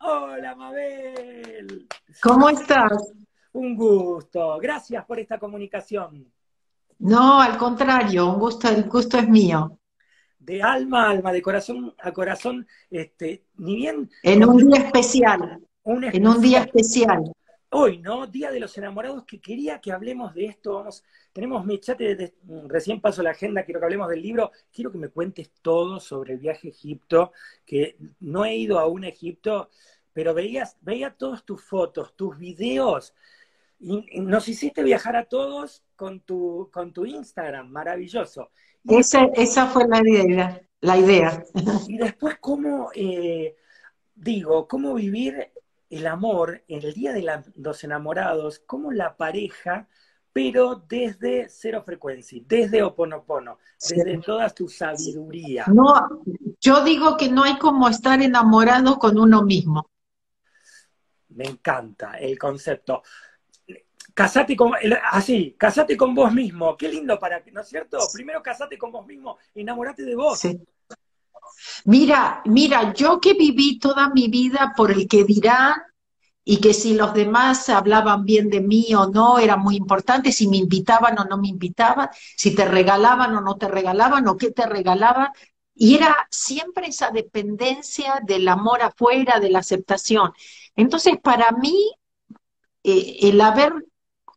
Hola, 0.00 0.54
Mabel. 0.54 1.86
¿Cómo 2.22 2.48
estás? 2.48 3.12
Un 3.52 3.76
gusto. 3.76 4.58
Gracias 4.58 5.04
por 5.04 5.18
esta 5.18 5.38
comunicación. 5.38 6.30
No, 6.98 7.40
al 7.40 7.56
contrario, 7.56 8.26
un 8.26 8.38
gusto, 8.38 8.68
el 8.68 8.84
gusto 8.84 9.18
es 9.18 9.28
mío. 9.28 9.78
De 10.38 10.62
alma 10.62 11.06
a 11.06 11.10
alma, 11.10 11.32
de 11.32 11.42
corazón 11.42 11.94
a 11.98 12.12
corazón, 12.12 12.66
este, 12.90 13.46
ni 13.56 13.76
bien. 13.76 14.10
En 14.22 14.44
un 14.48 14.56
día 14.58 14.84
especial. 14.84 15.60
En 15.84 16.26
un 16.26 16.40
día 16.40 16.60
especial. 16.60 17.32
Hoy, 17.78 17.98
¿no? 17.98 18.26
Día 18.26 18.50
de 18.50 18.58
los 18.58 18.78
enamorados, 18.78 19.24
que 19.26 19.38
quería 19.38 19.82
que 19.82 19.92
hablemos 19.92 20.32
de 20.32 20.46
esto. 20.46 20.76
Vamos, 20.76 21.04
tenemos 21.30 21.66
mi 21.66 21.78
chat, 21.78 21.98
de, 21.98 22.32
recién 22.68 23.02
paso 23.02 23.22
la 23.22 23.32
agenda, 23.32 23.64
quiero 23.64 23.80
que 23.80 23.84
hablemos 23.84 24.08
del 24.08 24.22
libro. 24.22 24.50
Quiero 24.72 24.90
que 24.90 24.96
me 24.96 25.10
cuentes 25.10 25.50
todo 25.60 26.00
sobre 26.00 26.32
el 26.32 26.38
viaje 26.38 26.68
a 26.68 26.70
Egipto, 26.70 27.32
que 27.66 27.98
no 28.20 28.46
he 28.46 28.56
ido 28.56 28.78
a 28.78 28.86
un 28.86 29.04
Egipto, 29.04 29.68
pero 30.14 30.32
veías, 30.32 30.78
veía 30.80 31.10
todas 31.10 31.44
tus 31.44 31.62
fotos, 31.62 32.16
tus 32.16 32.38
videos. 32.38 33.12
Y 33.78 34.20
nos 34.20 34.48
hiciste 34.48 34.82
viajar 34.82 35.14
a 35.14 35.26
todos 35.26 35.84
con 35.96 36.20
tu, 36.20 36.70
con 36.72 36.94
tu 36.94 37.04
Instagram, 37.04 37.68
maravilloso. 37.68 38.52
esa 38.88 39.66
fue 39.66 39.86
la 39.86 40.00
idea, 40.00 40.62
la 40.80 40.96
idea. 40.96 41.44
Y 41.88 41.98
después, 41.98 42.38
¿cómo, 42.40 42.88
eh, 42.94 43.54
digo, 44.14 44.66
cómo 44.66 44.94
vivir 44.94 45.52
el 45.90 46.06
amor 46.06 46.64
en 46.68 46.82
el 46.82 46.92
Día 46.92 47.12
de 47.12 47.42
los 47.56 47.84
Enamorados 47.84 48.60
como 48.60 48.92
la 48.92 49.16
pareja, 49.16 49.88
pero 50.32 50.84
desde 50.86 51.48
cero 51.48 51.82
frecuencia, 51.84 52.42
desde 52.46 52.82
Oponopono, 52.82 53.58
desde 53.80 54.18
toda 54.18 54.50
tu 54.50 54.68
sabiduría. 54.68 55.64
No, 55.68 56.22
yo 56.60 56.84
digo 56.84 57.16
que 57.16 57.30
no 57.30 57.44
hay 57.44 57.58
como 57.58 57.88
estar 57.88 58.20
enamorado 58.20 58.98
con 58.98 59.18
uno 59.18 59.42
mismo. 59.42 59.88
Me 61.28 61.44
encanta 61.44 62.18
el 62.18 62.38
concepto. 62.38 63.02
Casate 64.12 64.56
con, 64.56 64.72
así, 65.10 65.54
casate 65.58 65.96
con 65.96 66.14
vos 66.14 66.32
mismo. 66.32 66.76
Qué 66.76 66.88
lindo 66.88 67.18
para, 67.18 67.42
¿no 67.52 67.60
es 67.60 67.68
cierto? 67.68 67.98
Primero 68.12 68.42
casate 68.42 68.78
con 68.78 68.90
vos 68.90 69.06
mismo, 69.06 69.38
enamorate 69.54 70.02
de 70.02 70.16
vos. 70.16 70.40
Mira, 71.84 72.42
mira, 72.46 72.92
yo 72.94 73.20
que 73.20 73.34
viví 73.34 73.78
toda 73.78 74.10
mi 74.10 74.28
vida 74.28 74.72
por 74.76 74.90
el 74.92 75.08
que 75.08 75.24
dirán 75.24 75.74
y 76.44 76.58
que 76.60 76.74
si 76.74 76.94
los 76.94 77.12
demás 77.14 77.68
hablaban 77.68 78.24
bien 78.24 78.50
de 78.50 78.60
mí 78.60 78.94
o 78.94 79.08
no 79.08 79.38
era 79.38 79.56
muy 79.56 79.76
importante, 79.76 80.32
si 80.32 80.48
me 80.48 80.58
invitaban 80.58 81.18
o 81.18 81.24
no 81.24 81.38
me 81.38 81.48
invitaban, 81.48 82.08
si 82.36 82.54
te 82.54 82.64
regalaban 82.64 83.34
o 83.36 83.40
no 83.40 83.56
te 83.56 83.68
regalaban 83.68 84.28
o 84.28 84.36
qué 84.36 84.50
te 84.52 84.66
regalaban. 84.66 85.30
Y 85.74 85.96
era 85.96 86.16
siempre 86.30 86.86
esa 86.88 87.10
dependencia 87.10 88.20
del 88.24 88.48
amor 88.48 88.82
afuera, 88.82 89.40
de 89.40 89.50
la 89.50 89.58
aceptación. 89.60 90.32
Entonces, 90.76 91.14
para 91.22 91.50
mí, 91.52 91.92
eh, 92.82 93.16
el 93.22 93.40
haber 93.40 93.72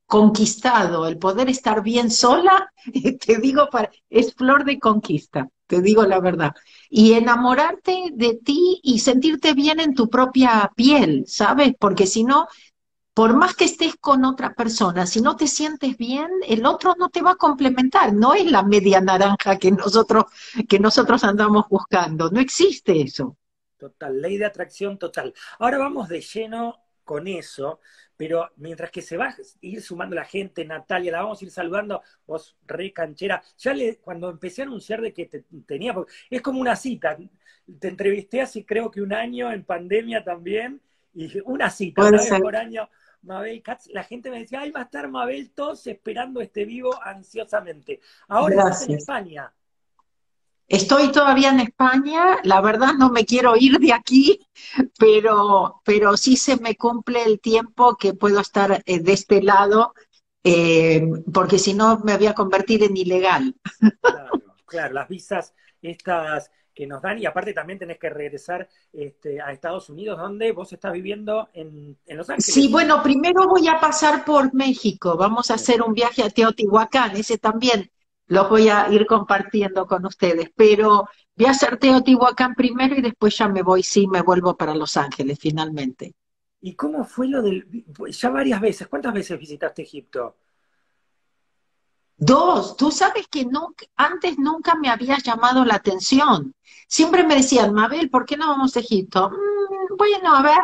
conquistado, 0.06 1.08
el 1.08 1.18
poder 1.20 1.50
estar 1.50 1.84
bien 1.84 2.12
sola, 2.12 2.74
te 3.26 3.38
digo, 3.40 3.70
para, 3.72 3.92
es 4.10 4.34
flor 4.36 4.66
de 4.66 4.80
conquista, 4.80 5.50
te 5.68 5.82
digo 5.82 6.06
la 6.06 6.20
verdad. 6.20 6.54
Y 6.90 7.14
enamorarte 7.14 8.10
de 8.14 8.36
ti 8.36 8.80
y 8.84 9.00
sentirte 9.00 9.54
bien 9.54 9.80
en 9.80 9.94
tu 9.94 10.10
propia 10.10 10.72
piel, 10.76 11.26
¿sabes? 11.28 11.74
Porque 11.80 12.08
si 12.08 12.24
no, 12.24 12.48
por 13.14 13.36
más 13.36 13.56
que 13.56 13.66
estés 13.66 13.96
con 13.98 14.26
otra 14.26 14.54
persona, 14.54 15.06
si 15.06 15.22
no 15.22 15.36
te 15.36 15.48
sientes 15.48 15.98
bien, 15.98 16.30
el 16.48 16.66
otro 16.66 16.96
no 16.98 17.10
te 17.10 17.22
va 17.22 17.32
a 17.32 17.36
complementar. 17.36 18.14
No 18.14 18.34
es 18.34 18.50
la 18.50 18.64
media 18.64 19.02
naranja 19.02 19.58
que 19.58 19.72
nosotros, 19.72 20.26
que 20.68 20.80
nosotros 20.80 21.24
andamos 21.24 21.66
buscando. 21.70 22.30
No 22.32 22.40
existe 22.40 23.02
eso. 23.02 23.38
Total, 23.78 24.22
ley 24.22 24.38
de 24.38 24.46
atracción 24.46 24.98
total. 24.98 25.34
Ahora 25.58 25.78
vamos 25.78 26.10
de 26.10 26.22
lleno 26.22 26.76
con 27.04 27.28
eso, 27.28 27.80
pero 28.20 28.50
mientras 28.58 28.92
que 28.92 29.02
se 29.02 29.16
va 29.16 29.28
a 29.28 29.36
ir 29.62 29.82
sumando 29.82 30.14
la 30.14 30.26
gente, 30.26 30.66
Natalia, 30.66 31.14
la 31.14 31.22
vamos 31.22 31.42
a 31.42 31.46
ir 31.46 31.52
saludando, 31.52 32.02
vos 32.28 32.58
re 32.68 32.92
canchera, 32.92 33.42
ya 33.58 33.74
le, 33.74 33.96
cuando 33.96 34.30
empecé 34.30 34.62
a 34.62 34.66
anunciar 34.66 35.00
de 35.00 35.14
que 35.14 35.28
te, 35.28 35.46
tenía, 35.66 35.96
es 36.30 36.42
como 36.42 36.60
una 36.60 36.76
cita, 36.76 37.18
te 37.80 37.88
entrevisté 37.88 38.42
hace 38.42 38.66
creo 38.66 38.92
que 38.92 39.02
un 39.02 39.14
año 39.14 39.50
en 39.54 39.64
pandemia 39.64 40.22
también, 40.22 40.82
y 41.14 41.32
una 41.46 41.70
cita, 41.70 42.02
una 42.02 42.18
vez 42.18 42.30
por 42.42 42.58
año, 42.58 42.90
Mabel 43.22 43.64
Katz, 43.64 43.88
la 43.94 44.04
gente 44.04 44.30
me 44.30 44.40
decía, 44.40 44.60
ahí 44.60 44.72
va 44.72 44.82
a 44.82 44.84
estar 44.84 45.08
Mabel, 45.08 45.52
todos 45.52 45.88
esperando 45.88 46.42
este 46.42 46.66
vivo 46.66 47.02
ansiosamente. 47.02 48.02
Ahora 48.28 48.56
estás 48.56 48.90
en 48.90 48.96
España. 48.96 49.54
Estoy 50.70 51.12
todavía 51.12 51.50
en 51.50 51.62
España, 51.62 52.38
la 52.44 52.62
verdad 52.62 52.94
no 52.94 53.10
me 53.10 53.26
quiero 53.26 53.56
ir 53.58 53.80
de 53.80 53.92
aquí, 53.92 54.40
pero, 55.00 55.82
pero 55.84 56.16
sí 56.16 56.38
se 56.38 56.58
me 56.58 56.76
cumple 56.76 57.24
el 57.24 57.40
tiempo 57.40 57.98
que 57.98 58.14
puedo 58.14 58.40
estar 58.40 58.84
eh, 58.86 59.00
de 59.00 59.14
este 59.14 59.42
lado, 59.42 59.96
eh, 60.44 61.02
porque 61.34 61.58
si 61.58 61.74
no 61.74 62.00
me 62.02 62.18
voy 62.18 62.28
a 62.28 62.36
convertir 62.36 62.84
en 62.84 62.96
ilegal. 62.96 63.56
Claro, 64.00 64.30
claro, 64.68 64.94
las 64.94 65.08
visas 65.10 65.56
estas 65.82 66.52
que 66.76 66.86
nos 66.86 67.02
dan 67.02 67.18
y 67.18 67.26
aparte 67.26 67.52
también 67.52 67.80
tenés 67.80 67.98
que 67.98 68.12
regresar 68.12 68.70
este, 68.94 69.42
a 69.42 69.52
Estados 69.52 69.90
Unidos, 69.90 70.20
donde 70.20 70.52
vos 70.52 70.72
estás 70.72 70.94
viviendo 70.94 71.50
en, 71.52 71.98
en, 72.06 72.18
Los 72.18 72.30
Ángeles. 72.30 72.54
Sí, 72.54 72.68
bueno, 72.68 73.02
primero 73.02 73.48
voy 73.48 73.68
a 73.68 73.80
pasar 73.80 74.24
por 74.24 74.54
México, 74.54 75.18
vamos 75.18 75.50
a 75.50 75.56
hacer 75.56 75.82
un 75.82 75.96
viaje 75.96 76.22
a 76.22 76.30
Teotihuacán, 76.30 77.18
ese 77.18 77.40
también 77.40 77.90
los 78.30 78.48
voy 78.48 78.70
a 78.70 78.88
ir 78.92 79.06
compartiendo 79.08 79.88
con 79.88 80.06
ustedes, 80.06 80.52
pero 80.56 81.10
voy 81.36 81.48
a 81.48 81.52
hacer 81.52 81.78
Teotihuacán 81.78 82.54
primero 82.54 82.96
y 82.96 83.02
después 83.02 83.36
ya 83.36 83.48
me 83.50 83.64
voy, 83.64 83.82
sí, 83.82 84.08
me 84.08 84.22
vuelvo 84.22 84.56
para 84.56 84.76
Los 84.76 84.98
Ángeles 84.98 85.40
finalmente. 85.42 86.14
¿Y 86.62 86.76
cómo 86.76 87.04
fue 87.06 87.28
lo 87.28 87.42
del... 87.42 87.66
ya 88.12 88.30
varias 88.30 88.62
veces, 88.62 88.88
¿cuántas 88.88 89.14
veces 89.14 89.40
visitaste 89.40 89.82
Egipto? 89.82 90.36
Dos, 92.18 92.78
tú 92.78 92.92
sabes 92.92 93.28
que 93.30 93.46
no, 93.46 93.74
antes 93.96 94.38
nunca 94.38 94.76
me 94.76 94.90
había 94.90 95.18
llamado 95.18 95.66
la 95.66 95.76
atención. 95.76 96.54
Siempre 96.88 97.24
me 97.24 97.36
decían, 97.36 97.74
Mabel, 97.74 98.12
¿por 98.12 98.26
qué 98.26 98.38
no 98.38 98.48
vamos 98.48 98.76
a 98.76 98.82
Egipto? 98.82 99.32
Mm, 99.32 99.98
bueno, 99.98 100.36
a 100.36 100.44
ver. 100.44 100.60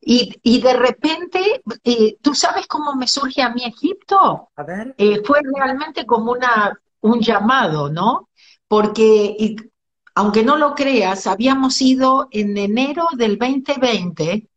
Y, 0.00 0.34
y 0.42 0.60
de 0.60 0.72
repente, 0.72 1.62
eh, 1.84 2.16
¿tú 2.20 2.34
sabes 2.34 2.66
cómo 2.66 2.94
me 2.96 3.06
surge 3.06 3.42
a 3.42 3.50
mí 3.50 3.64
Egipto? 3.64 4.50
A 4.56 4.62
ver. 4.64 4.94
Eh, 4.98 5.22
fue 5.24 5.40
realmente 5.54 6.06
como 6.06 6.32
una 6.32 6.80
un 7.04 7.20
llamado, 7.20 7.90
¿no? 7.90 8.30
Porque, 8.66 9.56
aunque 10.14 10.42
no 10.42 10.56
lo 10.56 10.74
creas, 10.74 11.26
habíamos 11.26 11.80
ido 11.82 12.28
en 12.30 12.56
enero 12.56 13.08
del 13.14 13.38
2020, 13.38 14.48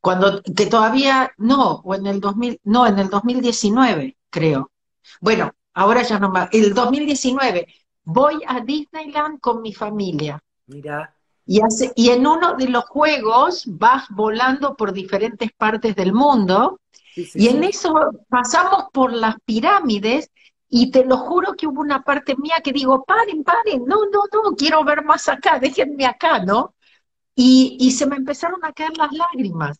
cuando, 0.00 0.42
que 0.42 0.66
todavía, 0.66 1.32
no, 1.36 1.82
o 1.84 1.94
en 1.94 2.06
el 2.06 2.20
2000, 2.20 2.60
no, 2.64 2.86
en 2.86 2.98
el 2.98 3.10
2019, 3.10 4.16
creo. 4.30 4.70
Bueno, 5.20 5.52
ahora 5.74 6.02
ya 6.02 6.18
no 6.18 6.30
más, 6.30 6.48
el 6.52 6.72
2019, 6.72 7.66
voy 8.04 8.40
a 8.46 8.60
Disneyland 8.60 9.40
con 9.40 9.60
mi 9.60 9.74
familia. 9.74 10.42
Mira. 10.66 11.14
Y, 11.46 11.60
hace, 11.60 11.92
y 11.96 12.08
en 12.08 12.26
uno 12.26 12.54
de 12.54 12.68
los 12.68 12.84
juegos 12.84 13.64
vas 13.66 14.06
volando 14.08 14.74
por 14.74 14.94
diferentes 14.94 15.50
partes 15.52 15.94
del 15.94 16.14
mundo, 16.14 16.80
y 17.14 17.48
en 17.48 17.62
eso 17.62 17.94
pasamos 18.28 18.86
por 18.90 19.12
las 19.12 19.36
pirámides 19.44 20.30
y 20.68 20.90
te 20.90 21.04
lo 21.04 21.16
juro 21.18 21.54
que 21.54 21.66
hubo 21.66 21.80
una 21.80 22.02
parte 22.02 22.36
mía 22.36 22.56
que 22.62 22.72
digo, 22.72 23.04
paren, 23.04 23.44
paren, 23.44 23.84
no, 23.86 23.96
no, 24.12 24.22
no, 24.32 24.56
quiero 24.56 24.84
ver 24.84 25.04
más 25.04 25.28
acá, 25.28 25.58
déjenme 25.58 26.06
acá, 26.06 26.44
¿no? 26.44 26.74
Y, 27.34 27.76
y 27.80 27.92
se 27.92 28.06
me 28.06 28.16
empezaron 28.16 28.64
a 28.64 28.72
caer 28.72 28.96
las 28.96 29.12
lágrimas. 29.12 29.78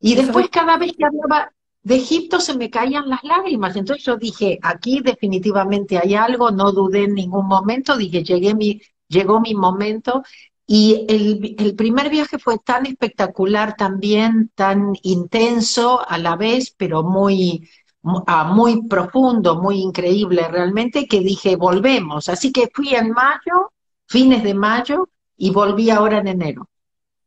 Y 0.00 0.14
después 0.14 0.48
cada 0.50 0.76
vez 0.78 0.92
que 0.96 1.04
hablaba 1.04 1.52
de 1.82 1.96
Egipto 1.96 2.40
se 2.40 2.54
me 2.56 2.70
caían 2.70 3.08
las 3.08 3.22
lágrimas. 3.22 3.76
Entonces 3.76 4.04
yo 4.04 4.16
dije, 4.16 4.58
aquí 4.62 5.00
definitivamente 5.00 5.98
hay 5.98 6.14
algo, 6.14 6.50
no 6.50 6.72
dudé 6.72 7.04
en 7.04 7.14
ningún 7.14 7.46
momento, 7.46 7.96
dije, 7.96 8.22
llegué 8.22 8.54
mi, 8.54 8.80
llegó 9.08 9.40
mi 9.40 9.54
momento. 9.54 10.22
Y 10.66 11.06
el, 11.08 11.56
el 11.58 11.74
primer 11.74 12.10
viaje 12.10 12.38
fue 12.38 12.58
tan 12.58 12.86
espectacular 12.86 13.76
también, 13.76 14.52
tan 14.54 14.92
intenso 15.02 16.00
a 16.08 16.16
la 16.18 16.36
vez, 16.36 16.72
pero 16.76 17.02
muy, 17.02 17.68
muy 18.02 18.86
profundo, 18.88 19.60
muy 19.60 19.80
increíble 19.80 20.46
realmente, 20.48 21.06
que 21.06 21.20
dije, 21.20 21.56
volvemos. 21.56 22.28
Así 22.28 22.52
que 22.52 22.70
fui 22.72 22.94
en 22.94 23.10
mayo, 23.10 23.72
fines 24.06 24.42
de 24.42 24.54
mayo, 24.54 25.08
y 25.36 25.50
volví 25.50 25.88
ahora 25.90 26.18
en 26.18 26.28
enero. 26.28 26.68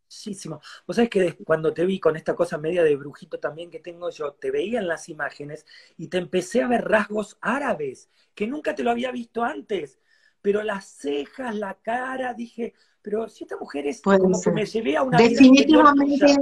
Muchísimo. 0.05 0.61
Vos 0.85 0.95
sabés 0.95 1.09
que 1.09 1.37
cuando 1.43 1.73
te 1.73 1.83
vi 1.85 1.99
con 1.99 2.15
esta 2.15 2.35
cosa 2.35 2.59
media 2.59 2.83
de 2.83 2.95
brujito 2.95 3.39
también 3.39 3.71
que 3.71 3.79
tengo 3.79 4.11
yo, 4.11 4.33
te 4.33 4.51
veía 4.51 4.79
en 4.79 4.87
las 4.87 5.09
imágenes 5.09 5.65
y 5.97 6.07
te 6.07 6.19
empecé 6.19 6.61
a 6.61 6.67
ver 6.67 6.83
rasgos 6.83 7.37
árabes, 7.41 8.09
que 8.35 8.45
nunca 8.45 8.75
te 8.75 8.83
lo 8.83 8.91
había 8.91 9.11
visto 9.11 9.43
antes. 9.43 9.99
Pero 10.43 10.61
las 10.61 10.85
cejas, 10.85 11.55
la 11.55 11.73
cara, 11.81 12.35
dije, 12.35 12.75
pero 13.01 13.27
si 13.27 13.45
esta 13.45 13.57
mujer 13.57 13.87
es 13.87 14.01
como 14.01 14.39
que 14.39 14.51
me 14.51 14.65
llevé 14.67 14.95
a 14.95 15.01
una 15.03 15.17
Definitivamente. 15.17 16.35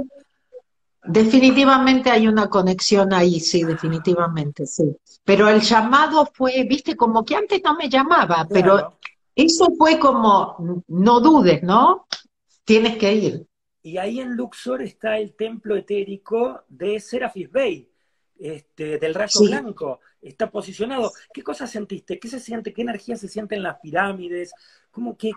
Definitivamente 1.04 2.10
hay 2.10 2.28
una 2.28 2.48
conexión 2.48 3.12
ahí, 3.12 3.40
sí, 3.40 3.64
definitivamente, 3.64 4.66
sí. 4.66 4.96
Pero 5.24 5.48
el 5.48 5.60
llamado 5.60 6.28
fue, 6.32 6.64
viste, 6.64 6.96
como 6.96 7.24
que 7.24 7.36
antes 7.36 7.60
no 7.64 7.74
me 7.74 7.88
llamaba, 7.88 8.46
pero 8.48 8.98
eso 9.34 9.68
fue 9.76 9.98
como, 9.98 10.82
no 10.88 11.20
dudes, 11.20 11.62
¿no? 11.62 12.06
Tienes 12.64 12.96
que 12.98 13.14
ir. 13.14 13.46
y 13.82 13.98
ahí 13.98 14.20
en 14.20 14.36
Luxor 14.36 14.82
está 14.82 15.18
el 15.18 15.34
templo 15.34 15.74
etérico 15.74 16.62
de 16.68 17.00
Serapis 17.00 17.50
Bey, 17.50 17.88
este, 18.38 18.98
del 18.98 19.14
rayo 19.14 19.40
blanco. 19.40 20.00
Está 20.20 20.50
posicionado. 20.50 21.12
¿Qué 21.34 21.42
cosas 21.42 21.70
sentiste? 21.70 22.18
¿Qué 22.20 22.28
se 22.28 22.38
siente? 22.38 22.72
¿Qué 22.72 22.82
energía 22.82 23.16
se 23.16 23.28
siente 23.28 23.56
en 23.56 23.64
las 23.64 23.80
pirámides? 23.80 24.52
¿Cómo 24.90 25.16
que...? 25.16 25.32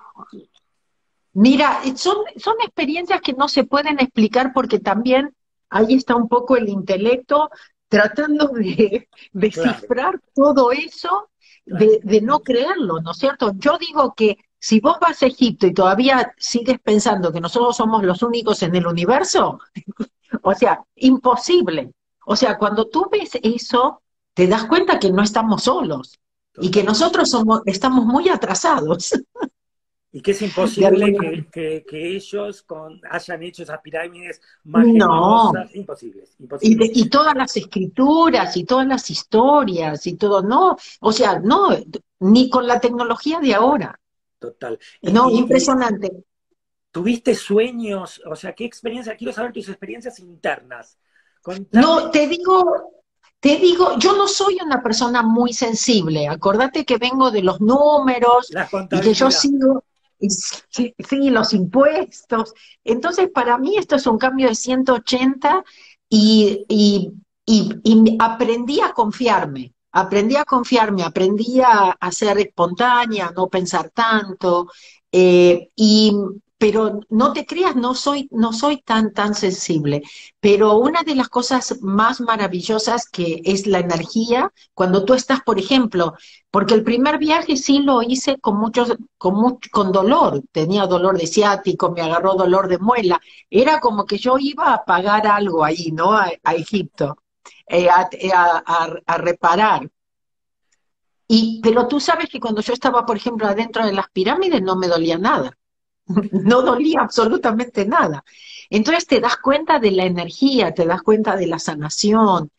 Mira, 1.34 1.82
son, 1.96 2.18
son 2.38 2.56
experiencias 2.62 3.20
que 3.22 3.34
no 3.34 3.48
se 3.48 3.64
pueden 3.64 4.00
explicar 4.00 4.54
porque 4.54 4.80
también 4.80 5.36
ahí 5.76 5.96
está 5.96 6.16
un 6.16 6.30
poco 6.30 6.56
el 6.56 6.70
intelecto 6.70 7.50
tratando 7.90 8.48
de 8.48 9.10
descifrar 9.34 10.22
todo 10.34 10.72
eso, 10.72 11.30
de, 11.66 12.00
de, 12.04 12.22
no 12.22 12.40
creerlo, 12.40 13.02
¿no 13.02 13.12
es 13.12 13.18
cierto? 13.18 13.52
Yo 13.58 13.78
digo 13.78 14.14
que 14.16 14.38
si 14.58 14.80
vos 14.80 14.98
vas 15.02 15.22
a 15.22 15.28
Egipto 15.28 15.68
y 15.68 15.74
todavía 15.74 16.34
sigues 16.38 16.80
pensando 16.80 17.32
que 17.32 17.42
nosotros 17.42 17.76
somos 17.76 18.04
los 18.04 18.24
únicos 18.24 18.64
en 18.64 18.76
el 18.76 18.88
universo, 18.88 19.60
o 20.44 20.54
sea, 20.54 20.82
imposible. 20.96 21.92
O 22.26 22.36
sea, 22.36 22.58
cuando 22.58 22.88
tú 22.88 23.08
ves 23.12 23.32
eso, 23.44 24.02
te 24.34 24.48
das 24.48 24.66
cuenta 24.66 25.00
que 25.00 25.12
no 25.12 25.22
estamos 25.22 25.64
solos 25.64 26.20
y 26.58 26.72
que 26.72 26.84
nosotros 26.84 27.30
somos, 27.30 27.62
estamos 27.66 28.06
muy 28.06 28.30
atrasados. 28.30 29.12
Y 30.16 30.22
que 30.22 30.32
es 30.32 30.42
imposible 30.44 31.46
que, 31.52 31.84
ellos 31.92 32.62
con, 32.62 33.02
hayan 33.12 33.44
hecho 33.44 33.64
esas 33.64 33.82
pirámides 33.82 34.40
más 34.64 34.88
no. 34.88 35.52
imposibles. 35.74 36.38
Y, 36.62 37.02
y, 37.02 37.10
todas 37.10 37.36
las 37.36 37.58
escrituras 37.58 38.56
y 38.56 38.64
todas 38.64 38.88
las 38.88 39.10
historias 39.10 40.08
y 40.08 40.16
todo, 40.16 40.42
no, 40.42 40.78
o 41.02 41.12
sea, 41.12 41.40
no, 41.40 41.68
ni 42.22 42.50
con 42.50 42.66
la 42.66 42.80
tecnología 42.80 43.42
de 43.42 43.56
ahora. 43.56 44.00
Total. 44.40 44.80
no, 45.02 45.30
impresionante. 45.30 46.10
¿Tuviste 46.92 47.36
sueños? 47.36 48.22
O 48.26 48.38
sea, 48.38 48.54
¿qué 48.54 48.64
experiencia? 48.64 49.18
Quiero 49.18 49.34
saber 49.34 49.52
tus 49.52 49.68
experiencias 49.68 50.18
internas. 50.20 50.98
No, 51.72 52.10
te 52.10 52.26
digo, 52.30 53.04
te 53.42 53.58
digo, 53.58 53.98
yo 53.98 54.16
no 54.16 54.30
soy 54.30 54.60
una 54.66 54.82
persona 54.82 55.22
muy 55.24 55.52
sensible. 55.52 56.30
Acordate 56.30 56.86
que 56.86 56.98
vengo 56.98 57.32
de 57.32 57.42
los 57.42 57.60
números 57.60 58.50
y 58.92 59.00
que 59.02 59.14
yo 59.14 59.30
sigo, 59.30 59.84
sí, 60.30 60.94
los 61.30 61.54
impuestos. 61.54 62.54
Entonces, 62.84 63.30
para 63.34 63.58
mí 63.58 63.78
esto 63.78 63.96
es 63.96 64.08
un 64.08 64.18
cambio 64.18 64.50
de 64.50 64.56
180 64.56 65.64
y, 66.10 66.66
y, 66.68 67.12
aprendí 68.20 68.82
a 68.82 68.94
confiarme. 68.94 69.74
Aprendí 69.92 70.36
a 70.36 70.44
confiarme, 70.44 71.04
aprendí 71.04 71.62
a, 71.62 71.98
ser 72.12 72.38
espontánea, 72.40 73.32
no 73.36 73.48
pensar 73.48 73.92
tanto. 73.92 74.68
Eh, 75.12 75.70
y 75.76 76.14
pero 76.58 77.02
no 77.10 77.34
te 77.34 77.46
creas, 77.46 77.76
no 77.76 77.94
soy, 77.96 78.30
no 78.32 78.54
soy 78.54 78.82
tan, 78.82 79.14
tan 79.14 79.36
sensible. 79.36 80.04
Pero 80.40 80.78
una 80.78 81.04
de 81.04 81.16
las 81.16 81.30
cosas 81.30 81.82
más 81.82 82.22
maravillosas 82.22 83.10
que 83.10 83.42
es 83.46 83.68
la 83.68 83.80
energía, 83.80 84.52
cuando 84.74 85.04
tú 85.04 85.14
estás, 85.14 85.42
por 85.42 85.60
ejemplo, 85.60 86.14
porque 86.52 86.74
el 86.74 86.84
primer 86.84 87.18
viaje 87.18 87.58
sí 87.58 87.80
lo 87.80 88.02
hice 88.02 88.38
con 88.40 88.58
mucho, 88.58 88.86
con, 89.18 89.60
con 89.72 89.92
dolor, 89.92 90.44
tenía 90.52 90.88
dolor 90.88 91.18
de 91.18 91.28
ciático, 91.28 91.92
me 91.92 92.02
agarró 92.02 92.36
dolor 92.36 92.68
de 92.70 92.80
muela, 92.80 93.22
era 93.50 93.80
como 93.80 94.06
que 94.06 94.18
yo 94.18 94.38
iba 94.40 94.74
a 94.74 94.86
pagar 94.86 95.28
algo 95.28 95.64
ahí, 95.64 95.92
¿no? 95.92 96.14
A, 96.14 96.32
Egipto, 96.54 97.18
eh, 97.68 97.90
a 97.90 99.18
reparar. 99.18 99.90
Y, 101.28 101.60
pero 101.62 101.88
tú 101.88 102.00
sabes 102.00 102.30
que 102.30 102.40
cuando 102.40 102.62
yo 102.62 102.74
estaba, 102.74 103.06
por 103.06 103.18
ejemplo, 103.18 103.48
adentro 103.48 103.86
de 103.86 103.94
las 103.94 104.10
pirámides 104.12 104.62
no 104.62 104.76
me 104.76 104.88
dolía 104.88 105.18
nada. 105.18 105.58
no 106.32 106.62
dolía 106.62 107.02
absolutamente 107.02 107.86
nada. 107.86 108.24
Entonces 108.70 109.06
te 109.08 109.20
das 109.20 109.38
cuenta 109.38 109.80
de 109.80 109.92
la 109.92 110.06
energía, 110.06 110.74
te 110.74 110.86
das 110.86 111.02
cuenta 111.02 111.36
de 111.36 111.48
la 111.48 111.60
sanación. 111.60 112.52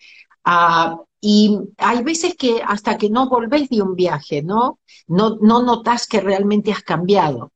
Ah, 0.44 1.00
y 1.20 1.58
hay 1.78 2.02
veces 2.04 2.36
que 2.36 2.60
hasta 2.64 2.96
que 2.96 3.10
no 3.10 3.28
volvés 3.28 3.68
de 3.68 3.82
un 3.82 3.96
viaje, 3.96 4.42
¿no? 4.42 4.78
No, 5.08 5.38
no 5.40 5.62
notas 5.62 6.06
que 6.06 6.20
realmente 6.20 6.70
has 6.70 6.82
cambiado. 6.82 7.52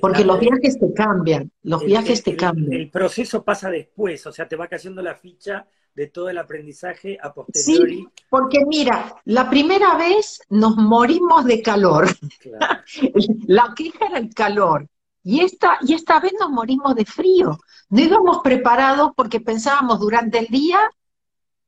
Porque 0.00 0.24
los 0.24 0.38
viajes 0.38 0.78
te 0.78 0.92
cambian, 0.92 1.50
los 1.62 1.82
viajes 1.82 2.22
te 2.22 2.36
cambian. 2.36 2.72
El 2.74 2.90
proceso 2.90 3.42
pasa 3.42 3.70
después, 3.70 4.26
o 4.26 4.32
sea, 4.32 4.46
te 4.46 4.56
va 4.56 4.68
cayendo 4.68 5.00
la 5.00 5.14
ficha 5.14 5.66
de 5.94 6.08
todo 6.08 6.28
el 6.28 6.36
aprendizaje 6.36 7.18
a 7.20 7.32
posteriori. 7.32 7.96
Sí, 7.96 8.08
porque 8.28 8.64
mira, 8.66 9.16
la 9.24 9.48
primera 9.48 9.96
vez 9.96 10.40
nos 10.50 10.76
morimos 10.76 11.46
de 11.46 11.62
calor. 11.62 12.06
la 13.46 13.72
queja 13.74 14.06
era 14.06 14.18
el 14.18 14.34
calor. 14.34 14.86
Y 15.24 15.40
esta, 15.40 15.78
y 15.82 15.94
esta 15.94 16.18
vez 16.20 16.32
nos 16.38 16.50
morimos 16.50 16.94
de 16.94 17.04
frío. 17.04 17.58
No 17.90 18.00
íbamos 18.00 18.38
preparados 18.42 19.12
porque 19.16 19.40
pensábamos 19.40 20.00
durante 20.00 20.38
el 20.38 20.46
día, 20.46 20.80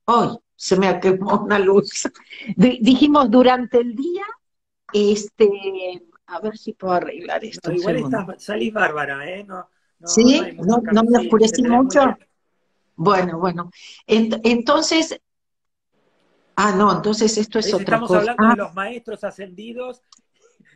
hoy 0.07 0.39
se 0.57 0.77
me 0.77 0.99
quemó 1.01 1.43
una 1.43 1.59
luz. 1.59 2.09
dijimos 2.57 3.31
durante 3.31 3.79
el 3.81 3.95
día, 3.95 4.25
este, 4.93 5.49
a 6.27 6.41
ver 6.41 6.57
si 6.57 6.73
puedo 6.73 6.95
arreglar 6.95 7.45
esto. 7.45 7.73
igual 7.73 7.97
está, 7.97 8.27
salís 8.39 8.73
bárbara, 8.73 9.29
¿eh? 9.29 9.45
No, 9.45 9.69
sí, 10.05 10.41
no, 10.59 11.03
me 11.05 11.19
oscurecí 11.19 11.63
mucho. 11.63 12.17
Bueno, 12.97 13.39
bueno. 13.39 13.71
entonces, 14.07 15.21
ah, 16.57 16.73
no, 16.73 16.93
entonces 16.93 17.37
esto 17.39 17.59
es 17.59 17.75
otra 17.75 18.01
cosa. 18.01 18.21
Estamos 18.21 18.29
hablando 18.29 18.57
de 18.57 18.63
ah. 18.63 18.65
los 18.67 18.75
maestros 18.75 19.25
ascendidos 19.25 20.03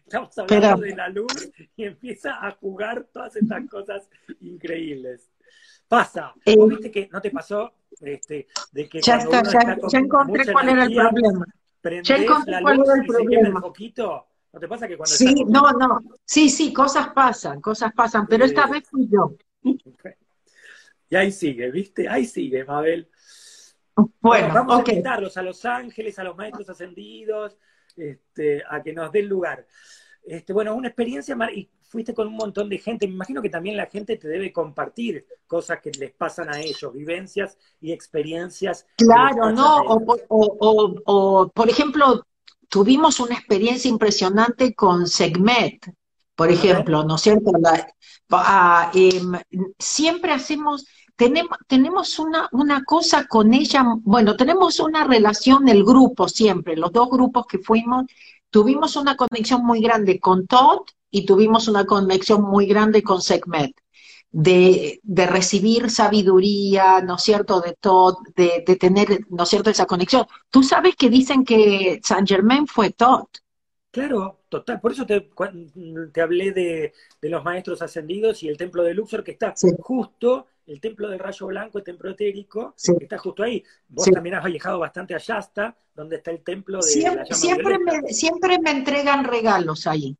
Estamos 0.08 0.38
hablando 0.38 0.84
de 0.84 0.96
la 0.96 1.08
luz 1.10 1.50
y 1.76 1.84
empieza 1.84 2.46
a 2.46 2.52
jugar 2.52 3.08
todas 3.12 3.36
estas 3.36 3.68
cosas 3.68 4.08
increíbles. 4.40 5.30
Pasa. 5.86 6.32
Eh, 6.46 6.56
viste 6.66 6.90
que 6.90 7.10
no 7.12 7.20
te 7.20 7.30
pasó? 7.30 7.74
Este, 8.00 8.48
de 8.72 8.88
que 8.88 9.02
ya 9.02 9.16
está, 9.16 9.42
ya, 9.42 9.98
encontré 9.98 10.50
cuál 10.50 10.68
era 10.70 10.84
el 10.84 10.94
problema. 10.94 11.46
Ya 12.02 12.16
encontré 12.16 12.58
cuál 12.62 12.80
era 12.80 12.94
el 12.94 13.06
problema. 13.06 13.56
Un 13.56 13.60
poquito, 13.60 14.26
¿No 14.50 14.58
te 14.58 14.66
pasa 14.66 14.88
que 14.88 14.96
cuando 14.96 15.14
Sí, 15.14 15.44
no, 15.46 15.72
no. 15.72 16.00
Sí, 16.24 16.48
sí, 16.48 16.72
cosas 16.72 17.08
pasan, 17.08 17.60
cosas 17.60 17.92
pasan, 17.92 18.26
pero 18.26 18.46
esta 18.46 18.66
vez 18.66 18.88
fui 18.88 19.08
yo. 19.10 19.34
Y 21.10 21.16
ahí 21.16 21.32
sigue, 21.32 21.70
¿viste? 21.70 22.08
Ahí 22.08 22.24
sigue, 22.24 22.64
Mabel. 22.64 23.10
Bueno, 24.20 24.54
vamos 24.54 24.76
a 24.76 24.90
invitarlos 24.90 25.36
a 25.36 25.42
los 25.42 25.64
ángeles, 25.66 26.18
a 26.18 26.24
los 26.24 26.36
maestros 26.36 26.70
ascendidos, 26.70 27.58
este, 27.98 28.62
a 28.68 28.82
que 28.82 28.92
nos 28.92 29.12
den 29.12 29.28
lugar. 29.28 29.66
Este, 30.24 30.52
bueno, 30.52 30.74
una 30.74 30.88
experiencia, 30.88 31.36
y 31.54 31.70
fuiste 31.88 32.14
con 32.14 32.28
un 32.28 32.36
montón 32.36 32.68
de 32.68 32.78
gente, 32.78 33.06
me 33.06 33.14
imagino 33.14 33.40
que 33.40 33.48
también 33.48 33.76
la 33.76 33.86
gente 33.86 34.16
te 34.16 34.28
debe 34.28 34.52
compartir 34.52 35.26
cosas 35.46 35.80
que 35.80 35.90
les 35.92 36.12
pasan 36.12 36.52
a 36.52 36.60
ellos, 36.60 36.92
vivencias 36.92 37.56
y 37.80 37.92
experiencias. 37.92 38.86
Claro, 38.96 39.50
¿no? 39.52 39.78
O, 40.28 41.48
por 41.48 41.68
ejemplo, 41.70 42.26
tuvimos 42.68 43.20
una 43.20 43.34
experiencia 43.34 43.88
impresionante 43.88 44.74
con 44.74 45.06
Segmet, 45.06 45.92
por 46.34 46.50
ejemplo, 46.50 47.02
¿no 47.04 47.16
es 47.16 47.22
cierto? 47.22 47.50
Ah, 48.30 48.92
em, 48.94 49.32
siempre 49.78 50.32
hacemos, 50.32 50.86
tenemos, 51.18 51.58
tenemos 51.66 52.18
una, 52.20 52.48
una 52.52 52.84
cosa 52.84 53.26
con 53.26 53.52
ella, 53.52 53.84
bueno, 54.02 54.36
tenemos 54.36 54.78
una 54.78 55.02
relación, 55.04 55.68
el 55.68 55.82
grupo 55.84 56.28
siempre, 56.28 56.76
los 56.76 56.92
dos 56.92 57.10
grupos 57.10 57.44
que 57.46 57.58
fuimos, 57.58 58.04
tuvimos 58.50 58.94
una 58.94 59.16
conexión 59.16 59.66
muy 59.66 59.80
grande 59.80 60.20
con 60.20 60.46
Todd 60.46 60.82
y 61.10 61.26
tuvimos 61.26 61.66
una 61.66 61.84
conexión 61.86 62.42
muy 62.42 62.66
grande 62.66 63.02
con 63.02 63.20
Segmet. 63.20 63.72
De, 64.30 65.00
de, 65.02 65.26
recibir 65.26 65.90
sabiduría, 65.90 67.00
¿no 67.00 67.16
es 67.16 67.22
cierto?, 67.22 67.62
de 67.62 67.72
Todd, 67.80 68.16
de, 68.36 68.62
de, 68.66 68.76
tener, 68.76 69.20
¿no 69.30 69.42
es 69.44 69.48
cierto?, 69.48 69.70
esa 69.70 69.86
conexión. 69.86 70.26
Tú 70.50 70.62
sabes 70.62 70.94
que 70.96 71.08
dicen 71.08 71.44
que 71.44 71.98
Saint 72.04 72.28
Germain 72.28 72.66
fue 72.66 72.90
Todd. 72.90 73.24
Claro, 73.90 74.40
total. 74.48 74.80
Por 74.80 74.92
eso 74.92 75.06
te, 75.06 75.30
te 76.12 76.20
hablé 76.20 76.52
de, 76.52 76.92
de, 77.20 77.28
los 77.28 77.42
maestros 77.42 77.80
ascendidos 77.80 78.42
y 78.42 78.48
el 78.48 78.56
templo 78.56 78.82
de 78.82 78.94
Luxor, 78.94 79.24
que 79.24 79.32
está 79.32 79.54
justo 79.80 80.46
el 80.68 80.80
templo 80.80 81.08
del 81.08 81.18
rayo 81.18 81.46
blanco, 81.46 81.78
el 81.78 81.84
templo 81.84 82.10
etérico, 82.10 82.74
está 82.76 83.16
justo 83.16 83.42
ahí. 83.42 83.64
Vos 83.88 84.06
también 84.10 84.34
has 84.34 84.44
viajado 84.44 84.78
bastante 84.78 85.14
a 85.14 85.18
Yasta, 85.18 85.74
donde 85.94 86.16
está 86.16 86.30
el 86.30 86.40
templo 86.40 86.78
de 86.78 86.82
siempre, 86.82 87.34
siempre 87.34 87.78
me, 87.78 88.12
siempre 88.12 88.58
me 88.58 88.70
entregan 88.70 89.24
regalos 89.24 89.86
ahí, 89.86 90.16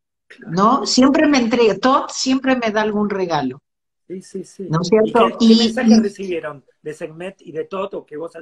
¿no? 0.46 0.86
Siempre 0.86 1.26
me 1.26 1.38
entrega, 1.38 1.76
todo 1.76 2.06
siempre 2.08 2.56
me 2.56 2.70
da 2.70 2.80
algún 2.80 3.10
regalo. 3.10 3.62
Sí, 4.06 4.22
sí, 4.22 4.44
sí. 4.44 4.66
¿No 4.70 4.80
es 4.80 4.88
cierto? 4.88 5.36
¿Y 5.38 5.58
qué, 5.58 5.64
mensajes 5.64 6.02
recibieron 6.02 6.64
de 6.80 6.94
Segmet 6.94 7.42
y 7.42 7.52
de 7.52 7.64
Toto 7.64 8.06
que 8.06 8.16
vos 8.16 8.32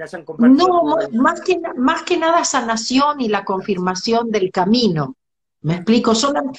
te 0.00 0.04
hayan 0.04 0.24
compartido? 0.24 0.66
No, 0.66 0.96
más 1.20 1.42
que, 1.42 1.60
más 1.76 2.02
que 2.04 2.16
nada 2.16 2.42
sanación 2.44 3.20
y 3.20 3.28
la 3.28 3.44
confirmación 3.44 4.30
del 4.30 4.50
camino. 4.50 5.16
¿Me 5.62 5.74
explico? 5.74 6.12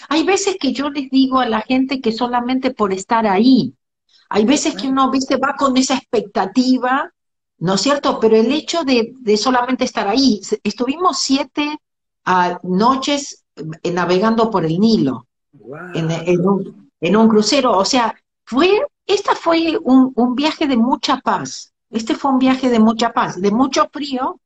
hay 0.09 0.23
veces 0.23 0.57
que 0.59 0.73
yo 0.73 0.91
les 0.91 1.09
digo 1.09 1.39
a 1.39 1.47
la 1.47 1.61
gente 1.61 2.01
que 2.01 2.11
solamente 2.11 2.71
por 2.71 2.93
estar 2.93 3.25
ahí, 3.25 3.73
hay 4.29 4.45
veces 4.45 4.75
que 4.75 4.89
uno, 4.89 5.09
viste, 5.09 5.37
va 5.37 5.55
con 5.57 5.75
esa 5.75 5.95
expectativa, 5.95 7.11
¿no 7.57 7.73
es 7.73 7.81
cierto? 7.81 8.19
Pero 8.19 8.35
el 8.35 8.51
hecho 8.51 8.83
de, 8.83 9.15
solamente 9.37 9.85
estar 9.85 10.07
ahí, 10.07 10.39
estuvimos 10.63 11.17
siete 11.17 11.79
ah, 12.25 12.59
noches 12.61 13.43
eh, 13.55 13.91
navegando 13.91 14.51
por 14.51 14.65
el 14.65 14.79
Nilo, 14.79 15.25
en, 15.95 17.17
un, 17.17 17.27
crucero, 17.27 17.75
o 17.75 17.85
sea, 17.85 18.13
fue 18.45 18.85
esta 19.07 19.33
fue 19.35 19.79
un, 19.81 20.13
un 20.15 20.35
viaje 20.35 20.67
de 20.67 20.77
mucha 20.77 21.17
paz. 21.17 21.70
Este 21.91 22.15
fue 22.15 22.31
un 22.31 22.39
viaje 22.39 22.69
de 22.69 22.79
mucha 22.79 23.13
paz, 23.13 23.39
de 23.39 23.51
mucho 23.51 23.89
frío, 23.91 24.39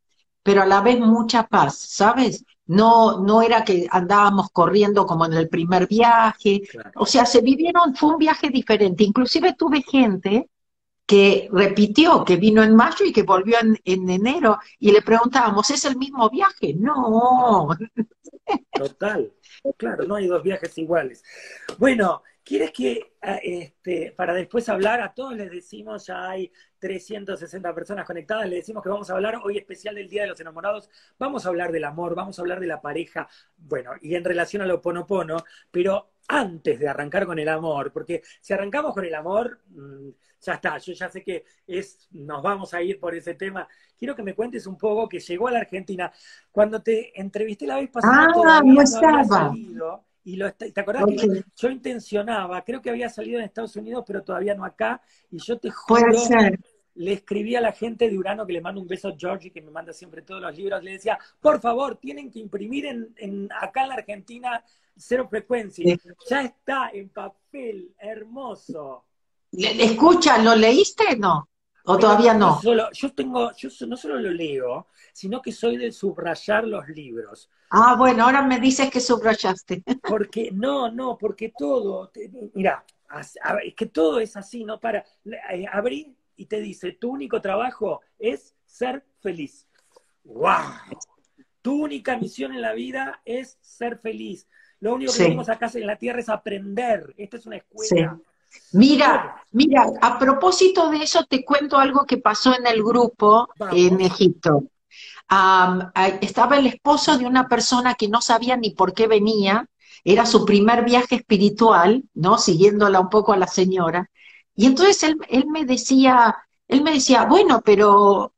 pero 0.44 0.62
a 0.64 0.66
la 0.66 0.82
vez 0.82 1.00
mucha 1.00 1.48
paz, 1.48 1.78
¿sabes? 1.78 2.44
No, 2.68 3.20
no 3.20 3.42
era 3.42 3.64
que 3.64 3.88
andábamos 3.90 4.50
corriendo 4.52 5.06
como 5.06 5.26
en 5.26 5.34
el 5.34 5.48
primer 5.50 5.88
viaje, 5.88 6.62
o 6.96 7.06
sea, 7.06 7.26
se 7.26 7.42
vivieron, 7.42 7.96
fue 7.96 8.14
un 8.14 8.18
viaje 8.18 8.50
diferente. 8.50 9.04
Inclusive 9.04 9.56
tuve 9.58 9.84
gente 9.84 10.50
que 11.06 11.48
repitió, 11.52 12.26
que 12.26 12.38
vino 12.38 12.64
en 12.64 12.76
mayo 12.76 13.06
y 13.06 13.14
que 13.14 13.22
volvió 13.24 13.58
en, 13.62 13.78
en 13.86 14.10
enero, 14.10 14.58
y 14.80 14.92
le 14.92 15.04
preguntábamos, 15.04 15.70
¿es 15.70 15.86
el 15.86 15.98
mismo 15.98 16.30
viaje? 16.30 16.74
No. 16.76 17.70
Total, 18.72 19.32
claro, 19.78 20.04
no 20.06 20.16
hay 20.16 20.28
dos 20.28 20.44
viajes 20.44 20.78
iguales. 20.78 21.24
Bueno, 21.78 22.24
¿Quieres 22.46 22.72
que, 22.72 23.16
ah, 23.24 23.40
este, 23.42 24.14
para 24.16 24.32
después 24.36 24.70
hablar, 24.70 25.02
a 25.02 25.16
todos 25.16 25.34
les 25.34 25.50
decimos, 25.50 26.06
ya 26.06 26.30
hay 26.30 26.52
360 26.78 27.74
personas 27.74 28.06
conectadas, 28.06 28.48
les 28.48 28.60
decimos 28.60 28.84
que 28.84 28.90
vamos 28.90 29.10
a 29.10 29.14
hablar 29.14 29.42
hoy 29.44 29.58
especial 29.58 29.96
del 29.96 30.08
Día 30.08 30.22
de 30.22 30.28
los 30.28 30.40
Enamorados, 30.40 30.88
vamos 31.18 31.44
a 31.44 31.50
hablar 31.50 31.72
del 31.72 31.86
amor, 31.86 32.14
vamos 32.14 32.38
a 32.38 32.44
hablar 32.44 32.60
de 32.60 32.68
la 32.68 32.80
pareja, 32.82 33.28
bueno, 33.58 33.94
y 34.00 34.14
en 34.14 34.24
relación 34.24 34.62
a 34.62 34.68
lo 34.68 34.80
ponopono, 34.80 35.38
pero 35.72 36.12
antes 36.28 36.80
de 36.80 36.88
arrancar 36.88 37.26
con 37.26 37.40
el 37.40 37.50
amor, 37.50 37.92
porque 37.92 38.22
si 38.40 38.54
arrancamos 38.54 38.94
con 38.94 39.06
el 39.06 39.16
amor, 39.16 39.62
mm, 39.70 40.10
ya 40.42 40.54
está, 40.54 40.78
yo 40.78 40.94
ya 40.94 41.10
sé 41.10 41.24
que 41.24 41.46
es, 41.66 42.08
nos 42.12 42.44
vamos 42.44 42.76
a 42.76 42.82
ir 42.84 43.00
por 43.00 43.16
ese 43.16 43.34
tema. 43.34 43.68
Quiero 43.98 44.16
que 44.16 44.22
me 44.22 44.36
cuentes 44.36 44.68
un 44.68 44.78
poco 44.78 45.10
que 45.10 45.20
llegó 45.20 45.48
a 45.48 45.52
la 45.52 45.60
Argentina. 45.60 46.12
Cuando 46.52 46.84
te 46.84 47.20
entrevisté 47.20 47.66
la 47.66 47.78
vez 47.78 47.90
pasada, 47.90 48.28
ah, 48.46 48.62
no 48.64 48.82
estaba. 48.84 49.52
Y 50.26 50.36
lo, 50.36 50.52
¿Te 50.54 50.74
acordás 50.76 51.06
que 51.06 51.44
yo 51.56 51.70
intencionaba, 51.70 52.64
creo 52.64 52.82
que 52.82 52.90
había 52.90 53.10
salido 53.10 53.40
en 53.40 53.46
Estados 53.46 53.76
Unidos, 53.76 54.04
pero 54.06 54.24
todavía 54.24 54.56
no 54.56 54.66
acá, 54.66 55.02
y 55.30 55.38
yo 55.38 55.58
te 55.60 55.70
juro, 55.70 56.02
le 56.96 57.14
escribí 57.14 57.56
a 57.56 57.62
la 57.62 57.72
gente 57.72 58.10
de 58.10 58.18
Urano, 58.18 58.46
que 58.46 58.54
le 58.54 58.62
mando 58.62 58.82
un 58.82 58.88
beso 58.88 59.10
a 59.10 59.16
Georgie, 59.16 59.52
que 59.52 59.62
me 59.62 59.70
manda 59.70 59.94
siempre 59.94 60.24
todos 60.24 60.42
los 60.42 60.58
libros, 60.58 60.84
le 60.84 60.94
decía, 60.94 61.20
por 61.40 61.62
favor, 61.62 61.98
tienen 61.98 62.32
que 62.32 62.40
imprimir 62.40 62.86
en, 62.88 63.50
acá 63.62 63.84
en 63.84 63.90
la 63.90 63.96
Argentina 63.96 64.64
cero 64.98 65.28
frecuencia. 65.30 65.96
Ya 66.28 66.42
está 66.42 66.90
en 66.92 67.10
papel, 67.10 67.94
hermoso. 68.00 69.06
Escucha, 69.52 70.38
¿lo 70.38 70.56
leíste 70.56 71.18
no? 71.18 71.50
¿O 71.86 71.98
todavía 71.98 72.34
no? 72.34 72.60
yo 72.62 73.14
tengo, 73.14 73.52
yo 73.56 73.70
no 73.88 73.96
solo 73.96 74.20
lo 74.20 74.32
leo, 74.32 74.88
sino 75.14 75.42
que 75.42 75.52
soy 75.52 75.78
de 75.78 75.92
subrayar 75.92 76.66
los 76.66 76.88
libros. 76.90 77.50
Ah, 77.70 77.96
bueno, 77.98 78.26
ahora 78.26 78.42
me 78.42 78.60
dices 78.60 78.90
que 78.90 79.00
subrayaste. 79.00 79.84
Porque, 80.02 80.52
no, 80.52 80.92
no, 80.92 81.18
porque 81.18 81.54
todo, 81.58 82.12
mira, 82.54 82.86
es 83.64 83.76
que 83.76 83.88
todo 83.88 84.20
es 84.20 84.36
así, 84.38 84.64
¿no? 84.64 84.80
Para, 84.80 85.06
eh, 85.52 85.66
abrir 85.72 86.16
y 86.36 86.46
te 86.46 86.60
dice, 86.60 86.94
tu 86.94 87.12
único 87.12 87.42
trabajo 87.42 88.02
es 88.20 88.56
ser 88.66 89.06
feliz. 89.20 89.68
¡Wow! 90.24 90.98
Tu 91.62 91.84
única 91.84 92.18
misión 92.18 92.54
en 92.54 92.62
la 92.62 92.74
vida 92.74 93.22
es 93.26 93.58
ser 93.62 93.98
feliz. 94.00 94.48
Lo 94.80 94.94
único 94.94 95.12
que 95.14 95.20
tenemos 95.20 95.50
acá 95.50 95.70
en 95.74 95.88
la 95.88 95.98
Tierra 95.98 96.20
es 96.20 96.30
aprender. 96.30 97.14
Esta 97.18 97.38
es 97.38 97.46
una 97.46 97.58
escuela. 97.58 98.20
Mira, 98.74 99.42
mira, 99.52 99.86
a 100.02 100.20
propósito 100.20 100.90
de 100.90 101.04
eso 101.04 101.26
te 101.26 101.46
cuento 101.46 101.78
algo 101.78 102.06
que 102.06 102.18
pasó 102.18 102.56
en 102.56 102.68
el 102.68 102.84
grupo 102.84 103.48
en 103.72 104.02
Egipto. 104.02 104.64
estaba 106.22 106.58
el 106.58 106.68
esposo 106.68 107.18
de 107.18 107.26
una 107.26 107.48
persona 107.48 107.96
que 107.96 108.08
no 108.08 108.22
sabía 108.22 108.58
ni 108.58 108.72
por 108.72 108.94
qué 108.94 109.08
venía, 109.08 109.68
era 110.04 110.26
su 110.26 110.46
primer 110.46 110.86
viaje 110.86 111.16
espiritual, 111.16 112.04
¿no? 112.14 112.38
Siguiéndola 112.38 113.00
un 113.00 113.10
poco 113.10 113.34
a 113.34 113.38
la 113.38 113.48
señora. 113.48 114.10
Y 114.56 114.68
entonces 114.68 115.02
él, 115.04 115.18
él 115.30 115.48
me 115.48 115.66
decía, 115.66 116.36
él 116.68 116.84
me 116.84 116.92
decía, 116.92 117.26
bueno, 117.26 117.62
pero 117.66 118.34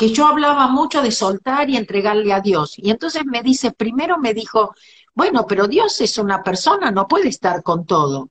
que 0.00 0.08
yo 0.08 0.26
hablaba 0.26 0.66
mucho 0.68 1.02
de 1.02 1.12
soltar 1.12 1.68
y 1.68 1.76
entregarle 1.76 2.32
a 2.32 2.40
Dios. 2.40 2.72
Y 2.78 2.90
entonces 2.90 3.22
me 3.26 3.42
dice, 3.42 3.72
primero 3.72 4.16
me 4.16 4.32
dijo, 4.32 4.74
bueno, 5.14 5.46
pero 5.46 5.68
Dios 5.68 6.00
es 6.00 6.16
una 6.16 6.42
persona, 6.42 6.90
no 6.90 7.06
puede 7.06 7.28
estar 7.28 7.62
con 7.62 7.84
todo. 7.84 8.30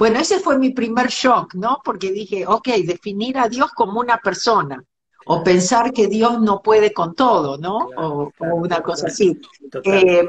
Bueno, 0.00 0.18
ese 0.18 0.40
fue 0.40 0.58
mi 0.58 0.70
primer 0.70 1.08
shock, 1.08 1.52
¿no? 1.56 1.82
Porque 1.84 2.10
dije, 2.10 2.46
ok, 2.46 2.68
definir 2.86 3.36
a 3.36 3.50
Dios 3.50 3.70
como 3.72 4.00
una 4.00 4.16
persona, 4.16 4.82
o 5.26 5.44
pensar 5.44 5.92
que 5.92 6.06
Dios 6.06 6.40
no 6.40 6.62
puede 6.62 6.94
con 6.94 7.14
todo, 7.14 7.58
¿no? 7.58 7.90
o, 7.98 8.32
una 8.38 8.80
cosa 8.80 9.08
así. 9.08 9.38
Eh, 9.84 10.26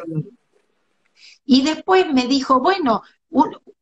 y 1.45 1.61
después 1.61 2.11
me 2.11 2.27
dijo, 2.27 2.59
bueno, 2.59 3.01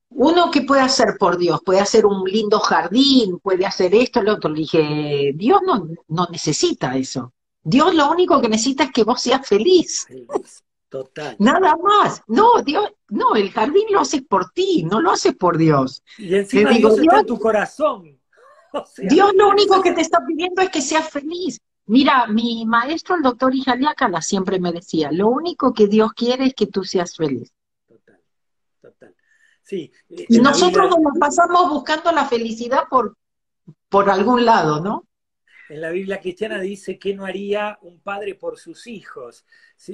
uno 0.10 0.51
que 0.51 0.62
puede 0.62 0.84
hacer 0.84 1.17
por 1.19 1.39
Dios, 1.39 1.60
puede 1.65 1.79
hacer 1.79 2.05
un 2.05 2.24
lindo 2.24 2.60
jardín, 2.60 3.39
puede 3.39 3.65
hacer 3.65 3.96
esto, 3.96 4.22
lo 4.22 4.34
otro. 4.36 4.51
Le 4.51 4.60
dije, 4.60 5.31
Dios 5.34 5.62
no, 5.65 5.88
no 6.08 6.27
necesita 6.29 6.96
eso. 6.98 7.34
Dios 7.63 7.96
lo 7.96 8.12
único 8.12 8.39
que 8.39 8.48
necesita 8.48 8.84
es 8.84 8.91
que 8.91 9.03
vos 9.03 9.19
seas 9.19 9.48
feliz. 9.48 10.05
Total. 10.89 11.36
Nada 11.38 11.75
más. 11.77 12.24
No, 12.27 12.63
Dios, 12.63 12.91
no, 13.10 13.36
el 13.36 13.51
jardín 13.51 13.86
lo 13.91 14.00
haces 14.00 14.24
por 14.24 14.50
ti, 14.51 14.84
no 14.84 15.00
lo 15.01 15.12
haces 15.12 15.36
por 15.36 15.58
Dios. 15.58 16.03
Y 16.17 16.36
encima 16.36 16.72
Dios, 16.72 16.98
está 17.00 17.19
en 17.19 17.25
tu 17.27 17.39
corazón. 17.39 18.19
Dios 18.98 19.34
lo 19.36 19.50
único 19.50 19.81
que 19.81 19.93
te 19.93 20.01
está 20.01 20.19
pidiendo 20.25 20.62
es 20.62 20.69
que 20.69 20.81
seas 20.81 21.10
feliz. 21.10 21.62
Mira, 21.86 22.27
mi 22.27 22.65
maestro, 22.65 23.15
el 23.15 23.22
doctor 23.22 23.53
Ijaliácala, 23.53 24.22
siempre 24.22 24.60
me 24.60 24.72
decía, 24.72 25.12
lo 25.12 25.27
único 25.29 25.74
que 25.74 25.88
Dios 25.88 26.13
quiere 26.13 26.46
es 26.46 26.53
que 26.53 26.67
tú 26.67 26.84
seas 26.84 27.15
feliz. 27.15 27.51
Total, 27.88 28.19
total. 28.81 29.15
Sí. 29.63 29.91
Y 30.08 30.39
nosotros 30.39 30.89
nos 30.89 31.17
pasamos 31.19 31.69
buscando 31.69 32.12
la 32.12 32.25
felicidad 32.25 32.84
por, 32.89 33.15
por 33.89 34.10
algún 34.10 34.46
lado, 34.46 34.81
¿no? 34.81 35.05
En 35.69 35.81
la 35.81 35.91
Biblia 35.91 36.19
cristiana 36.19 36.59
dice 36.59 36.97
que 36.97 37.13
no 37.13 37.25
haría 37.25 37.77
un 37.83 37.99
padre 37.99 38.33
por 38.33 38.57
sus 38.57 38.88
hijos. 38.88 39.45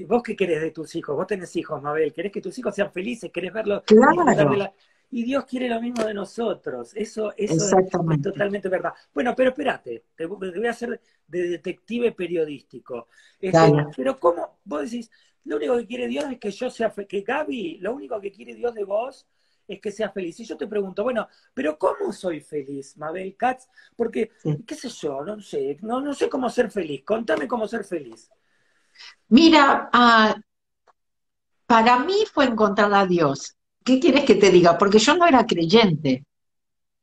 ¿Vos 0.08 0.24
qué 0.24 0.36
querés 0.36 0.62
de 0.62 0.72
tus 0.72 0.96
hijos? 0.96 1.16
Vos 1.16 1.28
tenés 1.28 1.54
hijos, 1.58 1.82
Mabel. 1.82 2.14
¿Querés 2.14 2.32
que 2.32 2.42
tus 2.42 2.58
hijos 2.58 2.74
sean 2.74 2.92
felices? 2.92 3.30
¿Querés 3.32 3.52
verlos? 3.52 3.84
Claro. 3.84 4.74
Y 5.12 5.24
Dios 5.24 5.46
quiere 5.46 5.70
lo 5.70 5.82
mismo 5.82 6.04
de 6.04 6.14
nosotros. 6.14 6.92
Eso, 6.96 7.34
eso 7.38 7.78
es, 7.78 8.22
totalmente 8.22 8.70
verdad. 8.70 8.94
Bueno, 9.14 9.34
pero 9.36 9.50
espérate, 9.50 10.06
te, 10.16 10.26
voy 10.26 10.66
a 10.66 10.72
hacer 10.72 11.00
de 11.28 11.50
detective 11.50 12.12
periodístico. 12.14 13.08
Este, 13.40 13.86
pero 13.96 14.20
¿cómo? 14.20 14.60
Vos 14.64 14.90
decís, 14.90 15.12
lo 15.44 15.58
único 15.58 15.78
que 15.78 15.86
quiere 15.86 16.08
Dios 16.08 16.26
es 16.32 16.40
que 16.40 16.52
yo 16.52 16.70
sea, 16.70 16.90
que 16.92 17.22
Gaby, 17.22 17.80
lo 17.80 17.94
único 17.94 18.20
que 18.20 18.32
quiere 18.32 18.56
Dios 18.56 18.74
de 18.74 18.84
vos 18.84 19.28
es 19.68 19.80
que 19.82 19.92
seas 19.92 20.14
feliz. 20.14 20.40
Y 20.40 20.46
yo 20.46 20.58
te 20.58 20.68
pregunto, 20.68 21.04
bueno, 21.04 21.28
pero 21.54 21.78
¿cómo 21.78 22.12
soy 22.12 22.42
feliz, 22.42 22.98
Mabel 22.98 23.36
Katz? 23.38 23.68
Porque, 23.96 24.32
qué 24.66 24.76
sé 24.76 24.90
yo, 24.90 25.24
no 25.24 25.40
sé, 25.40 25.78
no, 25.82 26.02
no 26.02 26.14
sé 26.14 26.30
cómo 26.30 26.50
ser 26.50 26.72
feliz. 26.72 27.04
Contame 27.06 27.48
cómo 27.48 27.68
ser 27.68 27.84
feliz. 27.84 28.30
Mira, 29.30 29.90
ah, 29.92 30.36
para 31.66 32.00
mí 32.00 32.24
fue 32.32 32.46
encontrar 32.46 32.94
a 32.94 33.06
Dios. 33.06 33.56
¿Qué 33.84 34.00
quieres 34.00 34.26
que 34.26 34.36
te 34.36 34.50
diga? 34.50 34.78
Porque 34.78 35.00
yo 35.00 35.16
no 35.16 35.26
era 35.26 35.46
creyente. 35.46 36.26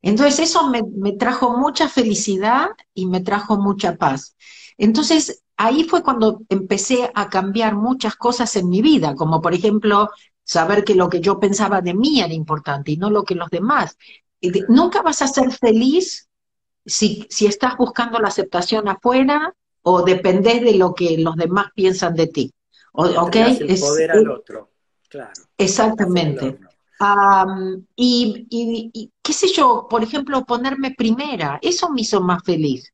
Entonces 0.02 0.50
eso 0.50 0.68
me, 0.68 0.82
me 0.82 1.12
trajo 1.12 1.56
mucha 1.56 1.88
felicidad 1.88 2.68
y 2.92 3.06
me 3.06 3.20
trajo 3.20 3.56
mucha 3.56 3.96
paz. 3.96 4.36
Entonces 4.76 5.42
ahí 5.56 5.84
fue 5.84 6.02
cuando 6.02 6.42
empecé 6.48 7.10
a 7.14 7.28
cambiar 7.28 7.76
muchas 7.76 8.16
cosas 8.16 8.56
en 8.56 8.68
mi 8.68 8.82
vida, 8.82 9.14
como 9.14 9.40
por 9.40 9.54
ejemplo 9.54 10.08
saber 10.52 10.84
que 10.84 10.94
lo 10.94 11.08
que 11.08 11.20
yo 11.20 11.40
pensaba 11.40 11.80
de 11.80 11.94
mí 11.94 12.20
era 12.20 12.32
importante 12.32 12.92
y 12.92 12.96
no 12.96 13.10
lo 13.10 13.24
que 13.24 13.34
los 13.34 13.50
demás. 13.50 13.96
Nunca 14.68 15.02
vas 15.02 15.22
a 15.22 15.26
ser 15.28 15.50
feliz 15.52 16.28
si, 16.84 17.26
si 17.30 17.46
estás 17.46 17.76
buscando 17.76 18.18
la 18.18 18.28
aceptación 18.28 18.88
afuera 18.88 19.54
o 19.82 20.02
dependés 20.02 20.62
de 20.62 20.74
lo 20.74 20.94
que 20.94 21.16
los 21.18 21.36
demás 21.36 21.66
piensan 21.74 22.14
de 22.14 22.26
ti. 22.26 22.52
O, 22.92 23.06
El 23.06 23.80
poder 23.80 24.10
al 24.10 24.30
otro, 24.30 24.70
claro. 25.08 25.32
Exactamente. 25.56 26.58
y, 27.96 28.46
y, 28.50 29.10
qué 29.22 29.32
sé 29.32 29.48
yo, 29.52 29.86
por 29.88 30.02
ejemplo, 30.02 30.44
ponerme 30.44 30.94
primera, 30.96 31.58
eso 31.62 31.88
me 31.90 32.02
hizo 32.02 32.20
más 32.20 32.42
feliz. 32.44 32.92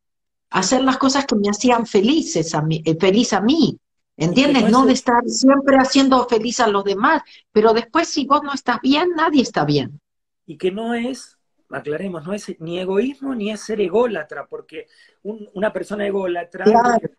Hacer 0.50 0.83
las 0.83 0.97
cosas 0.97 1.27
que 1.27 1.35
me 1.35 1.50
hacían 1.50 1.85
felices 1.85 2.55
a 2.55 2.62
mí, 2.62 2.81
eh, 2.85 2.97
feliz 2.99 3.33
a 3.33 3.41
mí. 3.41 3.79
¿Entiendes? 4.19 4.69
No 4.69 4.85
de 4.85 4.95
estar 4.95 5.23
siempre 5.27 5.77
haciendo 5.77 6.27
feliz 6.29 6.59
a 6.59 6.67
los 6.67 6.83
demás, 6.83 7.23
pero 7.53 7.73
después 7.73 8.09
si 8.09 8.27
vos 8.27 8.43
no 8.43 8.53
estás 8.53 8.81
bien, 8.83 9.11
nadie 9.15 9.43
está 9.43 9.65
bien. 9.65 10.01
Y 10.45 10.59
que 10.59 10.73
no 10.73 10.93
es, 10.93 11.39
aclaremos, 11.71 12.27
no 12.27 12.33
es 12.33 12.59
ni 12.59 12.81
egoísmo 12.81 13.33
ni 13.37 13.53
es 13.53 13.61
ser 13.61 13.81
ególatra, 13.81 14.49
porque 14.49 14.89
una 15.23 15.73
persona 15.73 16.05
ególatra 16.05 16.65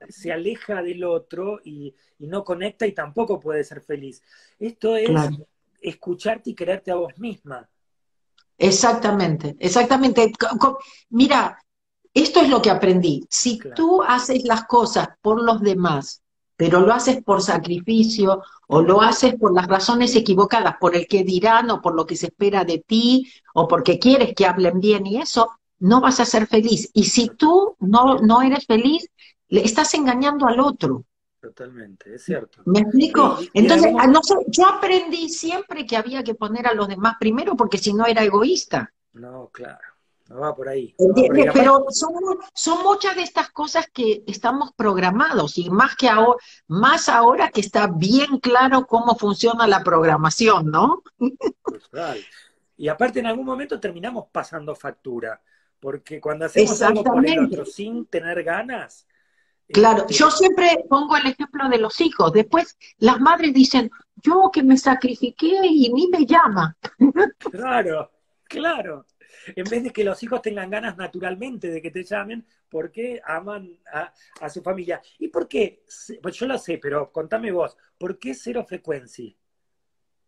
se 0.09 0.33
aleja 0.33 0.83
del 0.83 1.05
otro 1.05 1.61
y, 1.63 1.95
no 2.19 2.43
conecta 2.43 2.85
y 2.85 2.91
tampoco 2.91 3.39
puede 3.39 3.63
ser 3.63 3.79
feliz. 3.81 4.21
Esto 4.59 4.97
es 4.97 5.09
escucharte 5.79 6.49
y 6.49 6.53
quererte 6.53 6.91
a 6.91 6.95
vos 6.95 7.17
misma. 7.17 7.69
Exactamente, 8.57 9.55
exactamente. 9.57 10.33
Mira, 11.11 11.57
esto 12.13 12.41
es 12.41 12.49
lo 12.49 12.61
que 12.61 12.69
aprendí. 12.69 13.25
Si 13.29 13.57
tú 13.73 14.03
haces 14.03 14.43
las 14.43 14.65
cosas 14.65 15.07
por 15.21 15.41
los 15.41 15.61
demás, 15.61 16.23
pero 16.59 16.81
lo 16.81 16.91
haces 16.91 17.23
por 17.23 17.41
sacrificio 17.41 18.43
o 18.67 18.81
lo 18.81 19.01
haces 19.01 19.35
por 19.35 19.55
las 19.55 19.65
razones 19.65 20.13
equivocadas, 20.13 20.75
por 20.77 20.93
el 20.93 21.07
que 21.07 21.23
dirán 21.23 21.71
o 21.71 21.81
por 21.81 21.95
lo 21.95 22.05
que 22.05 22.17
se 22.17 22.25
espera 22.25 22.65
de 22.65 22.79
ti 22.79 23.31
o 23.53 23.65
porque 23.65 23.97
quieres 23.97 24.33
que 24.35 24.45
hablen 24.45 24.81
bien 24.81 25.07
y 25.07 25.21
eso, 25.21 25.51
no 25.79 26.01
vas 26.01 26.19
a 26.19 26.25
ser 26.25 26.47
feliz. 26.47 26.91
Y 26.93 27.05
si 27.05 27.29
tú 27.29 27.77
no, 27.79 28.17
no 28.17 28.41
eres 28.41 28.65
feliz, 28.65 29.09
le 29.47 29.61
estás 29.63 29.93
engañando 29.93 30.47
al 30.47 30.59
otro. 30.59 31.05
Totalmente, 31.39 32.15
es 32.15 32.25
cierto. 32.25 32.61
¿Me 32.65 32.79
explico? 32.81 33.37
Entonces, 33.53 33.93
no 33.93 34.19
yo 34.47 34.67
aprendí 34.67 35.29
siempre 35.29 35.85
que 35.85 35.95
había 35.95 36.25
que 36.25 36.35
poner 36.35 36.67
a 36.67 36.73
los 36.73 36.89
demás 36.89 37.15
primero 37.17 37.55
porque 37.55 37.77
si 37.77 37.93
no 37.93 38.05
era 38.05 38.21
egoísta. 38.21 38.91
No, 39.13 39.47
claro. 39.53 39.79
No 40.29 40.41
va 40.41 40.55
por 40.55 40.69
ahí. 40.69 40.95
Pero 41.53 41.85
son, 41.89 42.13
son, 42.53 42.83
muchas 42.83 43.15
de 43.15 43.23
estas 43.23 43.49
cosas 43.49 43.87
que 43.91 44.23
estamos 44.27 44.71
programados 44.73 45.57
y 45.57 45.71
más 45.71 45.95
que 45.95 46.07
ahora, 46.07 46.39
más 46.67 47.09
ahora 47.09 47.49
que 47.49 47.61
está 47.61 47.87
bien 47.87 48.37
claro 48.39 48.85
cómo 48.85 49.15
funciona 49.15 49.65
la 49.65 49.83
programación, 49.83 50.67
¿no? 50.67 51.01
Y 52.77 52.87
aparte 52.87 53.19
en 53.19 53.25
algún 53.25 53.45
momento 53.45 53.79
terminamos 53.79 54.27
pasando 54.31 54.75
factura, 54.75 55.41
porque 55.79 56.21
cuando 56.21 56.45
hacemos 56.45 56.79
algo 56.83 57.03
por 57.03 57.25
el 57.25 57.45
otro 57.45 57.65
sin 57.65 58.05
tener 58.05 58.43
ganas. 58.43 59.07
Claro, 59.67 60.01
este, 60.01 60.13
yo 60.13 60.29
siempre 60.29 60.85
pongo 60.87 61.17
el 61.17 61.25
ejemplo 61.25 61.67
de 61.69 61.79
los 61.79 61.99
hijos. 62.01 62.31
Después 62.33 62.77
las 62.99 63.19
madres 63.19 63.51
dicen, 63.51 63.89
yo 64.15 64.51
que 64.53 64.61
me 64.61 64.77
sacrifiqué 64.77 65.59
y 65.63 65.91
ni 65.91 66.07
me 66.07 66.23
llama. 66.27 66.77
Claro, 67.51 68.11
claro 68.43 69.05
en 69.47 69.63
vez 69.65 69.83
de 69.83 69.91
que 69.91 70.03
los 70.03 70.21
hijos 70.23 70.41
tengan 70.41 70.69
ganas 70.69 70.97
naturalmente 70.97 71.69
de 71.69 71.81
que 71.81 71.91
te 71.91 72.03
llamen, 72.03 72.45
porque 72.69 73.21
aman 73.25 73.77
a, 73.91 74.49
su 74.49 74.61
familia. 74.61 75.01
¿Y 75.17 75.27
por 75.29 75.47
qué? 75.47 75.83
Pues 76.21 76.35
yo 76.35 76.47
lo 76.47 76.57
sé, 76.57 76.79
pero 76.81 77.11
contame 77.11 77.51
vos, 77.51 77.75
¿por 77.97 78.19
qué 78.19 78.33
cero 78.33 78.65
frecuencia? 78.67 79.33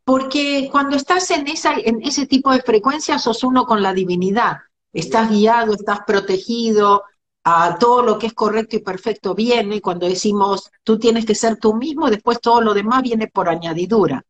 Porque 0.04 0.68
cuando 0.72 0.96
estás 0.96 1.30
en, 1.32 1.48
esa, 1.48 1.76
en 1.76 2.02
ese 2.02 2.26
tipo 2.26 2.52
de 2.52 2.62
frecuencia, 2.62 3.20
sos 3.20 3.44
uno 3.44 3.66
con 3.66 3.82
la 3.82 3.94
divinidad. 3.94 4.58
Estás 4.92 5.30
guiado, 5.30 5.74
estás 5.74 6.00
protegido, 6.06 7.04
a 7.44 7.78
todo 7.80 8.04
lo 8.04 8.20
que 8.20 8.28
es 8.28 8.34
correcto 8.34 8.76
y 8.76 8.80
perfecto 8.80 9.34
viene. 9.36 9.82
Cuando 9.82 10.08
decimos 10.08 10.72
tú 10.84 11.00
tienes 11.00 11.26
que 11.26 11.36
ser 11.36 11.58
tú 11.58 11.76
mismo, 11.76 12.10
después 12.10 12.40
todo 12.40 12.62
lo 12.62 12.74
demás 12.74 13.02
viene 13.02 13.28
por 13.28 13.50
añadidura. 13.50 14.24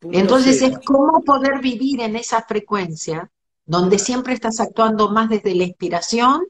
Entonces 0.00 0.62
es 0.62 0.78
cómo 0.84 1.22
poder 1.22 1.60
vivir 1.60 2.00
en 2.00 2.16
esa 2.16 2.42
frecuencia 2.42 3.30
donde 3.72 3.98
siempre 3.98 4.34
estás 4.34 4.60
actuando 4.60 5.08
más 5.08 5.30
desde 5.30 5.54
la 5.54 5.64
inspiración 5.64 6.46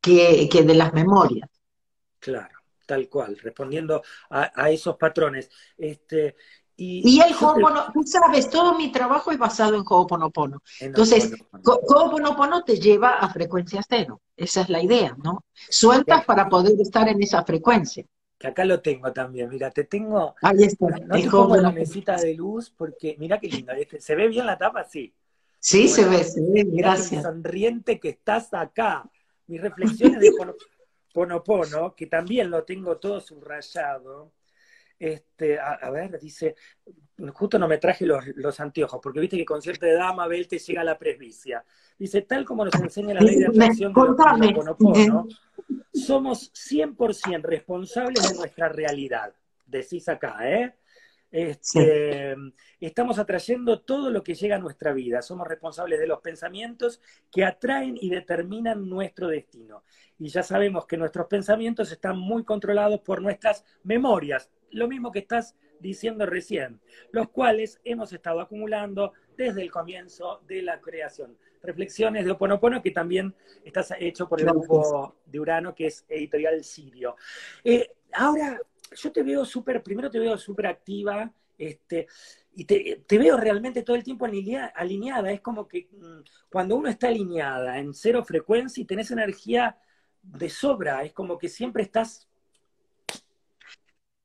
que, 0.00 0.48
de 0.50 0.74
las 0.74 0.94
memorias. 0.94 1.48
Claro, 2.18 2.58
tal 2.86 3.10
cual, 3.10 3.38
respondiendo 3.38 4.02
a, 4.30 4.70
esos 4.70 4.96
patrones. 4.96 5.50
Este, 5.76 6.34
y, 6.74 7.20
el 7.20 7.34
Ho'oponopono, 7.34 7.92
tú 7.92 8.02
sabes, 8.04 8.48
todo 8.48 8.74
mi 8.74 8.90
trabajo 8.90 9.30
es 9.30 9.38
basado 9.38 9.76
en 9.76 9.84
Ho'oponopono. 9.86 10.62
Entonces, 10.80 11.34
Ho'oponopono 11.62 12.64
te 12.64 12.80
lleva 12.80 13.18
a 13.18 13.28
frecuencia 13.28 13.82
cero. 13.86 14.22
Esa 14.34 14.62
es 14.62 14.70
la 14.70 14.82
idea, 14.82 15.14
¿no? 15.22 15.44
Sueltas 15.52 16.24
para 16.24 16.48
poder 16.48 16.80
estar 16.80 17.06
en 17.06 17.22
esa 17.22 17.44
frecuencia. 17.44 18.06
Que 18.38 18.48
acá 18.48 18.64
lo 18.64 18.80
tengo 18.80 19.12
también, 19.12 19.50
mira, 19.50 19.70
te 19.70 19.84
tengo. 19.84 20.34
Ahí 20.40 20.64
está. 20.64 20.86
No 20.86 21.16
te 21.16 21.28
pongo 21.28 21.56
la 21.58 21.70
mesita 21.70 22.16
de 22.16 22.34
luz 22.34 22.72
porque, 22.74 23.14
mira 23.18 23.38
qué 23.38 23.48
lindo. 23.48 23.72
¿Se 23.98 24.14
ve 24.14 24.28
bien 24.28 24.46
la 24.46 24.56
tapa? 24.56 24.84
Sí. 24.84 25.14
Sí, 25.62 25.86
se 25.86 26.04
ve, 26.08 26.24
se 26.24 26.40
ve, 26.40 26.64
gracias. 26.66 27.22
sonriente 27.22 28.00
que 28.00 28.08
estás 28.08 28.52
acá. 28.52 29.08
Mis 29.46 29.60
reflexiones 29.60 30.18
de 30.18 30.32
Ponopono, 31.14 31.94
que 31.94 32.08
también 32.08 32.50
lo 32.50 32.64
tengo 32.64 32.96
todo 32.96 33.20
subrayado. 33.20 34.32
Este, 34.98 35.60
a, 35.60 35.88
ver, 35.90 36.18
dice, 36.18 36.56
justo 37.32 37.60
no 37.60 37.68
me 37.68 37.78
traje 37.78 38.04
los, 38.06 38.60
anteojos, 38.60 38.98
porque 39.00 39.20
viste 39.20 39.36
que 39.36 39.44
con 39.44 39.62
cierta 39.62 39.88
edad 39.88 40.12
Mabel 40.14 40.48
te 40.48 40.58
llega 40.58 40.82
la 40.82 40.98
presbicia. 40.98 41.64
Dice, 41.96 42.22
tal 42.22 42.44
como 42.44 42.64
nos 42.64 42.74
enseña 42.74 43.14
la 43.14 43.20
ley 43.20 43.36
de 43.36 43.46
atracción 43.46 43.92
de 43.92 44.52
Ponopono, 44.54 45.28
somos 45.94 46.52
100% 46.54 47.40
responsables 47.42 48.28
de 48.28 48.34
nuestra 48.34 48.68
realidad. 48.68 49.32
Decís 49.64 50.08
acá, 50.08 50.38
¿eh? 50.42 50.74
Este, 51.32 52.36
estamos 52.78 53.18
atrayendo 53.18 53.80
todo 53.80 54.10
lo 54.10 54.22
que 54.22 54.34
llega 54.34 54.56
a 54.56 54.58
nuestra 54.58 54.92
vida. 54.92 55.22
Somos 55.22 55.48
responsables 55.48 55.98
de 55.98 56.06
los 56.06 56.20
pensamientos 56.20 57.00
que 57.30 57.44
atraen 57.44 57.96
y 57.98 58.10
determinan 58.10 58.88
nuestro 58.88 59.28
destino. 59.28 59.82
Y 60.18 60.28
ya 60.28 60.42
sabemos 60.42 60.86
que 60.86 60.98
nuestros 60.98 61.26
pensamientos 61.26 61.90
están 61.90 62.18
muy 62.18 62.44
controlados 62.44 63.00
por 63.00 63.22
nuestras 63.22 63.64
memorias, 63.82 64.50
lo 64.70 64.88
mismo 64.88 65.10
que 65.10 65.20
estás 65.20 65.56
diciendo 65.80 66.26
recién, 66.26 66.80
los 67.10 67.30
cuales 67.30 67.80
hemos 67.84 68.12
estado 68.12 68.40
acumulando 68.40 69.12
desde 69.36 69.62
el 69.62 69.70
comienzo 69.70 70.42
de 70.46 70.62
la 70.62 70.80
creación. 70.80 71.36
Reflexiones 71.62 72.24
de 72.24 72.30
Oponopono 72.30 72.82
que 72.82 72.90
también 72.90 73.34
está 73.64 73.84
hecho 73.98 74.28
por 74.28 74.40
el 74.40 74.46
grupo 74.46 75.16
de 75.24 75.40
Urano, 75.40 75.74
que 75.74 75.86
es 75.86 76.04
editorial 76.08 76.62
Sirio. 76.62 77.16
Eh, 77.64 77.90
ahora, 78.12 78.60
yo 78.94 79.12
te 79.12 79.22
veo 79.22 79.44
súper, 79.44 79.82
primero 79.82 80.10
te 80.10 80.18
veo 80.18 80.36
súper 80.38 80.66
activa, 80.66 81.32
este, 81.58 82.08
y 82.54 82.64
te, 82.64 83.18
veo 83.18 83.36
realmente 83.36 83.82
todo 83.82 83.96
el 83.96 84.02
tiempo 84.02 84.26
alineada. 84.26 85.32
Es 85.32 85.40
como 85.40 85.66
que 85.68 85.88
mm, 85.92 86.22
cuando 86.50 86.76
uno 86.76 86.88
está 86.88 87.08
alineada 87.08 87.78
en 87.78 87.94
cero 87.94 88.24
frecuencia 88.24 88.80
y 88.80 88.86
tenés 88.86 89.10
energía 89.10 89.78
de 90.22 90.50
sobra, 90.50 91.02
es 91.04 91.12
como 91.12 91.38
que 91.38 91.48
siempre 91.48 91.82
estás... 91.82 92.28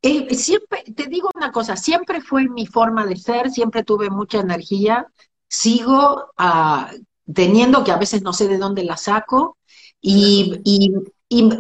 Eh, 0.02 0.34
siempre, 0.36 0.84
te 0.96 1.08
digo 1.08 1.30
una 1.36 1.52
cosa, 1.52 1.76
siempre 1.76 2.22
fue 2.22 2.48
mi 2.48 2.68
forma 2.68 3.06
de 3.06 3.16
ser, 3.16 3.50
siempre 3.50 3.84
tuve 3.84 4.10
mucha 4.10 4.40
energía, 4.40 5.08
sigo 5.48 6.32
ah, 6.38 6.92
teniendo 7.34 7.84
que 7.84 7.92
a 7.92 7.98
veces 7.98 8.22
no 8.22 8.32
sé 8.32 8.48
de 8.48 8.60
dónde 8.60 8.84
la 8.84 8.96
saco, 8.96 9.58
y, 10.00 10.94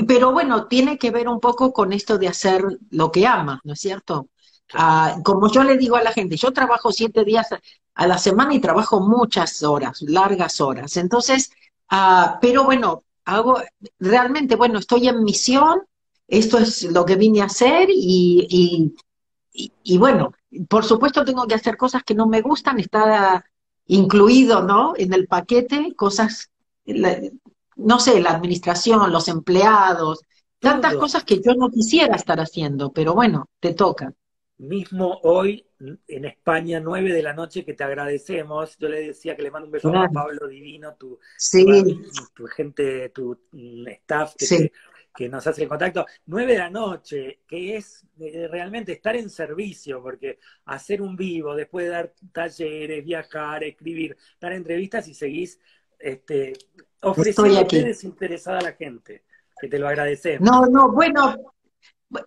pero 0.07 0.31
bueno, 0.31 0.67
tiene 0.67 0.97
que 0.97 1.11
ver 1.11 1.27
un 1.27 1.39
poco 1.39 1.73
con 1.73 1.91
esto 1.93 2.17
de 2.17 2.27
hacer 2.27 2.63
lo 2.91 3.11
que 3.11 3.27
ama, 3.27 3.59
¿no 3.63 3.73
es 3.73 3.79
cierto? 3.79 4.29
Ah, 4.73 5.17
como 5.23 5.51
yo 5.51 5.63
le 5.63 5.77
digo 5.77 5.95
a 5.95 6.03
la 6.03 6.11
gente, 6.11 6.37
yo 6.37 6.51
trabajo 6.51 6.91
siete 6.91 7.23
días 7.23 7.47
a 7.95 8.07
la 8.07 8.17
semana 8.17 8.53
y 8.53 8.59
trabajo 8.59 8.99
muchas 9.01 9.63
horas, 9.63 10.01
largas 10.01 10.61
horas. 10.61 10.97
Entonces, 10.97 11.51
ah, 11.89 12.37
pero 12.41 12.63
bueno, 12.63 13.03
hago 13.25 13.61
realmente, 13.99 14.55
bueno, 14.55 14.79
estoy 14.79 15.07
en 15.07 15.23
misión, 15.23 15.81
esto 16.27 16.57
es 16.57 16.83
lo 16.83 17.05
que 17.05 17.15
vine 17.15 17.41
a 17.41 17.45
hacer 17.45 17.89
y, 17.91 18.93
y, 19.83 19.97
bueno, 19.97 20.33
por 20.69 20.85
supuesto 20.85 21.25
tengo 21.25 21.47
que 21.47 21.55
hacer 21.55 21.77
cosas 21.77 22.03
que 22.03 22.13
no 22.13 22.27
me 22.27 22.41
gustan, 22.41 22.79
está 22.79 23.43
incluido, 23.87 24.61
¿no? 24.63 24.93
En 24.97 25.13
el 25.13 25.27
paquete, 25.27 25.93
cosas 25.95 26.51
no 27.77 27.99
sé, 27.99 28.19
la 28.19 28.31
administración, 28.31 29.11
los 29.11 29.27
empleados, 29.27 30.21
tantas 30.59 30.95
cosas 30.95 31.23
que 31.23 31.41
yo 31.41 31.53
no 31.53 31.69
quisiera 31.69 32.15
estar 32.15 32.39
haciendo, 32.39 32.91
pero 32.91 33.13
bueno, 33.13 33.49
te 33.59 33.73
toca. 33.73 34.13
Mismo 34.57 35.19
hoy 35.23 35.67
en 36.07 36.25
España, 36.25 36.79
nueve 36.79 37.13
de 37.13 37.21
la 37.21 37.33
noche, 37.33 37.63
que 37.63 37.75
te 37.75 37.83
agradecemos. 37.83 38.75
Yo 38.79 38.89
le 38.89 39.07
decía 39.07 39.35
que 39.35 39.43
le 39.43 39.51
mando 39.51 39.67
un 39.67 39.71
beso 39.71 39.95
a 39.95 40.09
Pablo 40.09 40.47
Divino, 40.47 40.95
tu, 40.95 41.19
tu, 42.33 42.45
gente, 42.47 43.09
tu 43.09 43.39
mm, 43.51 43.87
staff 43.87 44.33
que, 44.35 44.71
que, 45.15 45.29
nos 45.29 45.45
hace 45.45 45.61
el 45.61 45.69
contacto. 45.69 46.07
Nueve 46.25 46.53
de 46.53 46.57
la 46.57 46.71
noche, 46.71 47.41
que 47.47 47.77
es 47.77 48.03
eh, 48.19 48.47
realmente 48.49 48.93
estar 48.93 49.15
en 49.15 49.29
servicio, 49.29 50.01
porque 50.01 50.39
hacer 50.65 51.03
un 51.03 51.15
vivo, 51.15 51.55
después 51.55 51.85
de 51.85 51.91
dar 51.91 52.13
talleres, 52.31 53.05
viajar, 53.05 53.63
escribir, 53.63 54.17
dar 54.39 54.53
entrevistas 54.53 55.07
y 55.07 55.13
seguís 55.13 55.59
este, 55.99 56.53
ofreciendo 57.01 57.63
desinteresada 57.63 58.59
a 58.59 58.63
la 58.63 58.73
gente, 58.73 59.23
que 59.59 59.67
te 59.67 59.79
lo 59.79 59.87
agradecemos. 59.87 60.49
No, 60.49 60.65
no, 60.65 60.91
bueno, 60.91 61.35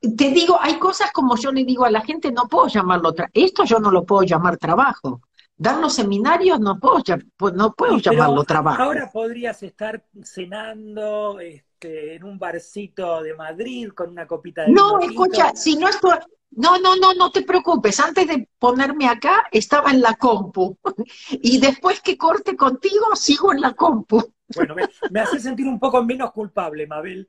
te 0.01 0.31
digo, 0.31 0.59
hay 0.61 0.79
cosas 0.79 1.11
como 1.13 1.37
yo 1.37 1.53
le 1.53 1.65
digo 1.65 1.85
a 1.85 1.91
la 1.91 2.03
gente, 2.03 2.31
no 2.33 2.49
puedo 2.49 2.69
llamarlo, 2.69 3.15
esto 3.33 3.65
yo 3.65 3.79
no 3.79 3.91
lo 3.91 4.05
puedo 4.05 4.23
llamar 4.23 4.57
trabajo. 4.57 5.23
Dar 5.57 5.79
los 5.79 5.93
seminarios 5.93 6.59
no 6.59 6.81
puedo, 6.81 7.03
pues, 7.37 7.53
no 7.53 7.75
puedo 7.75 7.99
llamarlo 7.99 8.45
trabajo. 8.45 8.83
Ahora 8.83 9.11
podrías 9.13 9.63
estar 9.63 10.03
cenando 10.23 11.39
este, 11.39 12.15
en 12.15 12.25
un 12.25 12.39
barcito 12.39 13.23
de 13.23 13.35
Madrid 13.35 13.91
con 13.91 14.09
una 14.09 14.27
copita 14.27 14.63
de 14.63 14.73
No, 14.73 14.99
escucha, 15.01 15.53
si 15.55 15.77
no 15.77 15.89
estoy, 15.89 16.17
no, 16.53 16.79
no, 16.79 16.97
no, 16.97 17.15
no 17.15 17.31
te 17.31 17.43
preocupes. 17.43 18.01
Antes 18.01 18.27
de 18.27 18.49
ponerme 18.59 19.07
acá, 19.07 19.47
estaba 19.53 19.91
en 19.91 20.01
la 20.01 20.15
compu. 20.15 20.77
Y 21.31 21.59
después 21.59 22.01
que 22.01 22.17
corte 22.17 22.57
contigo, 22.57 23.15
sigo 23.15 23.53
en 23.53 23.61
la 23.61 23.75
compu. 23.75 24.33
Bueno, 24.55 24.75
me, 25.11 25.21
hace 25.21 25.39
sentir 25.39 25.67
un 25.67 25.79
poco 25.79 26.03
menos 26.05 26.33
culpable, 26.33 26.87
Mabel. 26.87 27.29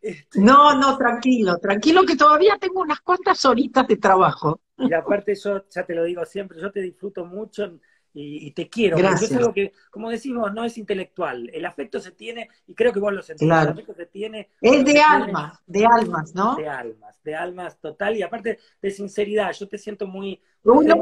Este, 0.00 0.40
no, 0.40 0.74
no, 0.74 0.96
tranquilo, 0.96 1.58
tranquilo 1.58 2.02
que 2.04 2.16
todavía 2.16 2.58
tengo 2.58 2.80
unas 2.80 3.00
cuantas 3.00 3.44
horitas 3.44 3.86
de 3.86 3.96
trabajo. 3.96 4.60
Y 4.78 4.92
aparte 4.92 5.34
yo, 5.36 5.64
ya 5.68 5.84
te 5.84 5.94
lo 5.94 6.02
digo 6.04 6.24
siempre, 6.24 6.60
yo 6.60 6.72
te 6.72 6.80
disfruto 6.80 7.24
mucho 7.24 7.78
y, 8.14 8.50
te 8.52 8.68
quiero. 8.68 8.96
Gracias. 8.96 9.30
Es 9.30 9.36
algo 9.36 9.52
que, 9.52 9.72
como 9.90 10.10
decimos, 10.10 10.52
no 10.52 10.64
es 10.64 10.76
intelectual. 10.76 11.48
El 11.52 11.64
afecto 11.64 12.00
se 12.00 12.10
tiene, 12.10 12.48
y 12.66 12.74
creo 12.74 12.92
que 12.92 13.00
vos 13.00 13.12
lo 13.12 13.22
sentís, 13.22 13.46
el 13.46 13.52
afecto 13.52 13.94
se 13.94 14.06
tiene. 14.06 14.50
Es 14.60 14.84
de 14.84 15.00
almas, 15.00 15.60
de 15.66 15.86
almas, 15.86 16.34
¿no? 16.34 16.56
De 16.56 16.68
almas, 16.68 17.22
de 17.22 17.34
almas 17.34 17.80
total, 17.80 18.16
y 18.16 18.22
aparte 18.22 18.58
de 18.80 18.90
sinceridad, 18.90 19.52
yo 19.52 19.68
te 19.68 19.78
siento 19.78 20.06
muy... 20.06 20.40
Un, 20.64 20.90
un, 20.92 21.00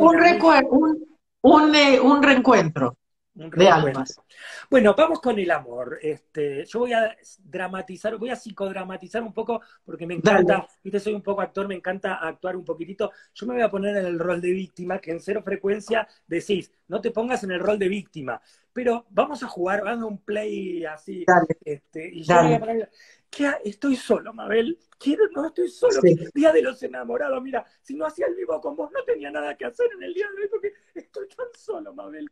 un, 0.71 1.09
un, 1.43 1.75
eh, 1.75 2.01
un 2.01 2.23
reencuentro. 2.23 2.97
De 3.35 3.69
almas. 3.69 4.21
Bueno, 4.69 4.95
vamos 4.97 5.21
con 5.21 5.39
el 5.39 5.51
amor. 5.51 5.99
Este, 6.03 6.65
yo 6.67 6.81
voy 6.81 6.93
a 6.93 7.17
dramatizar, 7.45 8.17
voy 8.17 8.31
a 8.31 8.37
psicodramatizar 8.37 9.23
un 9.23 9.33
poco 9.33 9.61
porque 9.85 10.07
me 10.07 10.15
encanta, 10.15 10.67
viste, 10.83 11.01
soy 11.01 11.15
un 11.15 11.23
poco 11.23 11.41
actor, 11.41 11.69
me 11.69 11.75
encanta 11.75 12.15
actuar 12.15 12.57
un 12.57 12.65
poquitito. 12.65 13.13
Yo 13.35 13.47
me 13.47 13.55
voy 13.55 13.63
a 13.63 13.71
poner 13.71 13.97
en 13.97 14.07
el 14.07 14.19
rol 14.19 14.41
de 14.41 14.51
víctima, 14.51 14.99
que 14.99 15.13
en 15.13 15.21
cero 15.21 15.43
frecuencia 15.45 16.07
decís, 16.27 16.73
no 16.89 17.01
te 17.01 17.11
pongas 17.11 17.45
en 17.45 17.53
el 17.53 17.61
rol 17.61 17.79
de 17.79 17.89
víctima, 17.89 18.41
pero 18.73 19.07
vamos 19.11 19.43
a 19.43 19.49
jugar, 19.49 19.85
vamos 19.85 20.05
a 20.05 20.07
un 20.07 20.19
play 20.19 20.85
así. 20.85 21.25
Este, 21.65 22.09
y 22.13 22.23
yo 22.23 22.43
voy 22.43 22.55
a 22.55 22.61
poner, 22.61 22.91
¿qué 23.31 23.53
estoy 23.65 23.97
solo, 23.97 24.33
Mabel. 24.33 24.79
Quiero, 24.99 25.25
no 25.35 25.47
estoy 25.47 25.69
solo. 25.69 26.01
Día 26.35 26.53
de 26.53 26.63
los 26.63 26.83
enamorados. 26.83 27.43
Mira, 27.43 27.65
si 27.81 27.95
no 27.95 28.05
hacía 28.05 28.27
el 28.27 28.35
vivo 28.35 28.61
con 28.61 28.77
vos, 28.77 28.91
no 28.93 29.03
tenía 29.05 29.31
nada 29.31 29.57
que 29.57 29.65
hacer 29.65 29.87
en 29.97 30.03
el 30.03 30.13
día 30.13 30.27
de 30.37 30.43
hoy 30.43 30.49
porque 30.49 30.75
estoy 30.95 31.27
tan 31.29 31.47
solo, 31.55 31.95
Mabel. 31.95 32.29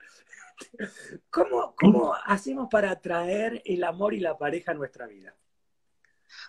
¿Cómo, 1.31 1.75
cómo 1.77 2.15
hacemos 2.27 2.69
para 2.71 2.91
atraer 2.91 3.63
el 3.65 3.85
amor 3.85 4.15
y 4.15 4.21
la 4.21 4.37
pareja 4.37 4.73
a 4.73 4.75
nuestra 4.75 5.07
vida? 5.07 5.35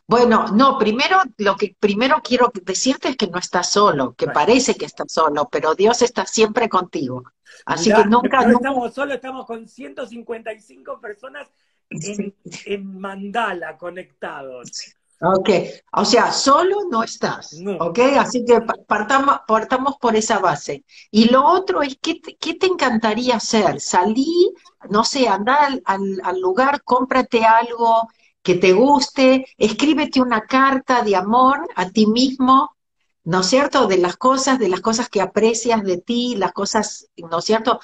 Bueno, 0.07 0.47
no, 0.47 0.77
primero 0.77 1.21
lo 1.37 1.55
que 1.55 1.75
primero 1.79 2.21
quiero 2.23 2.51
decirte 2.63 3.09
es 3.09 3.17
que 3.17 3.27
no 3.27 3.39
estás 3.39 3.71
solo, 3.71 4.13
que 4.13 4.27
parece 4.27 4.75
que 4.75 4.85
estás 4.85 5.11
solo, 5.11 5.47
pero 5.49 5.75
Dios 5.75 6.01
está 6.01 6.25
siempre 6.25 6.67
contigo. 6.67 7.23
Así 7.65 7.93
que 7.93 8.05
nunca, 8.05 8.45
no 8.45 8.57
estamos 8.57 8.93
solos, 8.93 9.15
estamos 9.15 9.45
con 9.45 9.67
155 9.67 10.99
personas 10.99 11.47
en, 11.89 12.99
mandala 12.99 13.77
conectados. 13.77 14.95
Ok, 15.21 15.49
o 15.91 16.05
sea, 16.05 16.31
solo 16.31 16.77
no 16.89 17.03
estás, 17.03 17.53
ok, 17.79 17.99
así 18.17 18.45
que 18.45 18.61
partamos, 18.87 19.39
partamos 19.45 19.95
por 19.99 20.15
esa 20.15 20.39
base. 20.39 20.85
Y 21.11 21.25
lo 21.25 21.45
otro 21.45 21.81
es, 21.81 21.97
¿qué 22.01 22.21
te, 22.21 22.37
qué 22.37 22.53
te 22.53 22.67
encantaría 22.67 23.35
hacer? 23.35 23.81
Salí, 23.81 24.53
no 24.89 25.03
sé, 25.03 25.27
anda 25.27 25.55
al, 25.83 26.21
al, 26.23 26.39
lugar, 26.39 26.83
cómprate 26.83 27.43
algo 27.43 28.07
que 28.41 28.55
te 28.55 28.71
guste, 28.71 29.45
escríbete 29.57 30.21
una 30.21 30.41
carta 30.41 31.01
de 31.01 31.17
amor 31.17 31.67
a 31.75 31.89
ti 31.89 32.05
mismo, 32.07 32.77
¿no 33.25 33.41
es 33.41 33.47
cierto? 33.47 33.87
De 33.87 33.97
las 33.97 34.15
cosas, 34.15 34.57
de 34.57 34.69
las 34.69 34.79
cosas 34.79 35.09
que 35.09 35.19
aprecias 35.21 35.83
de 35.83 35.97
ti, 35.97 36.35
las 36.37 36.53
cosas, 36.53 37.07
¿no 37.17 37.39
es 37.39 37.45
cierto? 37.45 37.79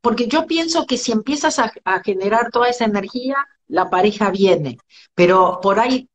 porque 0.00 0.26
yo 0.28 0.46
pienso 0.46 0.86
que 0.86 0.96
si 0.96 1.12
empiezas 1.12 1.58
a, 1.58 1.72
generar 2.02 2.50
toda 2.50 2.68
esa 2.68 2.84
energía, 2.84 3.36
la 3.66 3.90
pareja 3.90 4.30
viene, 4.30 4.78
pero 5.14 5.60
por 5.62 5.80
ahí 5.80 6.08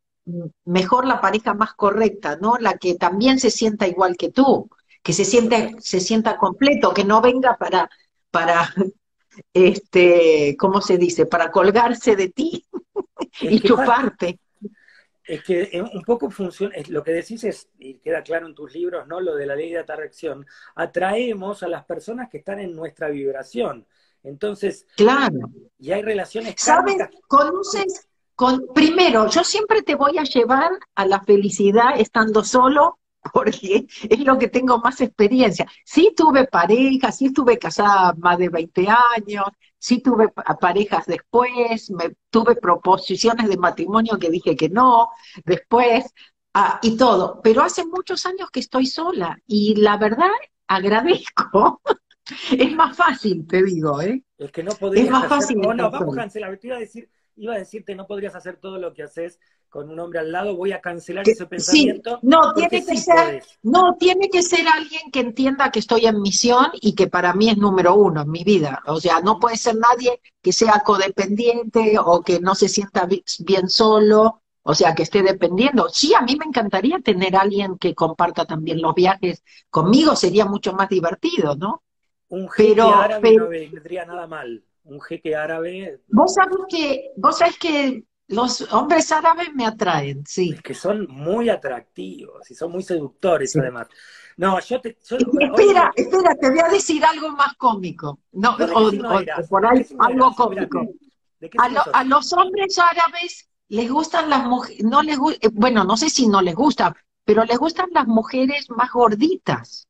mejor 0.66 1.06
la 1.06 1.22
pareja 1.22 1.54
más 1.54 1.74
correcta, 1.74 2.38
¿no? 2.42 2.58
La 2.58 2.78
que 2.78 2.96
también 2.96 3.40
se 3.40 3.52
sienta 3.52 3.88
igual 3.88 4.18
que 4.18 4.30
tú, 4.30 4.70
que 5.04 5.14
se 5.14 5.26
siente, 5.26 5.76
se 5.80 6.00
sienta 6.00 6.38
completo, 6.38 6.94
que 6.94 7.04
no 7.04 7.22
venga 7.22 7.58
para, 7.58 7.90
para, 8.32 8.74
este, 9.54 10.56
¿cómo 10.58 10.82
se 10.82 10.98
dice? 10.98 11.26
Para 11.26 11.52
colgarse 11.52 12.16
de 12.16 12.30
ti 12.30 12.66
y 13.42 13.60
chuparte. 13.62 14.40
Es 15.24 15.44
que 15.44 15.70
eh, 15.72 15.82
un 15.82 16.02
poco 16.02 16.32
funciona, 16.32 16.74
lo 16.88 17.04
que 17.04 17.12
decís 17.12 17.44
es, 17.44 17.70
y 17.78 18.00
queda 18.00 18.24
claro 18.24 18.48
en 18.48 18.56
tus 18.56 18.74
libros, 18.74 19.08
¿no? 19.08 19.22
Lo 19.22 19.36
de 19.36 19.46
la 19.46 19.56
ley 19.56 19.72
de 19.72 19.78
atracción, 19.78 20.44
atraemos 20.74 21.62
a 21.62 21.68
las 21.68 21.86
personas 21.86 22.30
que 22.30 22.40
están 22.40 22.60
en 22.60 22.76
nuestra 22.76 23.10
vibración. 23.10 23.86
Entonces, 24.24 24.88
claro. 24.98 25.52
Y 25.78 25.92
hay 25.92 26.02
relaciones. 26.02 26.56
¿Sabes? 26.58 26.98
Conoces, 27.28 28.09
con, 28.40 28.68
primero, 28.74 29.28
yo 29.28 29.44
siempre 29.44 29.82
te 29.82 29.96
voy 29.96 30.18
a 30.18 30.24
llevar 30.24 30.72
a 30.96 31.06
la 31.06 31.20
felicidad 31.20 32.00
estando 32.00 32.42
solo, 32.46 32.98
porque 33.34 33.86
es 34.10 34.20
lo 34.22 34.38
que 34.38 34.48
tengo 34.48 34.78
más 34.78 35.02
experiencia. 35.02 35.68
Sí 35.84 36.14
tuve 36.16 36.48
pareja, 36.48 37.12
sí 37.12 37.26
estuve 37.26 37.60
casada 37.60 38.14
más 38.18 38.38
de 38.38 38.48
20 38.48 38.88
años, 39.18 39.44
sí 39.78 40.00
tuve 40.00 40.30
parejas 40.62 41.06
después, 41.06 41.92
me, 41.92 42.16
tuve 42.30 42.56
proposiciones 42.56 43.50
de 43.50 43.58
matrimonio 43.58 44.18
que 44.18 44.30
dije 44.30 44.56
que 44.56 44.70
no, 44.70 45.10
después, 45.44 46.06
ah, 46.54 46.80
y 46.82 46.96
todo. 46.96 47.42
Pero 47.44 47.62
hace 47.62 47.86
muchos 47.86 48.26
años 48.26 48.50
que 48.52 48.62
estoy 48.62 48.86
sola 48.86 49.38
y 49.48 49.76
la 49.76 49.98
verdad 49.98 50.32
agradezco. 50.66 51.82
es 52.58 52.74
más 52.74 52.96
fácil, 52.96 53.46
te 53.46 53.64
digo, 53.64 54.02
¿eh? 54.02 54.24
Es 54.38 54.50
que 54.54 54.64
no 54.64 54.72
podrías 54.72 55.08
es 55.08 55.12
más 55.12 55.28
fácil. 55.28 55.60
No, 55.60 55.74
no, 55.74 55.92
vamos 55.92 56.18
a 56.18 56.22
cancelar. 56.22 56.58
iba 56.64 56.78
a 56.78 56.80
decir, 56.80 57.10
iba 57.40 57.56
a 57.56 57.58
decirte, 57.58 57.96
no 57.96 58.06
podrías 58.06 58.36
hacer 58.36 58.58
todo 58.58 58.78
lo 58.78 58.94
que 58.94 59.04
haces 59.04 59.40
con 59.70 59.90
un 59.90 60.00
hombre 60.00 60.20
al 60.20 60.32
lado, 60.32 60.56
voy 60.56 60.72
a 60.72 60.82
cancelar 60.82 61.28
ese 61.28 61.46
pensamiento. 61.46 62.20
no, 62.24 62.54
tiene 62.54 62.84
que 62.84 62.98
ser, 62.98 63.44
no, 63.62 63.96
tiene 63.98 64.30
que 64.30 64.42
ser 64.42 64.68
alguien 64.68 65.12
que 65.12 65.20
entienda 65.20 65.72
que 65.72 65.80
estoy 65.80 66.08
en 66.08 66.22
misión 66.22 66.68
y 66.82 66.96
que 66.96 67.08
para 67.08 67.34
mí 67.34 67.50
es 67.50 67.58
número 67.58 67.96
uno 67.96 68.24
en 68.24 68.32
mi 68.32 68.44
vida. 68.44 68.82
O 68.88 69.00
sea, 69.00 69.22
no 69.22 69.40
puede 69.40 69.58
ser 69.58 69.76
nadie 69.76 70.22
que 70.42 70.52
sea 70.52 70.82
codependiente 70.84 71.98
o 72.04 72.22
que 72.22 72.40
no 72.40 72.56
se 72.56 72.68
sienta 72.68 73.08
bien 73.08 73.70
solo, 73.70 74.42
o 74.64 74.76
sea, 74.76 74.96
que 74.96 75.04
esté 75.04 75.22
dependiendo. 75.22 75.88
Sí, 75.90 76.14
a 76.14 76.22
mí 76.22 76.36
me 76.36 76.46
encantaría 76.46 77.00
tener 77.00 77.36
alguien 77.36 77.78
que 77.78 77.94
comparta 77.94 78.46
también 78.46 78.82
los 78.82 78.96
viajes 78.96 79.44
conmigo, 79.70 80.16
sería 80.16 80.46
mucho 80.46 80.74
más 80.74 80.90
divertido, 80.90 81.56
¿no? 81.56 81.84
Un 82.30 82.50
jeque 82.50 82.82
árabe 82.82 83.36
no 83.36 83.50
vendría 83.50 84.06
nada 84.06 84.28
mal. 84.28 84.64
Un 84.84 85.02
jeque 85.02 85.36
árabe. 85.36 86.02
Vos 86.08 86.34
sabés 86.34 86.58
que, 86.70 87.12
vos 87.16 87.38
sabés 87.38 87.58
que 87.60 88.04
los 88.30 88.62
hombres 88.74 89.12
árabes 89.12 89.54
me 89.56 89.66
atraen, 89.66 90.24
sí. 90.26 90.56
que 90.64 90.74
son 90.74 91.08
muy 91.10 91.50
atractivos 91.50 92.50
y 92.50 92.56
son 92.56 92.72
muy 92.72 92.84
seductores 92.84 93.56
además. 93.56 93.88
No, 94.38 94.60
yo 94.62 94.80
te... 94.80 94.98
espera, 95.02 95.92
espera, 95.96 96.36
te 96.40 96.50
voy 96.50 96.60
a 96.60 96.70
decir 96.70 97.04
algo 97.04 97.32
más 97.32 97.56
cómico. 97.56 98.20
No, 98.32 98.56
o, 98.56 98.92
por 99.50 99.66
ahí 99.66 99.86
algo 100.00 100.34
cómico. 100.36 100.88
a, 101.58 102.04
los 102.04 102.32
hombres 102.34 102.80
árabes 102.80 103.50
les 103.68 103.90
gustan 103.92 104.30
las 104.30 104.46
mujeres, 104.46 104.84
no 104.84 105.02
les 105.02 105.18
eh, 105.42 105.50
bueno, 105.52 105.84
no 105.84 105.98
sé 105.98 106.10
si 106.10 106.28
no 106.28 106.42
les 106.42 106.56
gusta, 106.56 106.96
pero 107.26 107.44
les 107.44 107.58
gustan 107.58 107.90
las 107.92 108.08
mujeres 108.08 108.70
más 108.70 108.92
gorditas 108.92 109.89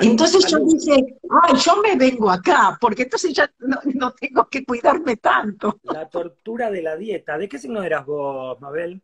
entonces 0.00 0.46
yo 0.50 0.58
dije, 0.58 1.18
ay, 1.42 1.56
yo 1.56 1.76
me 1.82 1.96
vengo 1.96 2.30
acá, 2.30 2.76
porque 2.80 3.02
entonces 3.02 3.32
ya 3.32 3.50
no, 3.58 4.12
tengo 4.12 4.48
que 4.48 4.64
cuidarme 4.64 5.16
tanto. 5.16 5.80
La 5.84 6.08
tortura 6.08 6.70
de 6.70 6.82
la 6.82 6.96
dieta. 6.96 7.38
¿De 7.38 7.48
qué 7.48 7.58
signo 7.58 7.82
eras 7.82 8.04
vos, 8.04 8.60
Mabel? 8.60 9.00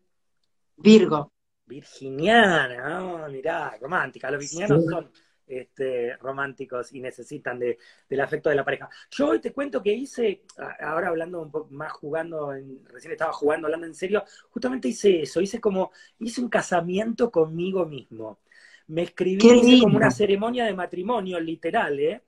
Virgo. 0.77 1.33
Virginiana, 1.67 3.05
oh, 3.05 3.29
mirá, 3.29 3.77
romántica. 3.81 4.31
Los 4.31 4.41
virginianos 4.41 4.85
son 4.87 5.11
este, 5.47 6.17
románticos 6.17 6.93
y 6.93 7.01
necesitan 7.01 7.59
de, 7.59 7.79
del 8.09 8.21
afecto 8.21 8.49
de 8.49 8.57
la 8.57 8.65
pareja. 8.65 8.89
Yo 9.11 9.29
hoy 9.29 9.41
te 9.41 9.53
cuento 9.53 9.83
que 9.83 9.93
hice, 9.93 10.45
ahora 10.81 11.09
hablando 11.09 11.43
un 11.43 11.51
poco 11.51 11.69
más 11.71 11.93
jugando, 11.93 12.53
recién 12.85 13.13
estaba 13.13 13.33
jugando, 13.33 13.67
hablando 13.67 13.87
en 13.87 13.95
serio, 13.95 14.25
justamente 14.51 14.89
hice 14.89 15.23
eso, 15.23 15.41
hice 15.41 15.61
como, 15.61 15.93
hice 16.19 16.41
un 16.41 16.49
casamiento 16.49 17.31
conmigo 17.31 17.85
mismo. 17.87 18.41
Me 18.89 19.03
escribí 19.03 19.81
como 19.81 19.97
una 19.97 20.11
ceremonia 20.11 20.65
de 20.65 20.75
matrimonio, 20.75 21.39
literal, 21.39 21.99
¿eh? 22.01 22.23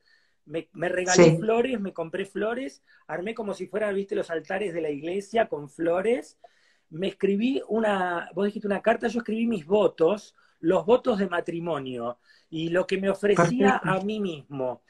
Me, 0.46 0.68
regalé 0.88 1.36
flores, 1.36 1.80
me 1.80 1.92
compré 1.92 2.24
flores, 2.24 2.82
armé 3.06 3.34
como 3.34 3.54
si 3.54 3.66
fueran, 3.66 3.94
viste, 3.94 4.16
los 4.16 4.30
altares 4.30 4.74
de 4.74 4.80
la 4.80 4.90
iglesia 4.90 5.48
con 5.48 5.68
flores. 5.68 6.38
Me 6.90 7.08
escribí 7.08 7.62
una, 7.68 8.30
vos 8.34 8.46
dijiste 8.46 8.66
una 8.66 8.82
carta, 8.82 9.06
yo 9.08 9.20
escribí 9.20 9.46
mis 9.46 9.64
votos, 9.64 10.34
los 10.58 10.84
votos 10.84 11.18
de 11.18 11.28
matrimonio 11.28 12.18
y 12.50 12.68
lo 12.68 12.86
que 12.86 12.98
me 12.98 13.10
ofrecía 13.10 13.80
a 13.82 14.00
mí 14.00 14.20
mismo. 14.20 14.82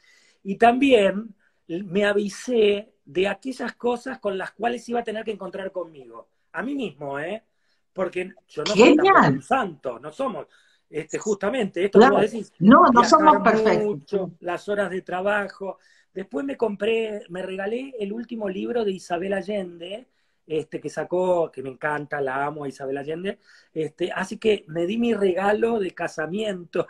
Y 0.43 0.55
también 0.55 1.35
me 1.67 2.05
avisé 2.05 2.93
de 3.05 3.27
aquellas 3.27 3.75
cosas 3.75 4.19
con 4.19 4.37
las 4.37 4.51
cuales 4.51 4.87
iba 4.89 4.99
a 4.99 5.03
tener 5.03 5.23
que 5.23 5.31
encontrar 5.31 5.71
conmigo. 5.71 6.27
A 6.53 6.63
mí 6.63 6.75
mismo, 6.75 7.19
¿eh? 7.19 7.43
Porque 7.93 8.33
yo 8.47 8.63
no 8.63 8.73
soy 8.73 8.97
un 9.29 9.41
santo, 9.41 9.99
no 9.99 10.11
somos. 10.11 10.47
Este, 10.91 11.17
justamente, 11.17 11.85
esto 11.85 11.99
claro. 11.99 12.19
decís, 12.19 12.51
no, 12.59 12.89
no 12.91 13.03
somos 13.05 13.41
perfectos. 13.41 14.29
las 14.41 14.67
horas 14.67 14.91
de 14.91 15.01
trabajo. 15.01 15.77
Después 16.13 16.45
me 16.45 16.57
compré, 16.57 17.23
me 17.29 17.41
regalé 17.41 17.93
el 17.97 18.11
último 18.11 18.49
libro 18.49 18.83
de 18.83 18.91
Isabel 18.91 19.31
Allende, 19.31 20.07
este, 20.45 20.81
que 20.81 20.89
sacó, 20.89 21.49
que 21.49 21.63
me 21.63 21.69
encanta, 21.69 22.19
la 22.19 22.45
amo 22.45 22.65
a 22.65 22.67
Isabel 22.67 22.97
Allende. 22.97 23.39
Este, 23.73 24.11
así 24.11 24.37
que 24.37 24.65
me 24.67 24.85
di 24.85 24.97
mi 24.97 25.13
regalo 25.13 25.79
de 25.79 25.91
casamiento. 25.91 26.87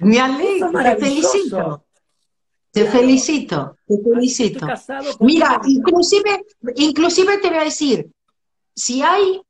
Me 0.00 0.18
alegro, 0.18 0.70
te 0.72 0.96
felicito. 0.96 1.84
Te 2.70 2.86
felicito, 2.86 3.76
te 3.86 3.98
felicito. 4.02 4.66
Mira, 5.20 5.60
inclusive, 5.66 6.46
inclusive 6.76 7.36
te 7.36 7.48
voy 7.48 7.58
a 7.58 7.64
decir, 7.64 8.10
si 8.74 9.02
hay 9.02 9.42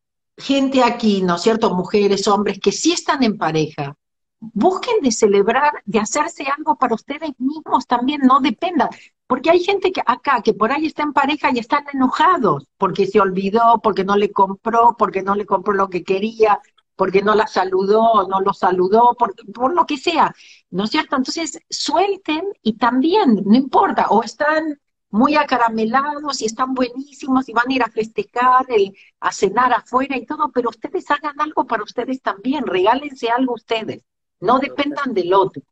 gente 0.43 0.83
aquí, 0.83 1.23
¿no 1.23 1.37
es 1.37 1.43
cierto? 1.43 1.75
Mujeres, 1.75 2.27
hombres 2.29 2.59
que 2.61 2.73
sí 2.73 2.93
están 2.93 3.23
en 3.23 3.39
pareja, 3.39 3.97
busquen 4.41 5.01
de 5.01 5.13
celebrar, 5.13 5.73
de 5.85 6.01
hacerse 6.01 6.45
algo 6.45 6.77
para 6.77 6.95
ustedes 6.95 7.31
mismos 7.39 7.87
también, 7.87 8.23
no 8.23 8.41
dependan. 8.41 8.89
Porque 9.27 9.51
hay 9.51 9.61
gente 9.61 9.93
que 9.93 10.03
acá, 10.05 10.43
que 10.43 10.53
por 10.53 10.73
ahí 10.73 10.87
está 10.87 11.05
en 11.05 11.13
pareja 11.13 11.51
y 11.53 11.59
están 11.59 11.85
enojados 11.95 12.67
porque 12.77 13.07
se 13.07 13.21
olvidó, 13.21 13.81
porque 13.83 14.05
no 14.05 14.17
le 14.17 14.31
compró, 14.31 14.95
porque 14.99 15.23
no 15.23 15.35
le 15.35 15.47
compró 15.47 15.73
lo 15.73 15.89
que 15.89 16.05
quería, 16.05 16.61
porque 16.97 17.23
no 17.23 17.35
la 17.35 17.47
saludó, 17.47 18.29
no 18.29 18.41
lo 18.41 18.53
saludó, 18.53 19.15
por, 19.19 19.35
por 19.53 19.75
lo 19.75 19.87
que 19.87 19.97
sea, 19.97 20.35
¿no 20.71 20.85
es 20.85 20.91
cierto? 20.91 21.17
Entonces, 21.17 21.59
suelten 21.71 22.43
y 22.63 22.75
también, 22.75 23.43
no 23.47 23.57
importa, 23.57 24.09
o 24.11 24.23
están 24.23 24.79
muy 25.13 25.37
acaramelados 25.37 26.41
y 26.41 26.47
están 26.47 26.73
buenísimos 26.75 27.47
y 27.49 27.53
van 27.53 27.71
a 27.71 27.73
ir 27.75 27.83
a 27.83 27.91
festejar, 27.91 28.65
el, 28.69 28.97
a 29.21 29.31
cenar 29.31 29.73
afuera 29.75 30.17
y 30.17 30.25
todo, 30.25 30.51
pero 30.51 30.71
ustedes 30.71 31.09
hagan 31.11 31.39
algo 31.39 31.67
para 31.67 31.83
ustedes 31.85 32.23
también, 32.23 32.67
regálense 32.67 33.29
algo 33.29 33.55
ustedes, 33.55 34.03
no 34.41 34.59
dependan 34.59 35.13
del 35.13 35.35
otro. 35.35 35.63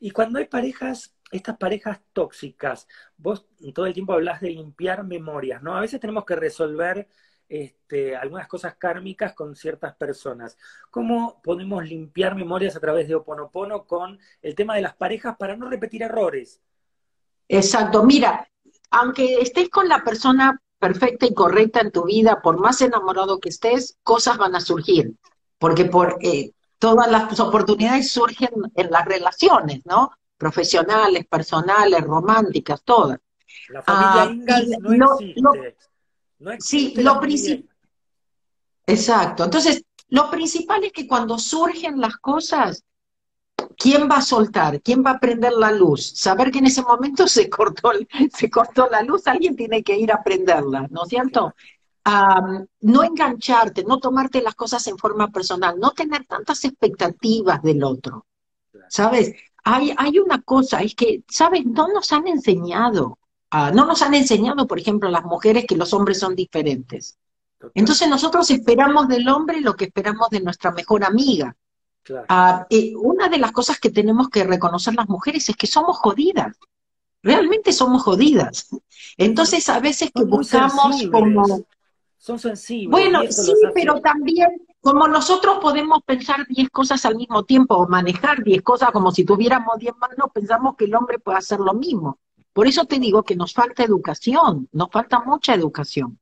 Y 0.00 0.10
cuando 0.10 0.40
hay 0.40 0.46
parejas, 0.46 1.14
estas 1.30 1.58
parejas 1.58 2.00
tóxicas, 2.12 2.88
vos 3.16 3.46
todo 3.72 3.86
el 3.86 3.94
tiempo 3.94 4.14
hablas 4.14 4.40
de 4.40 4.50
limpiar 4.50 5.04
memorias, 5.04 5.62
¿no? 5.62 5.76
A 5.76 5.80
veces 5.80 6.00
tenemos 6.00 6.24
que 6.24 6.34
resolver 6.34 7.06
este, 7.48 8.16
algunas 8.16 8.48
cosas 8.48 8.74
kármicas 8.76 9.32
con 9.32 9.54
ciertas 9.54 9.94
personas. 9.94 10.58
¿Cómo 10.90 11.40
podemos 11.42 11.84
limpiar 11.84 12.34
memorias 12.34 12.74
a 12.74 12.80
través 12.80 13.06
de 13.06 13.14
Oponopono 13.14 13.86
con 13.86 14.18
el 14.42 14.56
tema 14.56 14.74
de 14.74 14.82
las 14.82 14.96
parejas 14.96 15.36
para 15.36 15.56
no 15.56 15.70
repetir 15.70 16.02
errores? 16.02 16.60
Exacto, 17.52 18.04
mira, 18.04 18.48
aunque 18.92 19.40
estés 19.40 19.68
con 19.70 19.88
la 19.88 20.04
persona 20.04 20.62
perfecta 20.78 21.26
y 21.26 21.34
correcta 21.34 21.80
en 21.80 21.90
tu 21.90 22.04
vida, 22.04 22.40
por 22.40 22.60
más 22.60 22.80
enamorado 22.80 23.40
que 23.40 23.48
estés, 23.48 23.96
cosas 24.04 24.38
van 24.38 24.54
a 24.54 24.60
surgir, 24.60 25.16
porque 25.58 25.84
por 25.86 26.18
eh, 26.22 26.52
todas 26.78 27.10
las 27.10 27.40
oportunidades 27.40 28.12
surgen 28.12 28.50
en 28.76 28.90
las 28.92 29.04
relaciones, 29.04 29.80
¿no? 29.84 30.12
Profesionales, 30.38 31.26
personales, 31.28 32.02
románticas, 32.02 32.82
todas. 32.84 33.18
La 33.68 33.82
familia 33.82 34.22
ah, 34.22 34.30
Ingalls 34.30 34.78
no, 34.78 35.14
existe. 35.14 35.40
no 36.38 36.52
existe. 36.52 36.94
Sí, 36.96 37.02
lo 37.02 37.20
principal. 37.20 37.76
Exacto. 38.86 39.44
Entonces, 39.44 39.82
lo 40.08 40.30
principal 40.30 40.84
es 40.84 40.92
que 40.92 41.08
cuando 41.08 41.36
surgen 41.36 42.00
las 42.00 42.16
cosas, 42.18 42.84
¿Quién 43.76 44.08
va 44.10 44.16
a 44.16 44.22
soltar? 44.22 44.80
¿Quién 44.82 45.04
va 45.04 45.12
a 45.12 45.20
prender 45.20 45.52
la 45.52 45.72
luz? 45.72 46.12
Saber 46.14 46.50
que 46.50 46.58
en 46.58 46.66
ese 46.66 46.82
momento 46.82 47.26
se 47.26 47.48
cortó, 47.48 47.90
se 48.36 48.50
cortó 48.50 48.88
la 48.90 49.02
luz, 49.02 49.26
alguien 49.26 49.56
tiene 49.56 49.82
que 49.82 49.98
ir 49.98 50.12
a 50.12 50.22
prenderla, 50.22 50.86
¿no 50.90 51.04
es 51.04 51.08
cierto? 51.08 51.54
no 52.80 53.04
engancharte, 53.04 53.84
no 53.84 53.98
tomarte 53.98 54.42
las 54.42 54.54
cosas 54.54 54.84
en 54.88 54.98
forma 54.98 55.28
personal, 55.28 55.78
no 55.78 55.90
tener 55.90 56.24
tantas 56.24 56.64
expectativas 56.64 57.62
del 57.62 57.84
otro. 57.84 58.26
¿Sabes? 58.88 59.34
Hay, 59.62 59.94
hay 59.96 60.18
una 60.18 60.40
cosa, 60.42 60.80
es 60.80 60.94
que, 60.94 61.22
¿sabes? 61.28 61.64
No 61.66 61.88
nos 61.88 62.10
han 62.10 62.26
enseñado, 62.26 63.18
no 63.52 63.84
nos 63.84 64.02
han 64.02 64.14
enseñado, 64.14 64.66
por 64.66 64.78
ejemplo, 64.78 65.08
las 65.08 65.24
mujeres 65.24 65.66
que 65.68 65.76
los 65.76 65.92
hombres 65.92 66.18
son 66.18 66.34
diferentes. 66.34 67.18
Entonces 67.74 68.08
nosotros 68.08 68.50
esperamos 68.50 69.06
del 69.08 69.28
hombre 69.28 69.60
lo 69.60 69.74
que 69.74 69.84
esperamos 69.84 70.30
de 70.30 70.40
nuestra 70.40 70.72
mejor 70.72 71.04
amiga. 71.04 71.54
Ah, 72.28 72.66
una 72.96 73.28
de 73.28 73.38
las 73.38 73.52
cosas 73.52 73.78
que 73.78 73.90
tenemos 73.90 74.28
que 74.28 74.44
reconocer 74.44 74.94
las 74.94 75.08
mujeres 75.08 75.48
es 75.48 75.56
que 75.56 75.66
somos 75.66 75.96
jodidas. 75.98 76.56
Realmente 77.22 77.72
somos 77.72 78.02
jodidas. 78.02 78.68
Entonces, 79.16 79.68
a 79.68 79.80
veces 79.80 80.10
que 80.14 80.24
buscamos 80.24 81.02
como... 81.10 81.64
Son 82.16 82.38
sensibles. 82.38 82.90
Bueno, 82.90 83.22
sí, 83.30 83.52
pero 83.74 84.00
también 84.00 84.50
como 84.80 85.08
nosotros 85.08 85.58
podemos 85.60 86.02
pensar 86.04 86.46
10 86.46 86.70
cosas 86.70 87.04
al 87.04 87.16
mismo 87.16 87.44
tiempo 87.44 87.76
o 87.76 87.86
manejar 87.86 88.42
10 88.42 88.62
cosas 88.62 88.90
como 88.92 89.10
si 89.10 89.24
tuviéramos 89.24 89.78
10 89.78 89.94
manos, 89.96 90.28
pensamos 90.32 90.74
que 90.76 90.86
el 90.86 90.94
hombre 90.94 91.18
puede 91.18 91.38
hacer 91.38 91.60
lo 91.60 91.74
mismo. 91.74 92.18
Por 92.52 92.66
eso 92.66 92.86
te 92.86 92.98
digo 92.98 93.22
que 93.22 93.36
nos 93.36 93.52
falta 93.52 93.84
educación, 93.84 94.68
nos 94.72 94.90
falta 94.90 95.20
mucha 95.20 95.54
educación. 95.54 96.18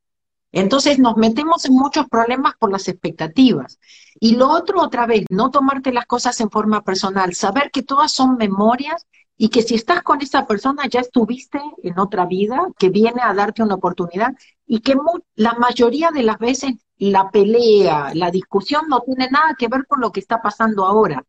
Entonces 0.52 0.98
nos 0.98 1.16
metemos 1.16 1.64
en 1.66 1.74
muchos 1.74 2.08
problemas 2.08 2.54
por 2.58 2.70
las 2.70 2.88
expectativas. 2.88 3.78
Y 4.18 4.36
lo 4.36 4.50
otro, 4.50 4.80
otra 4.82 5.06
vez, 5.06 5.24
no 5.30 5.50
tomarte 5.50 5.92
las 5.92 6.06
cosas 6.06 6.40
en 6.40 6.50
forma 6.50 6.82
personal, 6.82 7.34
saber 7.34 7.70
que 7.70 7.82
todas 7.82 8.12
son 8.12 8.36
memorias 8.36 9.06
y 9.36 9.50
que 9.50 9.62
si 9.62 9.76
estás 9.76 10.02
con 10.02 10.20
esa 10.20 10.46
persona 10.46 10.88
ya 10.88 11.00
estuviste 11.00 11.60
en 11.82 11.98
otra 11.98 12.26
vida, 12.26 12.66
que 12.78 12.90
viene 12.90 13.20
a 13.22 13.34
darte 13.34 13.62
una 13.62 13.76
oportunidad 13.76 14.34
y 14.66 14.80
que 14.80 14.96
la 15.36 15.54
mayoría 15.54 16.10
de 16.10 16.24
las 16.24 16.38
veces 16.38 16.74
la 16.98 17.30
pelea, 17.30 18.10
la 18.14 18.30
discusión 18.30 18.88
no 18.88 19.00
tiene 19.00 19.28
nada 19.30 19.54
que 19.56 19.68
ver 19.68 19.86
con 19.86 20.00
lo 20.00 20.10
que 20.10 20.20
está 20.20 20.42
pasando 20.42 20.84
ahora, 20.84 21.24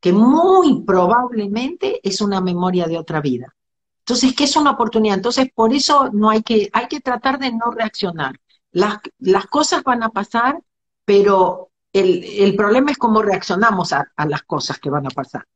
que 0.00 0.12
muy 0.12 0.82
probablemente 0.82 2.00
es 2.02 2.22
una 2.22 2.40
memoria 2.40 2.86
de 2.86 2.98
otra 2.98 3.20
vida. 3.20 3.54
Entonces, 3.98 4.34
¿qué 4.34 4.44
es 4.44 4.56
una 4.56 4.70
oportunidad? 4.70 5.16
Entonces, 5.16 5.48
por 5.54 5.74
eso 5.74 6.08
no 6.12 6.30
hay 6.30 6.42
que, 6.42 6.70
hay 6.72 6.88
que 6.88 7.00
tratar 7.00 7.38
de 7.38 7.52
no 7.52 7.70
reaccionar. 7.70 8.40
Las, 8.72 8.98
las 9.18 9.46
cosas 9.46 9.82
van 9.82 10.02
a 10.02 10.10
pasar, 10.10 10.60
pero 11.04 11.70
el, 11.92 12.24
el 12.24 12.54
problema 12.54 12.92
es 12.92 12.98
cómo 12.98 13.22
reaccionamos 13.22 13.92
a, 13.92 14.12
a 14.16 14.26
las 14.26 14.42
cosas 14.42 14.78
que 14.78 14.90
van 14.90 15.06
a 15.06 15.10
pasar. 15.10 15.46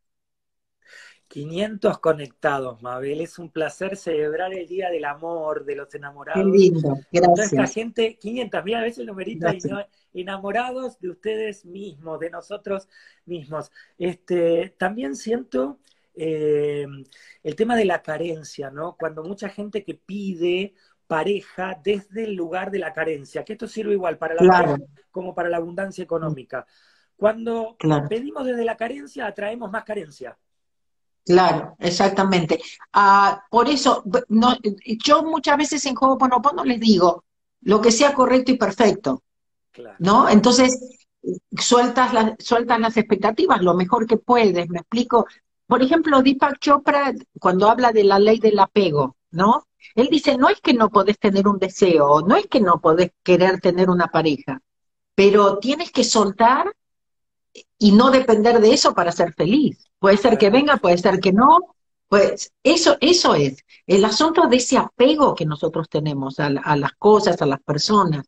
500 1.28 1.98
conectados, 1.98 2.80
Mabel. 2.80 3.20
Es 3.20 3.40
un 3.40 3.50
placer 3.50 3.96
celebrar 3.96 4.54
el 4.54 4.68
Día 4.68 4.88
del 4.90 5.04
Amor, 5.04 5.64
de 5.64 5.74
los 5.74 5.92
enamorados. 5.92 6.40
Qué 6.40 6.48
lindo, 6.48 6.96
gracias. 7.10 7.50
Toda 7.50 7.66
gente, 7.66 8.16
500, 8.18 8.64
mira, 8.64 8.78
a 8.78 8.82
veces 8.82 9.04
lo 9.04 9.14
merita, 9.14 9.52
enamorados 10.12 11.00
de 11.00 11.10
ustedes 11.10 11.64
mismos, 11.64 12.20
de 12.20 12.30
nosotros 12.30 12.88
mismos. 13.26 13.72
Este, 13.98 14.74
también 14.78 15.16
siento 15.16 15.80
eh, 16.14 16.86
el 17.42 17.56
tema 17.56 17.74
de 17.74 17.84
la 17.84 18.00
carencia, 18.02 18.70
¿no? 18.70 18.96
Cuando 18.96 19.24
mucha 19.24 19.48
gente 19.48 19.82
que 19.82 19.94
pide 19.94 20.74
pareja 21.06 21.78
desde 21.82 22.24
el 22.24 22.34
lugar 22.34 22.70
de 22.70 22.78
la 22.78 22.92
carencia, 22.92 23.44
que 23.44 23.54
esto 23.54 23.68
sirve 23.68 23.92
igual 23.92 24.18
para 24.18 24.34
la 24.34 24.78
como 25.10 25.34
para 25.34 25.48
la 25.48 25.58
abundancia 25.58 26.02
económica. 26.02 26.66
Cuando 27.16 27.76
pedimos 28.08 28.44
desde 28.44 28.64
la 28.64 28.76
carencia, 28.76 29.26
atraemos 29.26 29.70
más 29.70 29.84
carencia. 29.84 30.36
Claro, 31.24 31.76
exactamente. 31.78 32.60
Ah, 32.92 33.42
por 33.50 33.68
eso, 33.68 34.02
no, 34.28 34.56
yo 35.02 35.22
muchas 35.22 35.56
veces 35.56 35.86
en 35.86 35.94
Juego 35.94 36.18
Ponopono 36.18 36.64
les 36.64 36.80
digo, 36.80 37.24
lo 37.62 37.80
que 37.80 37.90
sea 37.90 38.12
correcto 38.12 38.52
y 38.52 38.58
perfecto, 38.58 39.22
¿no? 40.00 40.28
Entonces, 40.28 40.98
sueltas, 41.56 42.12
sueltas 42.38 42.78
las 42.78 42.96
expectativas 42.96 43.62
lo 43.62 43.74
mejor 43.74 44.06
que 44.06 44.18
puedes, 44.18 44.68
me 44.68 44.80
explico. 44.80 45.26
Por 45.66 45.82
ejemplo, 45.82 46.22
Deepak 46.22 46.58
Chopra, 46.58 47.14
cuando 47.40 47.70
habla 47.70 47.90
de 47.90 48.04
la 48.04 48.18
ley 48.18 48.38
del 48.38 48.58
apego, 48.58 49.16
¿no? 49.30 49.66
Él 49.94 50.08
dice, 50.10 50.36
no 50.36 50.48
es 50.48 50.60
que 50.60 50.74
no 50.74 50.90
podés 50.90 51.18
tener 51.18 51.46
un 51.48 51.58
deseo, 51.58 52.22
no 52.22 52.36
es 52.36 52.46
que 52.46 52.60
no 52.60 52.80
podés 52.80 53.12
querer 53.22 53.60
tener 53.60 53.90
una 53.90 54.08
pareja, 54.08 54.60
pero 55.14 55.58
tienes 55.58 55.90
que 55.92 56.04
soltar 56.04 56.74
y 57.78 57.92
no 57.92 58.10
depender 58.10 58.60
de 58.60 58.72
eso 58.72 58.94
para 58.94 59.12
ser 59.12 59.32
feliz. 59.34 59.88
Puede 59.98 60.16
ser 60.16 60.38
que 60.38 60.50
venga, 60.50 60.76
puede 60.76 60.98
ser 60.98 61.20
que 61.20 61.32
no. 61.32 61.58
Pues 62.08 62.52
eso, 62.62 62.96
eso 63.00 63.34
es 63.34 63.64
el 63.86 64.04
asunto 64.04 64.46
de 64.46 64.56
ese 64.56 64.76
apego 64.76 65.34
que 65.34 65.46
nosotros 65.46 65.88
tenemos 65.88 66.38
a, 66.40 66.50
las 66.50 66.92
cosas, 66.98 67.40
a 67.42 67.46
las 67.46 67.60
personas. 67.60 68.26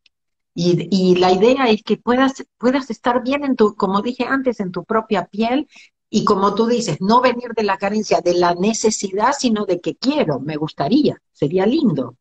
Y, 0.55 0.88
y, 0.90 1.16
la 1.16 1.33
idea 1.33 1.69
es 1.69 1.83
que 1.83 1.99
puedas, 1.99 2.45
puedas 2.57 2.88
estar 2.88 3.23
bien 3.23 3.45
en 3.45 3.57
tu, 3.57 3.77
como 3.77 4.01
dije 4.01 4.25
antes, 4.25 4.59
en 4.61 4.73
tu 4.73 4.85
propia 4.85 5.27
piel 5.27 5.69
y 6.09 6.25
como 6.25 6.55
tú 6.55 6.66
dices, 6.66 6.99
no 7.01 7.21
venir 7.21 7.51
de 7.57 7.64
la 7.64 7.79
carencia, 7.79 8.21
de 8.21 8.35
la 8.35 8.55
necesidad, 8.55 9.33
sino 9.38 9.66
de 9.66 9.81
que 9.81 9.97
quiero, 9.97 10.38
me 10.38 10.57
gustaría, 10.57 11.21
sería 11.33 11.66
lindo. 11.66 12.16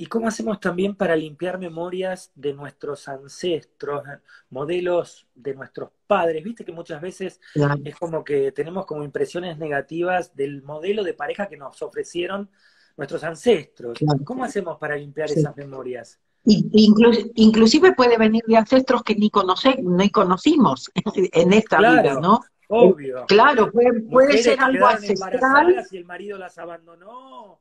¿Y 0.00 0.06
cómo 0.06 0.28
hacemos 0.28 0.60
también 0.60 0.94
para 0.94 1.16
limpiar 1.16 1.58
memorias 1.58 2.30
de 2.36 2.54
nuestros 2.54 3.08
ancestros, 3.08 4.04
modelos 4.48 5.26
de 5.34 5.54
nuestros 5.54 5.90
padres? 6.06 6.44
Viste 6.44 6.64
que 6.64 6.70
muchas 6.70 7.02
veces 7.02 7.40
es 7.84 7.96
como 7.96 8.22
que 8.22 8.52
tenemos 8.52 8.86
como 8.86 9.02
impresiones 9.02 9.58
negativas 9.58 10.36
del 10.36 10.62
modelo 10.62 11.02
de 11.02 11.14
pareja 11.14 11.48
que 11.48 11.56
nos 11.56 11.82
ofrecieron 11.82 12.48
nuestros 12.96 13.24
ancestros. 13.24 13.98
¿Cómo 14.24 14.44
hacemos 14.44 14.78
para 14.78 14.96
limpiar 14.96 15.32
esas 15.32 15.56
memorias? 15.56 16.20
Inclusive 16.48 17.92
puede 17.92 18.16
venir 18.16 18.42
de 18.46 18.56
ancestros 18.56 19.02
que 19.02 19.14
ni, 19.14 19.30
conoce, 19.30 19.76
ni 19.82 20.10
conocimos 20.10 20.90
en 21.14 21.52
esta 21.52 21.78
vida, 21.78 22.18
¿no? 22.20 22.40
Obvio. 22.68 23.24
Claro, 23.26 23.70
puede, 23.70 24.42
ser 24.42 24.60
algo 24.60 24.86
ancestral. 24.86 25.84
Si 25.88 25.96
el 25.96 26.04
marido 26.04 26.38
las 26.38 26.58
abandonó. 26.58 27.60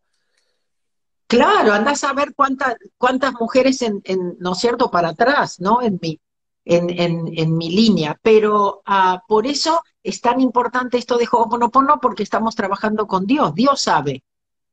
Claro, 1.27 1.73
andás 1.73 2.03
a 2.03 2.13
ver 2.13 2.33
cuántas 2.35 2.75
cuántas 2.97 3.33
mujeres, 3.33 3.81
en, 3.81 4.01
¿no 4.39 4.53
es 4.53 4.57
cierto?, 4.59 4.89
para 4.89 5.09
atrás, 5.09 5.59
¿no? 5.59 5.81
En 5.81 5.99
mi, 6.01 6.19
en, 6.63 6.89
en, 7.37 7.57
mi 7.57 7.69
línea. 7.69 8.17
Pero 8.21 8.81
ah, 8.85 9.21
por 9.27 9.45
eso 9.47 9.81
es 10.03 10.21
tan 10.21 10.39
importante 10.39 10.97
esto 10.97 11.17
de 11.17 11.27
Ho'oponopono, 11.29 11.99
porque 12.01 12.23
estamos 12.23 12.55
trabajando 12.55 13.07
con 13.07 13.25
Dios. 13.25 13.53
Dios 13.55 13.81
sabe. 13.81 14.23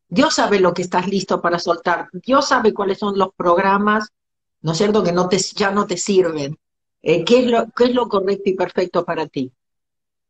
Dios 0.08 0.34
sabe 0.34 0.60
lo 0.60 0.74
que 0.74 0.82
estás 0.82 1.08
listo 1.08 1.40
para 1.40 1.58
soltar. 1.58 2.08
Dios 2.12 2.48
sabe 2.48 2.72
cuáles 2.72 2.98
son 2.98 3.18
los 3.18 3.34
programas, 3.34 4.12
¿no 4.62 4.72
es 4.72 4.78
cierto?, 4.78 5.02
que 5.02 5.12
no 5.12 5.28
te, 5.28 5.38
ya 5.38 5.70
no 5.70 5.86
te 5.86 5.96
sirven. 5.96 6.58
Eh, 7.02 7.24
¿qué, 7.24 7.40
es 7.40 7.46
lo, 7.46 7.66
¿Qué 7.70 7.84
es 7.84 7.94
lo 7.94 8.08
correcto 8.08 8.50
y 8.50 8.54
perfecto 8.54 9.04
para 9.04 9.26
ti? 9.26 9.52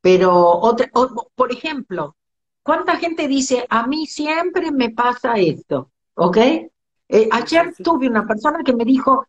Pero, 0.00 0.36
otra, 0.36 0.90
por 1.34 1.52
ejemplo, 1.52 2.16
¿cuánta 2.62 2.96
gente 2.96 3.28
dice, 3.28 3.66
a 3.68 3.86
mí 3.86 4.06
siempre 4.06 4.70
me 4.70 4.90
pasa 4.90 5.34
esto? 5.34 5.90
¿ok? 6.14 6.36
Eh, 6.36 7.28
ayer 7.30 7.74
tuve 7.82 8.08
una 8.08 8.26
persona 8.26 8.62
que 8.64 8.74
me 8.74 8.84
dijo, 8.84 9.26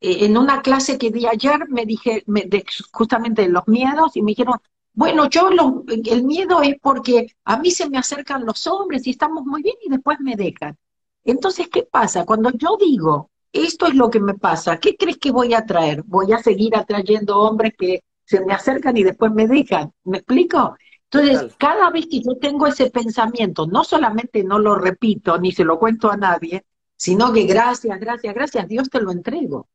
eh, 0.00 0.24
en 0.24 0.36
una 0.36 0.62
clase 0.62 0.98
que 0.98 1.10
di 1.10 1.26
ayer 1.26 1.68
me 1.68 1.86
dije 1.86 2.22
me, 2.26 2.42
de, 2.42 2.64
justamente 2.92 3.42
de 3.42 3.48
los 3.48 3.66
miedos 3.68 4.16
y 4.16 4.22
me 4.22 4.32
dijeron, 4.32 4.58
bueno, 4.94 5.28
yo 5.28 5.50
lo, 5.50 5.84
el 5.88 6.24
miedo 6.24 6.62
es 6.62 6.76
porque 6.80 7.26
a 7.44 7.58
mí 7.58 7.70
se 7.70 7.88
me 7.88 7.98
acercan 7.98 8.44
los 8.44 8.66
hombres 8.66 9.06
y 9.06 9.10
estamos 9.10 9.44
muy 9.44 9.62
bien 9.62 9.76
y 9.82 9.90
después 9.90 10.18
me 10.20 10.36
dejan. 10.36 10.76
Entonces, 11.24 11.68
¿qué 11.68 11.84
pasa? 11.84 12.24
Cuando 12.24 12.50
yo 12.50 12.76
digo, 12.78 13.30
esto 13.52 13.86
es 13.86 13.94
lo 13.94 14.10
que 14.10 14.20
me 14.20 14.34
pasa, 14.34 14.78
¿qué 14.78 14.96
crees 14.96 15.18
que 15.18 15.30
voy 15.30 15.54
a 15.54 15.64
traer? 15.64 16.02
Voy 16.04 16.32
a 16.32 16.38
seguir 16.42 16.76
atrayendo 16.76 17.38
hombres 17.40 17.72
que 17.78 18.02
se 18.24 18.44
me 18.44 18.52
acercan 18.54 18.96
y 18.96 19.04
después 19.04 19.32
me 19.32 19.46
dejan. 19.46 19.92
¿Me 20.04 20.18
explico? 20.18 20.76
Entonces, 21.10 21.54
cada 21.58 21.90
vez 21.90 22.06
que 22.06 22.20
yo 22.20 22.38
tengo 22.38 22.66
ese 22.66 22.90
pensamiento, 22.90 23.66
no 23.66 23.84
solamente 23.84 24.42
no 24.44 24.58
lo 24.58 24.74
repito 24.76 25.38
ni 25.38 25.52
se 25.52 25.64
lo 25.64 25.78
cuento 25.78 26.10
a 26.10 26.16
nadie, 26.16 26.64
sino 26.96 27.32
que 27.32 27.44
gracias, 27.44 27.98
gracias, 28.00 28.34
gracias, 28.34 28.68
Dios 28.68 28.88
te 28.88 29.00
lo 29.00 29.10
entrego. 29.10 29.68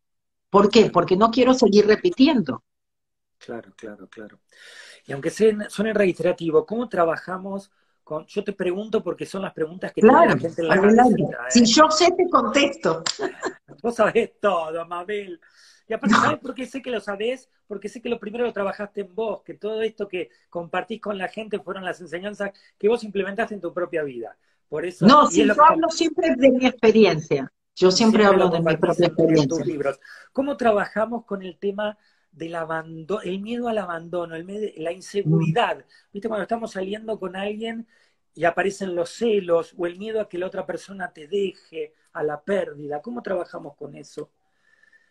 ¿Por 0.49 0.69
qué? 0.69 0.89
Porque 0.89 1.15
no 1.15 1.29
quiero 1.29 1.53
seguir 1.53 1.85
repitiendo. 1.85 2.63
Claro, 3.37 3.71
claro, 3.75 4.07
claro. 4.07 4.39
Y 5.07 5.13
aunque 5.13 5.29
suene 5.31 5.93
reiterativo, 5.93 6.65
¿cómo 6.65 6.89
trabajamos 6.89 7.71
con, 8.03 8.25
yo 8.27 8.43
te 8.43 8.53
pregunto 8.53 9.01
porque 9.01 9.25
son 9.25 9.41
las 9.41 9.53
preguntas 9.53 9.91
que 9.93 10.01
claro, 10.01 10.31
la 10.31 10.37
gente 10.37 10.61
en 10.61 10.67
la 10.67 10.75
¿eh? 10.75 11.49
Si 11.49 11.65
yo 11.65 11.89
sé, 11.89 12.11
te 12.11 12.29
contesto. 12.29 13.03
Vos 13.81 13.95
sabés 13.95 14.39
todo, 14.39 14.85
Mabel. 14.85 15.39
Y 15.87 15.93
aparte, 15.93 16.15
¿sabes 16.15 16.39
por 16.39 16.53
qué 16.53 16.65
sé 16.65 16.81
que 16.81 16.89
lo 16.89 16.99
sabés? 16.99 17.49
Porque 17.67 17.87
sé 17.87 18.01
que 18.01 18.09
lo 18.09 18.19
primero 18.19 18.43
lo 18.45 18.51
trabajaste 18.51 19.01
en 19.01 19.15
vos, 19.15 19.41
que 19.43 19.53
todo 19.53 19.81
esto 19.81 20.07
que 20.07 20.29
compartís 20.49 20.99
con 20.99 21.17
la 21.17 21.29
gente 21.29 21.59
fueron 21.59 21.85
las 21.85 22.01
enseñanzas 22.01 22.51
que 22.77 22.89
vos 22.89 23.05
implementaste 23.05 23.55
en 23.55 23.61
tu 23.61 23.73
propia 23.73 24.03
vida. 24.03 24.37
Por 24.67 24.85
eso, 24.85 25.07
no, 25.07 25.27
si 25.27 25.45
yo 25.45 25.53
hablo 25.63 25.89
siempre 25.89 26.35
de 26.35 26.51
mi 26.51 26.65
experiencia. 26.65 27.51
Yo 27.75 27.91
siempre, 27.91 28.25
hablo 28.25 28.49
de 28.49 28.59
mi 28.59 28.75
propia 28.75 29.07
experiencia. 29.07 29.63
libros. 29.63 29.99
¿Cómo 30.33 30.57
trabajamos 30.57 31.23
con 31.25 31.41
el 31.41 31.57
tema 31.57 31.97
del 32.37 32.55
abandono, 32.55 33.21
el 33.21 33.39
miedo 33.39 33.67
al 33.67 33.77
abandono, 33.77 34.35
el 34.35 34.73
la 34.77 34.91
inseguridad? 34.91 35.83
¿Viste? 36.11 36.27
Cuando 36.27 36.43
estamos 36.43 36.71
saliendo 36.71 37.19
con 37.19 37.35
alguien 37.35 37.87
y 38.33 38.45
aparecen 38.45 38.95
los 38.95 39.09
celos 39.09 39.73
o 39.77 39.85
el 39.87 39.97
miedo 39.97 40.21
a 40.21 40.29
que 40.29 40.37
la 40.37 40.47
otra 40.47 40.65
persona 40.65 41.11
te 41.11 41.27
deje, 41.27 41.93
a 42.13 42.23
la 42.23 42.41
pérdida. 42.41 43.01
¿Cómo 43.01 43.21
trabajamos 43.21 43.75
con 43.75 43.95
eso? 43.95 44.31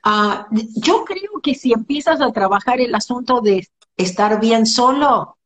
Ah, 0.03 0.49
yo 0.51 1.05
creo 1.05 1.41
que 1.43 1.55
si 1.55 1.73
empiezas 1.73 2.21
a 2.21 2.33
trabajar 2.33 2.81
el 2.81 2.95
asunto 2.95 3.41
de 3.41 3.67
estar 3.97 4.41
bien 4.41 4.67
solo, 4.67 5.39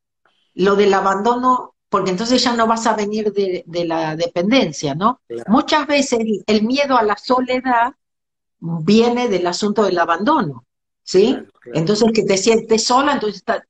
lo 0.54 0.76
del 0.76 0.92
abandono 0.92 1.74
porque 1.90 2.12
entonces 2.12 2.42
ya 2.42 2.54
no 2.54 2.66
vas 2.68 2.86
a 2.86 2.94
venir 2.94 3.32
de, 3.32 3.84
la 3.84 4.14
dependencia, 4.14 4.94
¿no? 4.94 5.20
Muchas 5.48 5.88
veces 5.88 6.20
el 6.46 6.62
miedo 6.62 6.96
a 6.96 7.02
la 7.02 7.16
soledad 7.16 7.94
viene 8.60 9.28
del 9.28 9.46
asunto 9.48 9.82
del 9.82 9.98
abandono, 9.98 10.64
¿sí? 11.10 11.36
Entonces 11.74 12.08
que 12.14 12.22
te 12.22 12.38
sientes 12.38 12.84
sola, 12.84 13.14
entonces 13.14 13.38
está, 13.38 13.66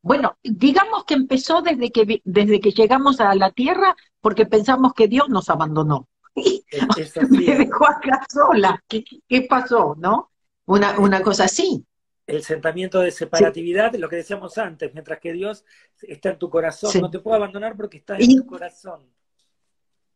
bueno, 0.00 0.36
digamos 0.42 1.04
que 1.04 1.14
empezó 1.14 1.62
desde 1.62 1.92
que 1.92 2.20
desde 2.24 2.60
que 2.60 2.72
llegamos 2.72 3.20
a 3.20 3.32
la 3.36 3.52
tierra 3.52 3.94
porque 4.20 4.46
pensamos 4.46 4.92
que 4.92 5.06
Dios 5.06 5.28
nos 5.28 5.48
abandonó. 5.48 6.08
me 6.34 7.56
dejó 7.56 7.86
acá 7.86 8.26
sola. 8.28 8.82
¿Qué, 8.88 9.04
qué 9.28 9.42
pasó, 9.42 9.94
no? 9.96 10.30
Una, 10.66 10.98
una 10.98 11.22
cosa 11.22 11.44
así 11.44 11.84
el 12.26 12.42
sentimiento 12.42 13.00
de 13.00 13.10
separatividad, 13.10 13.94
lo 13.96 14.08
que 14.08 14.16
decíamos 14.16 14.56
antes, 14.56 14.92
mientras 14.94 15.18
que 15.18 15.32
Dios 15.32 15.64
está 16.00 16.30
en 16.30 16.38
tu 16.38 16.48
corazón, 16.48 16.90
no 17.00 17.10
te 17.10 17.18
puedo 17.18 17.36
abandonar 17.36 17.76
porque 17.76 17.98
está 17.98 18.16
en 18.16 18.36
tu 18.36 18.46
corazón. 18.46 19.02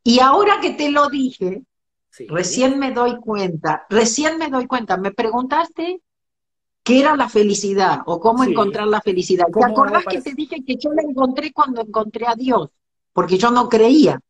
Y 0.05 0.21
ahora 0.21 0.59
que 0.63 0.71
te 0.71 0.91
lo 0.91 1.09
dije, 1.09 1.63
recién 2.29 2.79
me 2.79 2.93
doy 2.93 3.19
cuenta, 3.19 3.87
recién 3.91 4.39
me 4.39 4.49
doy 4.49 4.67
cuenta, 4.67 4.97
me 4.97 5.11
preguntaste 5.11 6.01
qué 6.87 7.01
era 7.01 7.17
la 7.17 7.29
felicidad 7.29 8.03
o 8.07 8.21
cómo 8.21 8.45
encontrar 8.45 8.87
la 8.87 9.01
felicidad. 9.01 9.47
¿Te 9.53 9.65
acordás 9.65 10.05
que 10.05 10.23
te 10.23 10.35
dije 10.35 10.65
que 10.65 10.77
yo 10.77 10.93
la 10.93 11.03
encontré 11.03 11.53
cuando 11.53 11.81
encontré 11.81 12.29
a 12.29 12.37
Dios? 12.37 12.71
Porque 13.13 13.37
yo 13.37 13.51
no 13.51 13.69
creía, 13.69 14.21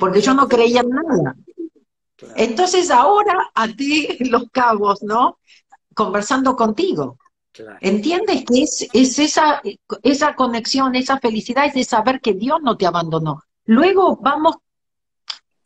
porque 0.00 0.22
yo 0.22 0.32
no 0.32 0.48
creía 0.48 0.80
en 0.80 0.88
nada. 0.88 1.36
Entonces 2.36 2.90
ahora 2.90 3.50
a 3.54 3.68
ti 3.68 4.08
los 4.30 4.44
cabos, 4.50 5.02
¿no? 5.02 5.38
conversando 5.94 6.56
contigo. 6.56 7.18
¿Entiendes? 7.80 8.44
Que 8.44 8.62
es, 8.62 8.88
es 8.92 9.18
esa, 9.18 9.62
esa 10.02 10.34
conexión, 10.34 10.96
esa 10.96 11.20
felicidad, 11.20 11.66
es 11.66 11.74
de 11.74 11.84
saber 11.84 12.20
que 12.20 12.32
Dios 12.32 12.60
no 12.62 12.76
te 12.76 12.86
abandonó. 12.86 13.42
Luego 13.66 14.16
vamos, 14.16 14.56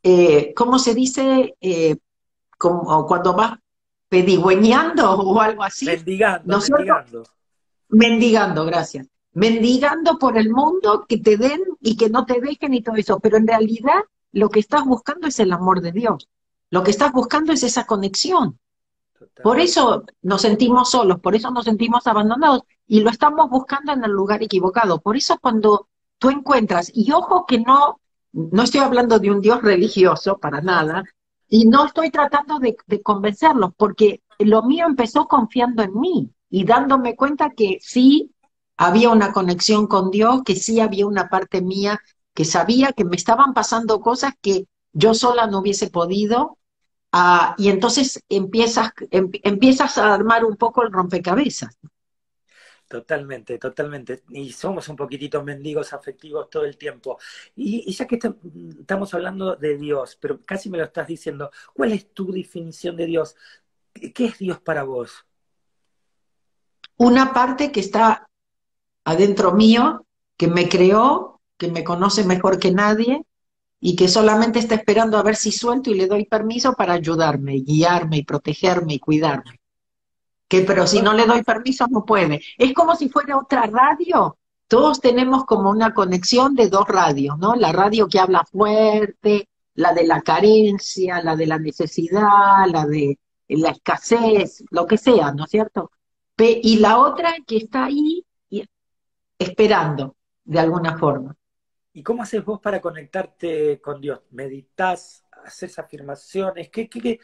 eh, 0.03 0.53
¿cómo 0.55 0.81
se 0.81 0.95
dice? 0.95 1.55
Eh, 1.61 1.97
como 2.59 3.07
cuando 3.07 3.35
vas 3.35 3.59
pedigüeñando 4.09 5.13
o 5.13 5.41
algo 5.41 5.63
así. 5.63 5.87
Mendigando, 5.87 6.59
mendigando. 6.59 7.23
Mendigando, 7.89 8.65
gracias. 8.65 9.07
Mendigando 9.33 10.19
por 10.19 10.37
el 10.37 10.51
mundo, 10.51 11.05
que 11.09 11.19
te 11.19 11.37
den 11.37 11.61
y 11.81 11.97
que 11.97 12.09
no 12.09 12.25
te 12.27 12.41
dejen 12.41 12.75
y 12.75 12.83
todo 12.83 12.97
eso. 12.97 13.21
Pero 13.21 13.37
en 13.37 13.47
realidad 13.47 14.01
lo 14.33 14.49
que 14.49 14.61
estás 14.61 14.85
buscando 14.85 15.27
es 15.27 15.39
el 15.39 15.53
amor 15.53 15.81
de 15.81 15.93
Dios. 15.93 16.29
Lo 16.71 16.83
que 16.83 16.91
estás 16.91 17.13
buscando 17.13 17.53
es 17.53 17.63
esa 17.63 17.87
conexión. 17.87 18.59
Por 19.43 19.61
eso 19.61 20.05
nos 20.23 20.43
sentimos 20.43 20.91
solos, 20.91 21.21
por 21.21 21.35
eso 21.35 21.51
nos 21.51 21.65
sentimos 21.65 22.07
abandonados 22.07 22.63
y 22.87 23.01
lo 23.01 23.11
estamos 23.11 23.51
buscando 23.51 23.93
en 23.93 24.05
el 24.05 24.11
lugar 24.11 24.43
equivocado. 24.43 25.01
Por 25.01 25.17
eso 25.17 25.39
cuando 25.41 25.89
tú 26.19 26.31
encuentras, 26.31 26.91
y 26.93 27.11
ojo 27.13 27.47
que 27.47 27.59
no, 27.59 28.01
no 28.33 28.63
estoy 28.63 28.81
hablando 28.81 29.19
de 29.19 29.31
un 29.31 29.41
Dios 29.41 29.63
religioso 29.63 30.39
para 30.39 30.61
nada, 30.61 31.05
y 31.49 31.67
no 31.67 31.87
estoy 31.87 32.11
tratando 32.11 32.59
de, 32.59 32.77
convencerlos, 33.03 33.73
porque 33.77 34.23
lo 34.39 34.63
mío 34.63 34.87
empezó 34.87 35.27
confiando 35.27 35.83
en 35.83 35.99
mí 35.99 36.31
y 36.51 36.65
dándome 36.65 37.17
cuenta 37.17 37.51
que 37.51 37.79
sí 37.81 38.33
había 38.77 39.11
una 39.11 39.33
conexión 39.33 39.87
con 39.87 40.11
Dios, 40.11 40.43
que 40.45 40.55
sí 40.55 40.81
había 40.81 41.07
una 41.07 41.29
parte 41.29 41.63
mía 41.63 42.01
que 42.35 42.45
sabía 42.45 42.93
que 42.93 43.05
me 43.05 43.17
estaban 43.17 43.53
pasando 43.53 44.01
cosas 44.01 44.35
que 44.41 44.67
yo 44.93 45.15
sola 45.15 45.47
no 45.49 45.59
hubiese 45.59 45.91
podido 45.91 46.59
Ah, 47.13 47.55
y 47.57 47.69
entonces 47.71 48.23
empiezas, 48.29 48.91
em, 49.11 49.31
empiezas 49.43 49.97
a 49.99 50.13
armar 50.15 50.45
un 50.45 50.57
poco 50.57 50.83
el 50.83 50.93
rompecabezas. 50.93 51.77
Totalmente, 52.89 53.59
totalmente. 53.59 54.23
Y 54.31 54.51
somos 54.51 54.89
un 54.89 54.97
poquitito 54.97 55.45
mendigos 55.45 55.93
afectivos 55.93 56.49
todo 56.49 56.65
el 56.65 56.79
tiempo. 56.79 57.19
Y, 57.55 57.93
ya 57.93 58.07
que 58.07 58.19
estamos 58.81 59.13
hablando 59.13 59.57
de 59.57 59.77
Dios, 59.77 60.17
pero 60.19 60.41
casi 60.43 60.71
me 60.71 60.79
lo 60.79 60.85
estás 60.85 61.07
diciendo, 61.07 61.51
¿cuál 61.75 61.93
es 61.93 62.15
tu 62.15 62.33
definición 62.33 62.97
de 62.97 63.05
Dios? 63.05 63.37
¿Qué 63.93 64.25
es 64.25 64.39
Dios 64.39 64.61
para 64.61 64.85
vos? 64.85 65.27
Una 66.97 67.35
parte 67.35 67.71
que 67.71 67.81
está 67.81 68.27
adentro 69.05 69.53
mío, 69.53 70.07
que 70.39 70.49
me 70.49 70.67
creó, 70.69 71.43
que 71.59 71.71
me 71.71 71.85
conoce 71.85 72.25
mejor 72.25 72.59
que 72.59 72.73
nadie, 72.73 73.23
y 73.81 73.97
que 73.97 74.09
solamente 74.09 74.59
está 74.59 74.77
esperando 74.77 75.19
a 75.19 75.23
ver 75.23 75.37
si 75.37 75.53
suelto 75.53 75.91
y 75.91 75.95
le 75.95 76.07
doy 76.07 76.25
permiso 76.25 76.73
para 76.73 76.95
ayudarme, 76.95 77.61
guiarme 77.61 78.19
y 78.19 78.25
protegerme 78.25 78.95
y 78.95 78.99
cuidarme. 78.99 79.58
Que 80.49 80.63
pero 80.63 80.87
si 80.87 81.03
no 81.03 81.13
le 81.13 81.27
doy 81.27 81.43
permiso 81.43 81.87
no 81.89 82.05
puede. 82.05 82.41
Es 82.57 82.73
como 82.73 82.97
si 82.97 83.09
fuera 83.09 83.37
otra 83.37 83.67
radio. 83.67 84.39
Todos 84.67 85.01
tenemos 85.01 85.45
como 85.45 85.71
una 85.71 85.95
conexión 85.95 86.55
de 86.55 86.69
dos 86.69 86.87
radios, 86.89 87.39
¿no? 87.39 87.55
La 87.55 87.73
radio 87.73 88.09
que 88.09 88.19
habla 88.19 88.45
fuerte, 88.45 89.49
la 89.75 89.93
de 89.93 90.07
la 90.07 90.21
carencia, 90.23 91.23
la 91.23 91.37
de 91.37 91.47
la 91.47 91.59
necesidad, 91.59 92.67
la 92.67 92.85
de 92.85 93.19
la 93.49 93.71
escasez, 93.71 94.65
lo 94.71 94.87
que 94.87 94.99
sea, 94.99 95.33
¿no 95.33 95.45
es 95.45 95.51
cierto? 95.51 95.91
Y 96.37 96.79
la 96.79 96.99
otra 96.99 97.35
que 97.47 97.57
está 97.59 97.87
ahí 97.87 98.25
esperando, 99.39 100.17
de 100.45 100.59
alguna 100.59 100.99
forma. 100.99 101.37
¿Y 101.93 102.03
cómo 102.03 102.23
haces 102.23 102.45
vos 102.45 102.61
para 102.61 102.81
conectarte 102.81 103.81
con 103.81 104.01
Dios? 104.01 104.21
¿Meditas? 104.31 105.25
¿Haces 105.45 105.79
afirmaciones? 105.79 106.69
¿Qué, 106.71 106.89
qué, 106.89 107.19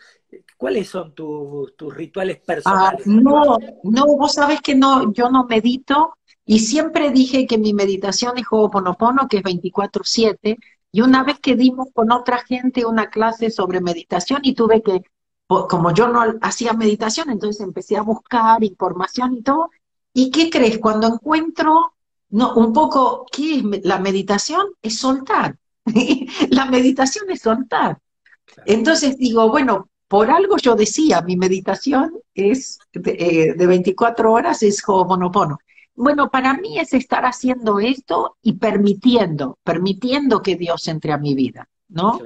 cuáles 0.57 0.88
son 0.88 1.14
tus 1.14 1.94
rituales 1.94 2.38
ah, 2.40 2.44
personales? 2.46 3.07
no, 3.07 3.59
no, 3.83 4.07
vos 4.07 4.33
sabés 4.33 4.61
que 4.61 4.75
no, 4.75 5.12
yo 5.12 5.31
no 5.31 5.44
medito 5.44 6.15
y 6.46 6.60
siempre 6.60 7.10
dije 7.10 7.46
que 7.46 7.58
mi 7.58 7.73
meditación 7.73 8.37
es 8.38 8.44
Ho'oponopono, 8.50 9.29
que 9.29 9.38
es 9.38 9.42
24-7, 9.42 10.58
y 10.92 11.00
una 11.00 11.25
vez 11.25 11.40
que 11.40 11.56
dimos 11.56 11.88
con 11.92 12.12
otra 12.12 12.38
gente 12.38 12.85
una 12.85 13.10
clase 13.10 13.50
sobre 13.50 13.81
meditación 13.81 14.40
y 14.42 14.54
tuve 14.54 14.83
que, 14.83 15.02
como 15.46 15.92
yo 15.92 16.08
no 16.08 16.23
hacía 16.42 16.73
meditación, 16.73 17.31
entonces 17.31 17.60
empecé 17.62 17.96
a 17.96 18.02
buscar 18.02 18.62
información 18.62 19.35
y 19.35 19.42
todo. 19.42 19.71
¿Y 20.12 20.31
qué 20.31 20.50
crees? 20.50 20.79
Cuando 20.79 21.08
encuentro 21.08 21.94
no, 22.35 22.54
un 22.54 22.73
poco, 22.73 23.27
¿qué 23.31 23.56
es 23.58 23.85
la 23.85 23.98
meditación? 23.98 24.67
Es 24.83 24.98
soltar. 24.98 25.56
la 26.50 26.66
meditación 26.66 27.30
es 27.30 27.40
soltar. 27.40 27.98
Entonces 28.66 29.16
digo, 29.18 29.48
bueno, 29.48 29.88
por 30.08 30.30
algo 30.30 30.56
yo 30.58 30.74
decía, 30.74 31.22
mi 31.22 31.37
meditación 31.37 32.12
es 32.35 32.78
de, 32.92 33.54
24 33.56 34.28
eh, 34.28 34.32
horas, 34.32 34.62
es 34.62 34.82
Ho'oponopono. 34.87 35.58
Bueno, 35.96 36.30
para 36.30 36.54
mí 36.54 36.78
es 36.78 36.92
estar 36.92 37.24
haciendo 37.24 37.78
esto 37.78 38.37
y 38.42 38.54
permitiendo, 38.54 39.58
permitiendo 39.62 40.42
que 40.42 40.56
Dios 40.56 40.88
entre 40.88 41.12
a 41.12 41.18
mi 41.18 41.35
vida, 41.35 41.68
¿no? 41.88 42.20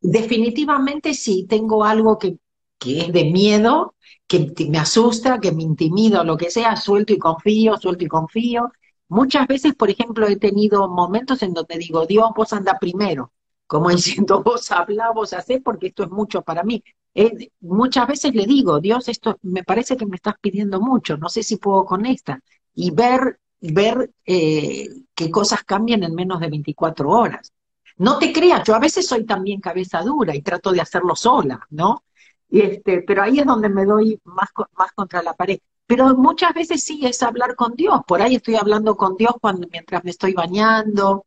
Definitivamente 0.00 1.14
sí, 1.14 1.46
tengo 1.48 1.84
algo 1.84 2.18
que, 2.18 2.36
que 2.78 3.00
es 3.00 3.12
de 3.12 3.24
miedo, 3.24 3.94
que 4.26 4.52
me 4.68 4.78
asusta, 4.78 5.40
que 5.40 5.52
me 5.52 5.62
intimida 5.62 6.20
o 6.20 6.24
lo 6.24 6.36
que 6.36 6.50
sea, 6.50 6.76
suelto 6.76 7.12
y 7.12 7.18
confío, 7.18 7.76
suelto 7.78 8.04
y 8.04 8.08
confío. 8.08 8.70
Muchas 9.08 9.46
veces, 9.46 9.74
por 9.74 9.90
ejemplo, 9.90 10.26
he 10.26 10.36
tenido 10.36 10.88
momentos 10.88 11.42
en 11.42 11.54
donde 11.54 11.78
digo, 11.78 12.06
Dios, 12.06 12.30
vos 12.36 12.52
anda 12.52 12.78
primero, 12.78 13.32
como 13.66 13.88
diciendo, 13.90 14.42
vos 14.42 14.70
habla, 14.72 15.10
vos 15.12 15.32
hacés, 15.32 15.60
porque 15.64 15.88
esto 15.88 16.04
es 16.04 16.10
mucho 16.10 16.42
para 16.42 16.62
mí. 16.62 16.82
Eh, 17.14 17.50
muchas 17.60 18.06
veces 18.08 18.34
le 18.34 18.46
digo, 18.46 18.80
Dios, 18.80 19.08
esto 19.08 19.38
me 19.42 19.64
parece 19.64 19.96
que 19.96 20.06
me 20.06 20.16
estás 20.16 20.34
pidiendo 20.40 20.80
mucho, 20.80 21.16
no 21.16 21.28
sé 21.28 21.42
si 21.42 21.56
puedo 21.56 21.84
con 21.84 22.04
esta. 22.04 22.40
Y 22.74 22.90
ver, 22.90 23.40
ver 23.60 24.10
eh, 24.24 24.88
que 25.14 25.30
cosas 25.30 25.64
cambian 25.64 26.02
en 26.02 26.14
menos 26.14 26.40
de 26.40 26.48
24 26.48 27.08
horas. 27.08 27.52
No 27.98 28.18
te 28.18 28.32
creas, 28.32 28.62
yo 28.66 28.74
a 28.74 28.78
veces 28.78 29.06
soy 29.06 29.24
también 29.24 29.60
cabeza 29.60 30.02
dura 30.02 30.34
y 30.34 30.42
trato 30.42 30.72
de 30.72 30.82
hacerlo 30.82 31.16
sola, 31.16 31.66
¿no? 31.70 32.04
Este, 32.50 33.02
pero 33.02 33.22
ahí 33.22 33.38
es 33.40 33.46
donde 33.46 33.68
me 33.68 33.84
doy 33.86 34.20
más, 34.24 34.50
más 34.76 34.92
contra 34.92 35.22
la 35.22 35.34
pared. 35.34 35.58
Pero 35.86 36.14
muchas 36.16 36.52
veces 36.52 36.82
sí 36.84 37.00
es 37.04 37.22
hablar 37.22 37.54
con 37.54 37.74
Dios. 37.74 38.00
Por 38.06 38.20
ahí 38.20 38.36
estoy 38.36 38.56
hablando 38.56 38.96
con 38.96 39.16
Dios 39.16 39.34
cuando, 39.40 39.68
mientras 39.70 40.02
me 40.04 40.10
estoy 40.10 40.32
bañando, 40.32 41.26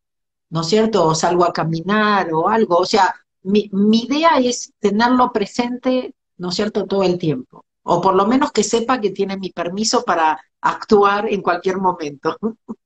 ¿no 0.50 0.62
es 0.62 0.68
cierto? 0.68 1.06
O 1.06 1.16
salgo 1.16 1.46
a 1.46 1.54
caminar 1.54 2.34
o 2.34 2.50
algo. 2.50 2.78
O 2.78 2.86
sea, 2.86 3.16
mi, 3.44 3.70
mi 3.72 4.04
idea 4.04 4.38
es 4.40 4.74
tenerlo 4.80 5.32
presente, 5.32 6.14
¿no 6.38 6.50
es 6.50 6.56
cierto?, 6.56 6.86
todo 6.86 7.04
el 7.04 7.18
tiempo. 7.18 7.66
O 7.84 8.02
por 8.02 8.16
lo 8.16 8.28
menos 8.28 8.52
que 8.52 8.64
sepa 8.64 9.00
que 9.00 9.12
tiene 9.12 9.38
mi 9.38 9.52
permiso 9.52 10.04
para 10.04 10.40
actuar 10.62 11.32
en 11.32 11.42
cualquier 11.42 11.78
momento. 11.78 12.38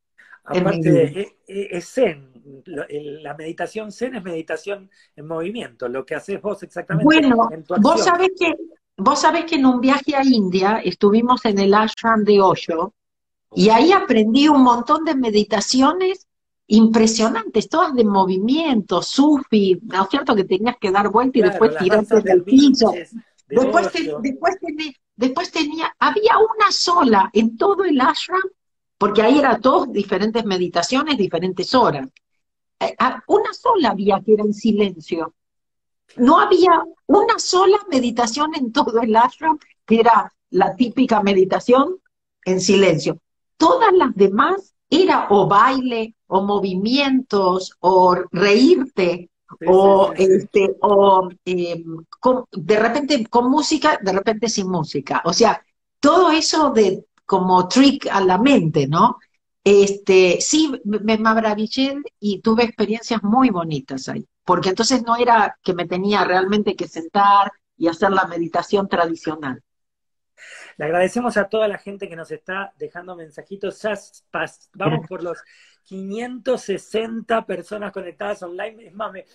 Aparte, 0.45 1.38
es 1.47 1.89
zen, 1.89 2.34
la 2.65 3.34
meditación 3.34 3.91
zen 3.91 4.15
es 4.15 4.24
meditación 4.24 4.89
en 5.15 5.26
movimiento, 5.28 5.88
lo 5.88 6.05
que 6.05 6.15
haces 6.15 6.41
vos 6.41 6.61
exactamente. 6.63 7.05
Bueno, 7.05 7.49
vos 7.80 8.03
sabés 8.03 8.32
que 8.38 8.53
vos 8.97 9.21
sabés 9.21 9.45
que 9.45 9.55
en 9.55 9.65
un 9.65 9.81
viaje 9.81 10.15
a 10.15 10.23
India 10.23 10.81
estuvimos 10.83 11.45
en 11.45 11.59
el 11.59 11.73
ashram 11.73 12.23
de 12.23 12.41
Osho 12.41 12.93
y 13.55 13.69
ahí 13.69 13.91
aprendí 13.91 14.47
un 14.47 14.63
montón 14.63 15.03
de 15.03 15.15
meditaciones 15.15 16.27
impresionantes, 16.67 17.69
todas 17.69 17.93
de 17.93 18.03
movimiento, 18.03 19.01
sufi, 19.01 19.79
¿no 19.83 20.03
es 20.03 20.09
cierto? 20.09 20.35
Que 20.35 20.45
tenías 20.45 20.77
que 20.79 20.91
dar 20.91 21.09
vuelta 21.09 21.39
y 21.39 21.41
después 21.41 21.77
tirarte 21.77 22.21
del 22.21 22.43
piso. 22.43 22.93
Después, 23.47 23.91
después, 24.21 24.57
después 25.15 25.51
tenía, 25.51 25.93
había 25.99 26.37
una 26.37 26.71
sola 26.71 27.29
en 27.33 27.57
todo 27.57 27.83
el 27.83 27.99
ashram, 27.99 28.41
porque 28.97 29.21
ahí 29.21 29.39
eran 29.39 29.61
todas 29.61 29.91
diferentes 29.91 30.45
meditaciones, 30.45 31.17
diferentes 31.17 31.75
horas. 31.75 32.07
Eh, 32.79 32.95
una 33.27 33.53
sola 33.53 33.89
había 33.89 34.21
que 34.21 34.33
era 34.33 34.43
en 34.43 34.53
silencio. 34.53 35.33
No 36.18 36.39
había 36.39 36.84
una 37.07 37.39
sola 37.39 37.78
meditación 37.89 38.51
en 38.55 38.72
todo 38.72 39.01
el 39.01 39.16
ashram 39.16 39.57
que 39.86 39.99
era 39.99 40.34
la 40.49 40.76
típica 40.76 41.22
meditación 41.22 41.97
en 42.45 42.61
silencio. 42.61 43.20
Todas 43.57 43.93
las 43.93 44.16
demás 44.16 44.74
era 44.89 45.28
o 45.30 45.47
baile, 45.47 46.16
o 46.28 46.41
movimientos, 46.41 47.76
o 47.80 48.16
reírte, 48.32 49.30
o, 49.68 50.11
este, 50.16 50.76
o 50.82 51.30
em, 51.45 51.84
de 52.51 52.80
repente 52.80 53.26
con 53.28 53.49
música, 53.49 53.99
de 54.01 54.11
repente 54.11 54.49
sin 54.49 54.70
música. 54.70 55.22
O 55.26 55.34
sea, 55.34 55.61
todo 55.99 56.32
eso 56.32 56.72
de 56.72 57.05
como 57.26 57.68
trick 57.68 58.07
a 58.11 58.22
la 58.22 58.38
mente, 58.38 58.88
¿no? 58.88 59.18
Este, 59.64 60.41
sí, 60.41 60.74
me 60.84 61.18
maravillé 61.18 61.95
y 62.20 62.41
tuve 62.41 62.64
experiencias 62.64 63.24
muy 63.24 63.49
bonitas 63.49 64.09
ahí, 64.09 64.28
porque 64.43 64.70
entonces 64.70 65.03
no 65.03 65.16
era 65.16 65.57
que 65.64 65.74
me 65.74 65.88
tenía 65.88 66.26
realmente 66.26 66.76
que 66.76 66.88
sentar 66.88 67.51
y 67.78 67.88
hacer 67.88 68.11
la 68.11 68.26
meditación 68.26 68.89
tradicional. 68.89 69.64
Le 70.78 70.86
agradecemos 70.86 71.38
a 71.38 71.47
toda 71.47 71.68
la 71.68 71.78
gente 71.78 72.09
que 72.09 72.16
nos 72.16 72.32
está 72.32 72.74
dejando 72.78 73.16
mensajitos. 73.16 73.82
Vamos 74.74 75.07
por 75.07 75.24
los 75.24 75.38
560 75.84 77.45
personas 77.45 77.91
conectadas 77.91 78.41
online. 78.43 78.88
Es 78.88 78.93
más, 78.93 79.11
me, 79.11 79.25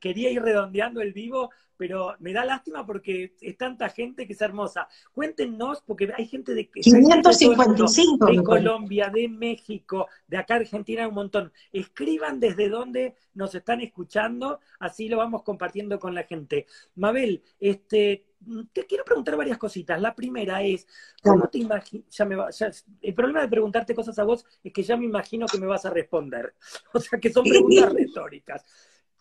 quería 0.00 0.30
ir 0.30 0.42
redondeando 0.42 1.00
el 1.00 1.12
vivo, 1.12 1.50
pero 1.76 2.14
me 2.20 2.32
da 2.32 2.44
lástima 2.44 2.86
porque 2.86 3.34
es 3.40 3.56
tanta 3.56 3.88
gente 3.88 4.26
que 4.26 4.34
es 4.34 4.40
hermosa. 4.40 4.88
Cuéntenos, 5.12 5.82
porque 5.86 6.12
hay 6.16 6.26
gente 6.26 6.54
de, 6.54 6.68
555, 6.68 8.26
de, 8.26 8.42
Colombia, 8.42 9.10
de 9.12 9.28
México, 9.28 10.08
de 10.26 10.36
acá 10.36 10.56
Argentina, 10.56 11.08
un 11.08 11.14
montón. 11.14 11.52
Escriban 11.72 12.40
desde 12.40 12.68
dónde 12.68 13.16
nos 13.34 13.54
están 13.54 13.80
escuchando, 13.80 14.60
así 14.78 15.08
lo 15.08 15.16
vamos 15.16 15.42
compartiendo 15.42 15.98
con 15.98 16.14
la 16.14 16.24
gente. 16.24 16.66
Mabel, 16.94 17.42
este, 17.58 18.24
te 18.72 18.86
quiero 18.86 19.04
preguntar 19.04 19.36
varias 19.36 19.58
cositas. 19.58 20.00
La 20.00 20.14
primera 20.14 20.62
es, 20.62 20.86
¿cómo 21.22 21.48
te 21.48 21.58
imaginas? 21.58 22.84
el 23.00 23.14
problema 23.14 23.42
de 23.42 23.48
preguntarte 23.48 23.94
cosas 23.94 24.18
a 24.18 24.24
vos 24.24 24.44
es 24.62 24.72
que 24.72 24.82
ya 24.82 24.96
me 24.96 25.04
imagino 25.04 25.46
que 25.46 25.58
me 25.58 25.66
vas 25.66 25.84
a 25.84 25.90
responder. 25.90 26.54
O 26.92 27.00
sea, 27.00 27.18
que 27.18 27.30
son 27.30 27.44
preguntas 27.44 27.92
retóricas. 27.92 28.64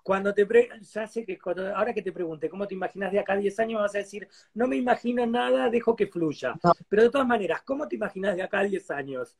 Cuando 0.04 0.34
te 0.34 0.46
ya 0.82 1.08
sé 1.08 1.26
que 1.26 1.40
ahora 1.76 1.94
que 1.94 2.02
te 2.02 2.12
pregunte 2.12 2.50
cómo 2.50 2.68
te 2.68 2.74
imaginas 2.76 3.12
de 3.12 3.20
acá 3.20 3.34
a 3.34 3.38
10 3.38 3.60
años, 3.60 3.82
vas 3.82 3.96
a 3.96 4.00
decir, 4.00 4.28
no 4.54 4.68
me 4.68 4.76
imagino 4.76 5.26
nada, 5.26 5.70
dejo 5.70 5.96
que 5.96 6.08
fluya. 6.08 6.56
Pero 6.90 7.04
de 7.04 7.10
todas 7.10 7.28
maneras, 7.28 7.62
¿cómo 7.64 7.88
te 7.88 7.96
imaginas 7.96 8.36
de 8.36 8.44
acá 8.44 8.60
a 8.60 8.64
10 8.64 8.92
años? 8.92 9.38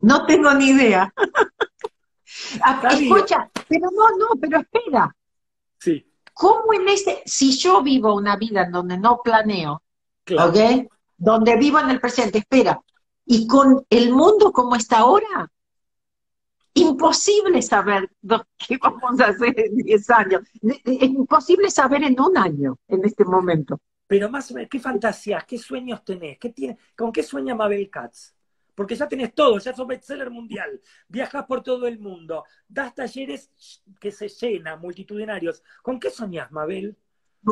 No 0.00 0.26
tengo 0.26 0.52
ni 0.54 0.70
idea. 0.70 1.12
Escucha, 2.90 3.50
pero 3.68 3.90
no, 3.90 4.16
no, 4.16 4.28
pero 4.40 4.60
espera. 4.60 5.16
Sí. 5.78 6.07
¿Cómo 6.38 6.72
en 6.72 6.88
este, 6.88 7.20
si 7.26 7.58
yo 7.58 7.82
vivo 7.82 8.14
una 8.14 8.36
vida 8.36 8.62
en 8.62 8.70
donde 8.70 8.96
no 8.96 9.20
planeo, 9.24 9.82
¿ok? 10.38 10.88
Donde 11.16 11.56
vivo 11.56 11.80
en 11.80 11.90
el 11.90 12.00
presente, 12.00 12.38
espera, 12.38 12.80
y 13.26 13.48
con 13.48 13.84
el 13.90 14.12
mundo 14.12 14.52
como 14.52 14.76
está 14.76 14.98
ahora, 14.98 15.50
imposible 16.74 17.60
saber 17.60 18.08
qué 18.56 18.78
vamos 18.80 19.18
a 19.18 19.26
hacer 19.26 19.52
en 19.58 19.78
10 19.78 20.10
años. 20.10 20.42
Es 20.62 21.10
imposible 21.10 21.72
saber 21.72 22.04
en 22.04 22.20
un 22.20 22.38
año, 22.38 22.78
en 22.86 23.04
este 23.04 23.24
momento. 23.24 23.80
Pero 24.06 24.30
más 24.30 24.48
o 24.52 24.54
menos, 24.54 24.70
¿qué 24.70 24.78
fantasías, 24.78 25.44
qué 25.44 25.58
sueños 25.58 26.04
tenés? 26.04 26.38
¿Qué 26.38 26.50
tiene, 26.50 26.78
¿Con 26.96 27.10
qué 27.10 27.24
sueña 27.24 27.56
Mabel 27.56 27.90
Katz? 27.90 28.32
Porque 28.78 28.94
ya 28.94 29.08
tenés 29.08 29.34
todo, 29.34 29.58
ya 29.58 29.74
sos 29.74 29.88
bestseller 29.88 30.30
mundial, 30.30 30.80
viajas 31.08 31.44
por 31.46 31.64
todo 31.64 31.88
el 31.88 31.98
mundo, 31.98 32.44
das 32.68 32.94
talleres 32.94 33.50
que 33.98 34.12
se 34.12 34.28
llenan, 34.28 34.80
multitudinarios. 34.80 35.64
¿Con 35.82 35.98
qué 35.98 36.10
soñás, 36.10 36.52
Mabel? 36.52 36.96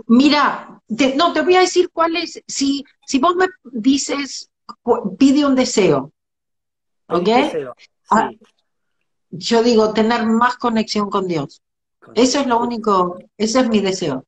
Mira, 0.06 0.80
no, 1.16 1.32
te 1.32 1.42
voy 1.42 1.56
a 1.56 1.62
decir 1.62 1.90
cuál 1.92 2.14
es, 2.14 2.40
si, 2.46 2.84
si 3.04 3.18
vos 3.18 3.34
me 3.34 3.46
dices, 3.64 4.52
pide 5.18 5.44
un 5.44 5.56
deseo, 5.56 6.12
¿ok? 7.08 7.24
Deseo, 7.24 7.74
ah, 8.12 8.30
yo 9.30 9.64
digo, 9.64 9.92
tener 9.92 10.26
más 10.26 10.56
conexión 10.58 11.10
con 11.10 11.26
Dios. 11.26 11.60
Eso 12.14 12.38
es 12.38 12.46
lo 12.46 12.60
único, 12.60 13.18
ese 13.36 13.58
es 13.62 13.68
mi 13.68 13.80
deseo. 13.80 14.24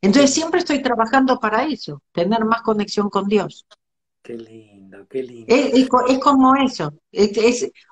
Entonces 0.00 0.32
siempre 0.32 0.60
estoy 0.60 0.82
trabajando 0.82 1.40
para 1.40 1.64
eso, 1.64 2.00
tener 2.12 2.44
más 2.44 2.62
conexión 2.62 3.10
con 3.10 3.26
Dios. 3.26 3.66
Qué 4.22 4.34
lindo, 4.34 4.77
qué 5.08 5.22
lindo. 5.22 5.54
Es, 5.54 5.88
como 6.20 6.56
eso. 6.56 6.92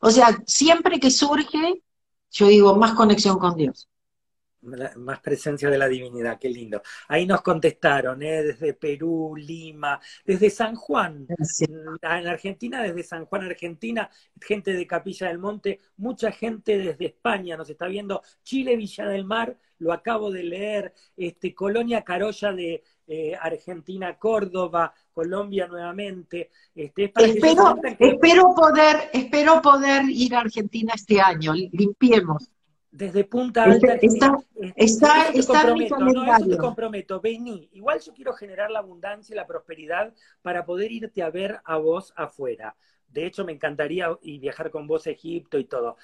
o 0.02 0.10
sea, 0.10 0.38
siempre 0.46 0.98
que 1.00 1.10
surge, 1.10 1.82
yo 2.30 2.46
digo, 2.48 2.76
más 2.76 2.92
conexión 2.92 3.38
con 3.38 3.56
Dios 3.56 3.88
más 4.66 5.20
presencia 5.20 5.70
de 5.70 5.78
la 5.78 5.88
divinidad, 5.88 6.38
qué 6.38 6.48
lindo. 6.48 6.82
Ahí 7.08 7.26
nos 7.26 7.42
contestaron, 7.42 8.22
¿eh? 8.22 8.42
desde 8.42 8.74
Perú, 8.74 9.34
Lima, 9.36 10.00
desde 10.24 10.50
San 10.50 10.74
Juan, 10.74 11.26
en 11.58 12.26
Argentina, 12.26 12.82
desde 12.82 13.02
San 13.02 13.26
Juan, 13.26 13.44
Argentina, 13.44 14.10
gente 14.40 14.72
de 14.72 14.86
Capilla 14.86 15.28
del 15.28 15.38
Monte, 15.38 15.80
mucha 15.96 16.32
gente 16.32 16.78
desde 16.78 17.06
España 17.06 17.56
nos 17.56 17.70
está 17.70 17.86
viendo, 17.86 18.22
Chile, 18.42 18.76
Villa 18.76 19.06
del 19.06 19.24
Mar, 19.24 19.56
lo 19.78 19.92
acabo 19.92 20.30
de 20.30 20.42
leer, 20.42 20.94
este, 21.16 21.54
Colonia 21.54 22.02
Carolla 22.02 22.52
de 22.52 22.82
eh, 23.06 23.36
Argentina, 23.40 24.18
Córdoba, 24.18 24.92
Colombia 25.12 25.66
nuevamente. 25.68 26.50
Este, 26.74 27.04
espero, 27.04 27.76
espero, 27.98 28.54
poder, 28.54 29.10
espero 29.12 29.62
poder 29.62 30.04
ir 30.08 30.34
a 30.34 30.40
Argentina 30.40 30.92
este 30.94 31.20
año, 31.20 31.52
limpiemos 31.54 32.50
desde 32.90 33.24
Punta 33.24 33.64
Alta. 33.64 33.94
Está, 33.94 34.36
está, 34.74 35.28
está, 35.28 35.62
en 35.68 35.88
no, 36.14 36.36
eso 36.36 36.48
te 36.48 36.56
comprometo, 36.56 37.20
vení. 37.20 37.68
Igual 37.72 38.00
yo 38.00 38.14
quiero 38.14 38.32
generar 38.32 38.70
la 38.70 38.78
abundancia 38.78 39.34
y 39.34 39.36
la 39.36 39.46
prosperidad 39.46 40.14
para 40.42 40.64
poder 40.64 40.92
irte 40.92 41.22
a 41.22 41.30
ver 41.30 41.60
a 41.64 41.76
vos 41.76 42.12
afuera. 42.16 42.76
De 43.08 43.26
hecho, 43.26 43.44
me 43.44 43.52
encantaría 43.52 44.08
y 44.22 44.38
viajar 44.38 44.70
con 44.70 44.86
vos 44.86 45.06
a 45.06 45.10
Egipto 45.10 45.58
y 45.58 45.64
todo. 45.64 45.96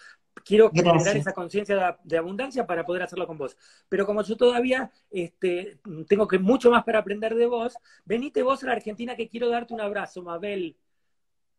Quiero 0.45 0.71
generar 0.71 1.17
esa 1.17 1.33
conciencia 1.33 1.99
de, 2.03 2.17
abundancia 2.17 2.67
para 2.67 2.85
poder 2.85 3.03
hacerlo 3.03 3.27
con 3.27 3.37
vos. 3.37 3.57
Pero 3.89 4.07
como 4.07 4.23
yo 4.23 4.37
todavía 4.37 4.91
este, 5.11 5.79
tengo 6.09 6.27
que 6.27 6.39
mucho 6.39 6.71
más 6.71 6.85
para 6.85 7.01
aprender 7.01 7.35
de 7.35 7.47
vos, 7.47 7.75
venite 8.05 8.43
vos 8.43 8.63
a 8.63 8.67
la 8.69 8.73
Argentina 8.73 9.15
que 9.15 9.29
quiero 9.29 9.51
darte 9.51 9.75
un 9.75 9.83
abrazo, 9.83 10.23
Mabel. 10.23 10.77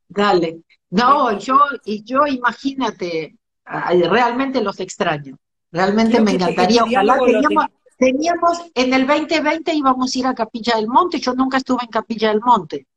Dale. 0.07 0.61
No, 0.89 1.38
yo, 1.38 1.59
y 1.86 2.03
yo 2.03 2.26
imagínate, 2.26 3.38
realmente 3.66 4.61
los 4.61 4.80
extraño. 4.80 5.38
Realmente 5.72 6.22
me 6.22 6.32
encantaría. 6.32 6.84
Ojalá 6.84 7.18
teníamos, 7.26 7.66
teníamos, 7.97 8.61
en 8.76 8.93
el 8.93 9.07
2020 9.07 9.74
íbamos 9.74 10.16
a 10.16 10.20
ir 10.20 10.28
a 10.28 10.36
Capilla 10.36 10.76
del 10.76 10.88
Monte, 10.88 11.20
yo 11.20 11.34
nunca 11.34 11.57
estuve 11.57 11.84
en 11.84 11.89
Capilla 11.89 12.30
del 12.30 12.41
Monte. 12.41 12.88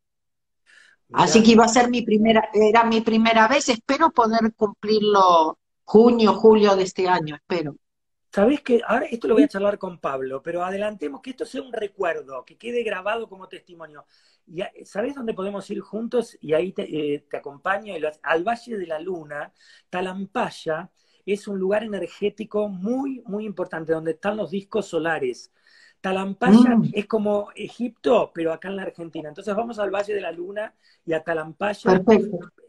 Así 1.13 1.43
que 1.43 1.53
iba 1.53 1.65
a 1.65 1.69
ser 1.69 1.89
mi 1.89 2.03
primera, 2.03 2.49
era 2.53 2.85
mi 2.85 3.01
primera 3.01 3.47
vez, 3.47 3.69
espero 3.69 4.11
poder 4.11 4.53
cumplirlo 4.55 5.59
junio, 5.85 6.35
julio 6.35 6.75
de 6.75 6.83
este 6.83 7.09
año, 7.09 7.37
espero. 7.37 7.77
Sabés 8.37 8.61
que 8.61 8.83
ahora 8.87 9.07
esto 9.07 9.29
lo 9.29 9.33
voy 9.33 9.45
a 9.45 9.49
charlar 9.49 9.79
con 9.79 9.99
Pablo, 9.99 10.43
pero 10.43 10.63
adelantemos 10.63 11.23
que 11.23 11.31
esto 11.31 11.47
sea 11.47 11.63
un 11.63 11.73
recuerdo, 11.73 12.45
que 12.45 12.59
quede 12.59 12.83
grabado 12.83 13.31
como 13.31 13.49
testimonio. 13.49 14.05
Y 14.47 14.61
¿Sabés 14.85 15.15
dónde 15.15 15.33
podemos 15.33 15.71
ir 15.71 15.81
juntos? 15.81 16.37
Y 16.43 16.53
ahí 16.53 16.73
te, 16.73 16.83
eh, 16.83 17.27
acompaño 17.33 17.95
al 18.23 18.45
Valle 18.45 18.77
de 18.77 18.87
la 18.87 19.01
Luna, 19.01 19.55
Talampaya, 19.89 20.91
es 21.25 21.49
un 21.49 21.59
lugar 21.59 21.83
energético 21.83 22.69
muy, 22.69 23.23
muy 23.25 23.47
importante, 23.47 23.95
donde 23.95 24.11
están 24.11 24.37
los 24.37 24.51
discos 24.51 24.85
solares. 24.85 25.51
Talampaya 26.03 26.77
mm. 26.77 26.91
es 26.93 27.07
como 27.07 27.49
Egipto, 27.55 28.33
pero 28.35 28.53
acá 28.53 28.69
en 28.69 28.77
la 28.77 28.83
Argentina. 28.83 29.31
Entonces 29.31 29.57
vamos 29.57 29.79
al 29.79 29.91
Valle 29.91 30.13
de 30.13 30.21
la 30.21 30.31
Luna 30.31 30.75
y 31.07 31.15
a 31.15 31.25
Talampaya. 31.25 32.03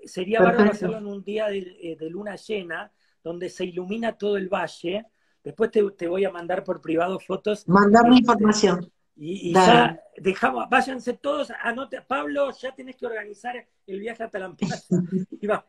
Sería 0.05 0.39
bárbaro 0.39 0.71
hacerlo 0.71 0.99
en 0.99 1.07
un 1.07 1.25
día 1.25 1.47
de, 1.47 1.57
eh, 1.81 1.97
de, 1.99 2.09
luna 2.09 2.37
llena, 2.37 2.89
donde 3.21 3.49
se 3.49 3.65
ilumina 3.65 4.17
todo 4.17 4.37
el 4.37 4.47
valle 4.47 5.07
Después 5.47 5.71
te, 5.71 6.07
voy 6.09 6.25
a 6.25 6.29
mandar 6.29 6.61
por 6.65 6.81
privado 6.81 7.21
fotos. 7.21 7.65
Mandame 7.69 8.09
este, 8.09 8.19
información. 8.19 8.91
Y, 9.15 9.53
ya 9.53 9.97
dejamos, 10.17 10.69
váyanse 10.69 11.13
todos, 11.13 11.53
anote, 11.63 12.01
Pablo, 12.01 12.51
ya 12.51 12.75
tenés 12.75 12.97
que 12.97 13.05
organizar 13.05 13.55
el 13.87 13.99
viaje 14.01 14.23
a 14.23 14.29
Talampaya. 14.29 14.75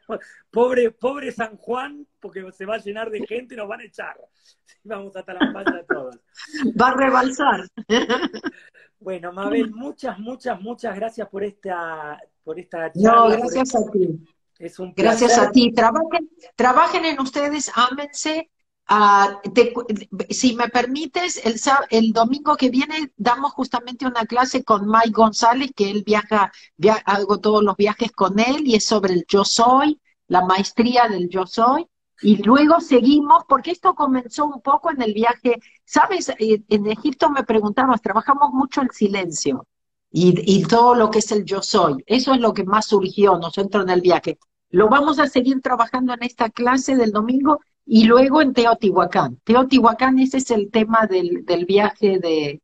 pobre, 0.51 0.91
pobre 0.91 1.31
San 1.31 1.57
Juan, 1.59 2.05
porque 2.19 2.45
se 2.51 2.67
va 2.67 2.75
a 2.75 2.79
llenar 2.79 3.09
de 3.09 3.25
gente 3.25 3.55
y 3.55 3.57
nos 3.57 3.69
van 3.69 3.83
a 3.83 3.85
echar. 3.85 4.17
Vamos 4.83 5.15
a 5.15 5.23
Talampaya 5.23 5.85
todos. 5.89 6.19
Va 6.81 6.89
a 6.89 6.95
rebalsar. 6.95 7.69
Bueno, 8.99 9.33
Mabel, 9.33 9.71
muchas, 9.71 10.19
muchas, 10.19 10.61
muchas 10.61 10.97
gracias 10.97 11.29
por 11.29 11.45
esta, 11.45 12.21
por 12.43 12.59
esta 12.59 12.91
charla. 12.91 13.13
No, 13.13 13.29
gracias 13.29 13.77
a 13.77 13.91
ti. 13.93 14.27
Es 14.59 14.77
un 14.81 14.93
Gracias 14.93 15.39
a 15.39 15.53
ti. 15.53 15.71
Trabajen, 15.71 16.29
trabajen 16.57 17.05
en 17.05 17.21
ustedes, 17.21 17.71
ámense 17.77 18.51
Ah, 18.91 19.39
si 20.31 20.57
me 20.57 20.69
permites, 20.71 21.45
el, 21.45 21.61
el, 21.91 22.13
domingo 22.15 22.57
que 22.57 22.71
viene 22.71 23.13
damos 23.19 23.53
justamente 23.53 24.07
una 24.07 24.25
clase 24.25 24.65
con 24.65 24.87
Mike 24.89 25.11
González, 25.11 25.73
que 25.77 25.91
él 25.91 26.05
viaja, 26.07 26.51
hago 27.05 27.39
todos 27.39 27.63
los 27.63 27.77
viajes 27.77 28.11
con 28.13 28.39
él 28.39 28.67
y 28.67 28.77
es 28.77 28.87
sobre 28.87 29.13
el 29.13 29.27
yo 29.29 29.45
soy, 29.45 30.01
la 30.27 30.43
maestría 30.47 31.07
del 31.07 31.29
yo 31.29 31.45
soy. 31.47 31.87
Y 32.23 32.43
luego 32.43 32.81
seguimos, 32.81 33.45
porque 33.47 33.73
esto 33.73 33.95
comenzó 33.95 34.47
un 34.47 34.63
poco 34.63 34.91
en 34.91 35.03
el 35.03 35.13
viaje, 35.13 35.61
sabes, 35.85 36.31
eh, 36.31 36.63
en 36.69 36.87
Egipto 36.87 37.29
me 37.29 37.45
preguntabas, 37.45 38.01
trabajamos 38.01 38.53
mucho 38.53 38.81
el 38.81 38.91
silencio 38.91 39.67
y, 40.11 40.61
y 40.61 40.65
todo 40.65 40.95
lo 40.95 41.11
que 41.11 41.19
es 41.19 41.31
el 41.31 41.45
yo 41.45 41.61
soy. 41.61 42.03
Eso 42.07 42.33
es 42.33 42.41
lo 42.41 42.55
que 42.55 42.65
más 42.65 42.87
surgió 42.87 43.37
nosotros 43.39 43.85
en 43.85 43.91
el 43.91 44.01
viaje. 44.01 44.39
Lo 44.71 44.89
vamos 44.89 45.19
a 45.19 45.27
seguir 45.27 45.61
trabajando 45.61 46.15
en 46.15 46.23
esta 46.23 46.49
clase 46.49 46.97
del 46.97 47.13
domingo 47.13 47.61
y 47.91 48.05
luego 48.05 48.43
en 48.43 48.53
Teotihuacán. 48.53 49.41
Teotihuacán, 49.45 50.19
ese 50.19 50.37
es 50.37 50.51
el 50.51 50.71
tema 50.71 51.07
del, 51.07 51.43
viaje 51.67 52.19
de, 52.19 52.61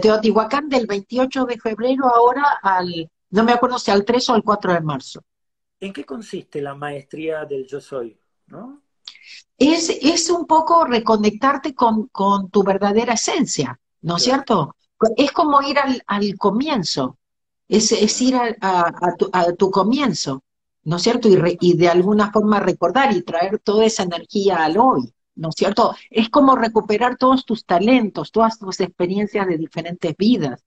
Teotihuacán 0.00 0.70
del 0.70 0.86
28 0.86 1.44
de 1.44 1.58
febrero 1.58 2.06
ahora 2.06 2.58
al, 2.62 3.10
no 3.30 3.44
me 3.44 3.52
acuerdo 3.52 3.78
si 3.78 3.90
al 3.90 4.06
3 4.06 4.30
o 4.30 4.34
al 4.34 4.42
4 4.42 4.72
de 4.72 4.80
marzo. 4.80 5.22
¿En 5.78 5.92
qué 5.92 6.06
consiste 6.06 6.62
la 6.62 6.74
maestría 6.74 7.44
del 7.44 7.66
yo 7.66 7.82
soy? 7.82 8.18
¿no? 8.46 8.80
Es, 9.58 9.90
es 9.90 10.30
un 10.30 10.46
poco 10.46 10.86
reconectarte 10.86 11.74
con, 11.74 12.06
con 12.06 12.48
tu 12.48 12.62
verdadera 12.62 13.12
esencia, 13.12 13.78
¿no 14.00 14.16
es 14.16 14.22
cierto? 14.22 14.76
Es 15.18 15.32
como 15.32 15.60
ir 15.60 15.78
al, 15.78 16.02
al 16.06 16.34
comienzo, 16.38 17.18
es, 17.68 17.92
es 17.92 18.22
ir 18.22 18.36
a, 18.36 19.16
tu, 19.18 19.28
a 19.34 19.52
tu 19.52 19.70
comienzo. 19.70 20.42
¿No 20.84 20.96
es 20.96 21.02
cierto? 21.02 21.28
Y, 21.28 21.58
y, 21.60 21.76
de 21.76 21.88
alguna 21.88 22.30
forma 22.32 22.60
recordar 22.60 23.14
y 23.14 23.22
traer 23.22 23.58
toda 23.58 23.84
esa 23.84 24.02
energía 24.02 24.64
al 24.64 24.78
hoy, 24.78 25.12
¿no 25.34 25.48
es 25.50 25.54
cierto? 25.56 25.94
Es 26.10 26.28
como 26.28 26.56
recuperar 26.56 27.16
todos 27.16 27.44
tus 27.44 27.64
talentos, 27.64 28.32
todas 28.32 28.58
tus 28.58 28.80
experiencias 28.80 29.46
de 29.46 29.58
diferentes 29.58 30.16
vidas, 30.16 30.64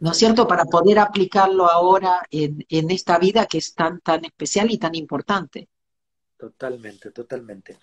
¿no 0.00 0.12
es 0.12 0.16
cierto? 0.16 0.46
Para 0.46 0.64
poder 0.64 0.98
aplicarlo 0.98 1.70
ahora 1.70 2.22
en, 2.30 2.64
en 2.68 2.90
esta 2.90 3.18
vida 3.18 3.46
que 3.46 3.58
es 3.58 3.74
tan, 3.74 4.00
tan 4.00 4.24
especial 4.24 4.70
y 4.70 4.78
tan 4.78 4.94
importante. 4.94 5.68
Totalmente, 6.42 7.12
totalmente. 7.12 7.78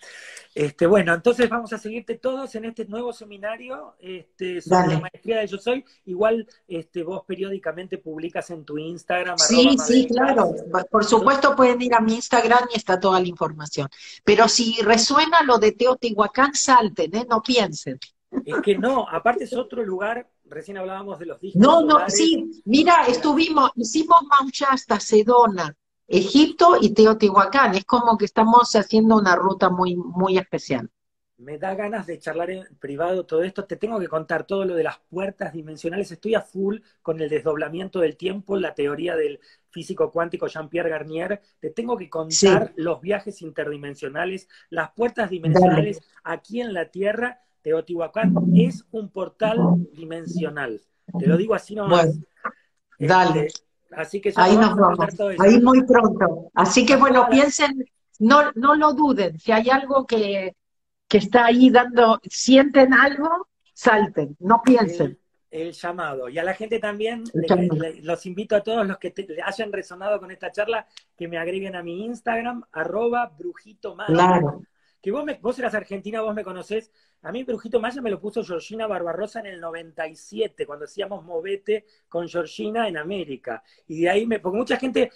Este, 0.54 0.86
bueno, 0.86 1.14
entonces 1.14 1.48
vamos 1.48 1.72
a 1.72 1.78
seguirte 1.78 2.18
todos 2.18 2.54
en 2.56 2.66
este 2.66 2.84
nuevo 2.84 3.14
seminario 3.14 3.96
este, 4.02 4.62
sobre 4.62 4.96
la 4.96 5.00
maestría 5.00 5.40
de 5.40 5.48
Yo 5.48 5.58
Soy. 5.58 5.86
Igual 6.04 6.46
este, 6.68 7.04
vos 7.04 7.24
periódicamente 7.26 8.00
publicas 8.00 8.50
en 8.50 8.66
tu 8.66 8.78
Instagram. 8.78 9.38
Sí, 9.38 9.78
sí, 9.78 10.08
claro. 10.08 10.52
Por 10.92 11.06
supuesto 11.06 11.56
pueden 11.56 11.82
ir 11.82 11.94
a 11.94 12.02
mi 12.02 12.16
Instagram 12.16 12.68
y 12.74 12.78
está 12.78 13.00
toda 13.00 13.22
la 13.22 13.28
información. 13.30 13.88
Pero 14.26 14.50
si 14.50 14.76
resuena 14.82 15.42
lo 15.44 15.58
de 15.58 15.72
Teotihuacán, 15.72 16.54
salten, 16.54 17.16
¿eh? 17.16 17.26
no 17.30 17.42
piensen. 17.42 17.98
Es 18.46 18.62
que 18.62 18.78
no, 18.78 19.08
aparte 19.10 19.46
es 19.46 19.54
otro 19.54 19.86
lugar, 19.86 20.30
recién 20.44 20.78
hablábamos 20.78 21.18
de 21.18 21.28
los 21.28 21.40
discos. 21.40 21.62
No, 21.62 21.82
no, 21.82 22.10
sí, 22.10 22.62
mira, 22.66 23.06
estuvimos, 23.08 23.72
hicimos 23.78 24.20
Maucha 24.30 24.68
hasta 24.72 25.00
Sedona, 25.00 25.74
Egipto 26.10 26.78
y 26.82 26.94
Teotihuacán. 26.94 27.76
Es 27.76 27.86
como 27.86 28.18
que 28.18 28.26
estamos 28.26 28.76
haciendo 28.76 29.16
una 29.16 29.36
ruta 29.36 29.70
muy, 29.70 29.96
muy 29.96 30.38
especial. 30.38 30.90
Me 31.38 31.58
da 31.58 31.74
ganas 31.74 32.06
de 32.06 32.20
charlar 32.20 32.50
en 32.50 32.66
privado 32.80 33.26
todo 33.26 33.44
esto. 33.44 33.64
Te 33.64 33.78
tengo 33.78 33.98
que 34.00 34.10
contar 34.10 34.46
todo 34.46 34.66
lo 34.66 34.76
de 34.76 34.84
las 34.84 35.00
puertas 35.10 35.54
dimensionales. 35.54 36.12
Estoy 36.12 36.36
a 36.36 36.42
full 36.42 36.80
con 37.02 37.22
el 37.22 37.30
desdoblamiento 37.30 38.00
del 38.00 38.18
tiempo, 38.18 38.58
la 38.58 38.74
teoría 38.74 39.16
del 39.16 39.40
físico 39.70 40.12
cuántico 40.12 40.48
Jean-Pierre 40.48 40.90
Garnier. 40.90 41.42
Te 41.62 41.70
tengo 41.70 41.96
que 41.96 42.10
contar 42.10 42.74
los 42.76 43.00
viajes 43.00 43.42
interdimensionales, 43.42 44.50
las 44.70 44.92
puertas 44.92 45.30
dimensionales 45.30 46.02
aquí 46.24 46.60
en 46.60 46.74
la 46.74 46.86
Tierra. 46.86 47.40
Teotihuacán 47.62 48.34
es 48.56 48.86
un 48.92 49.10
portal 49.10 49.60
dimensional. 49.94 50.82
Te 51.18 51.28
lo 51.28 51.38
digo 51.38 51.54
así 51.56 51.76
nomás. 51.76 52.20
dale. 52.98 53.46
Este, 53.46 53.69
Así 53.92 54.22
que 54.22 54.32
ahí 54.36 54.56
nos 54.56 54.76
vamos, 54.76 55.00
ahí 55.40 55.60
muy 55.60 55.84
pronto. 55.84 56.52
Así 56.54 56.86
que 56.86 56.96
bueno, 56.96 57.28
piensen, 57.30 57.86
no, 58.20 58.52
no 58.56 58.76
lo 58.76 58.94
duden, 58.94 59.40
si 59.40 59.52
hay 59.52 59.70
algo 59.70 60.06
que, 60.06 60.56
que 61.08 61.18
está 61.18 61.46
ahí 61.46 61.70
dando, 61.70 62.20
sienten 62.30 62.94
algo, 62.94 63.48
salten, 63.74 64.36
no 64.40 64.62
piensen. 64.64 65.18
El, 65.50 65.72
llamado. 65.72 66.30
Y 66.30 66.38
a 66.38 66.44
la 66.44 66.54
gente 66.54 66.78
también, 66.78 67.24
los 68.04 68.26
invito 68.28 68.56
a 68.56 68.62
todos 68.62 68.86
los 68.86 69.00
que 69.00 69.14
hayan 69.44 69.72
resonado 69.72 70.20
con 70.20 70.30
esta 70.30 70.52
charla, 70.52 70.86
que 71.18 71.28
me 71.28 71.40
agreguen 71.40 71.76
a 71.76 71.82
mi 71.82 72.06
Instagram, 72.06 72.64
arroba 72.72 73.34
brujito 73.36 73.98
Claro. 74.06 74.62
Que 75.02 75.12
vos, 75.12 75.24
me, 75.24 75.36
vos 75.36 75.58
eras 75.60 75.74
argentina, 75.74 76.22
vos 76.22 76.36
me 76.36 76.44
conocés, 76.44 76.92
a 77.22 77.32
mí 77.32 77.44
Brujito 77.44 77.80
Maya 77.80 78.02
me 78.02 78.10
lo 78.10 78.20
puso 78.20 78.44
Georgina 78.44 78.88
Barbarosa 78.88 79.40
en 79.40 79.48
el 79.48 79.62
97, 79.62 80.66
cuando 80.66 80.86
hacíamos 80.86 81.24
Movete 81.24 81.86
con 82.08 82.28
Georgina 82.28 82.88
en 82.88 82.98
América. 82.98 83.64
Y 83.88 84.02
de 84.02 84.10
ahí 84.10 84.26
me, 84.26 84.40
porque 84.40 84.58
mucha 84.58 84.78
gente 84.78 85.12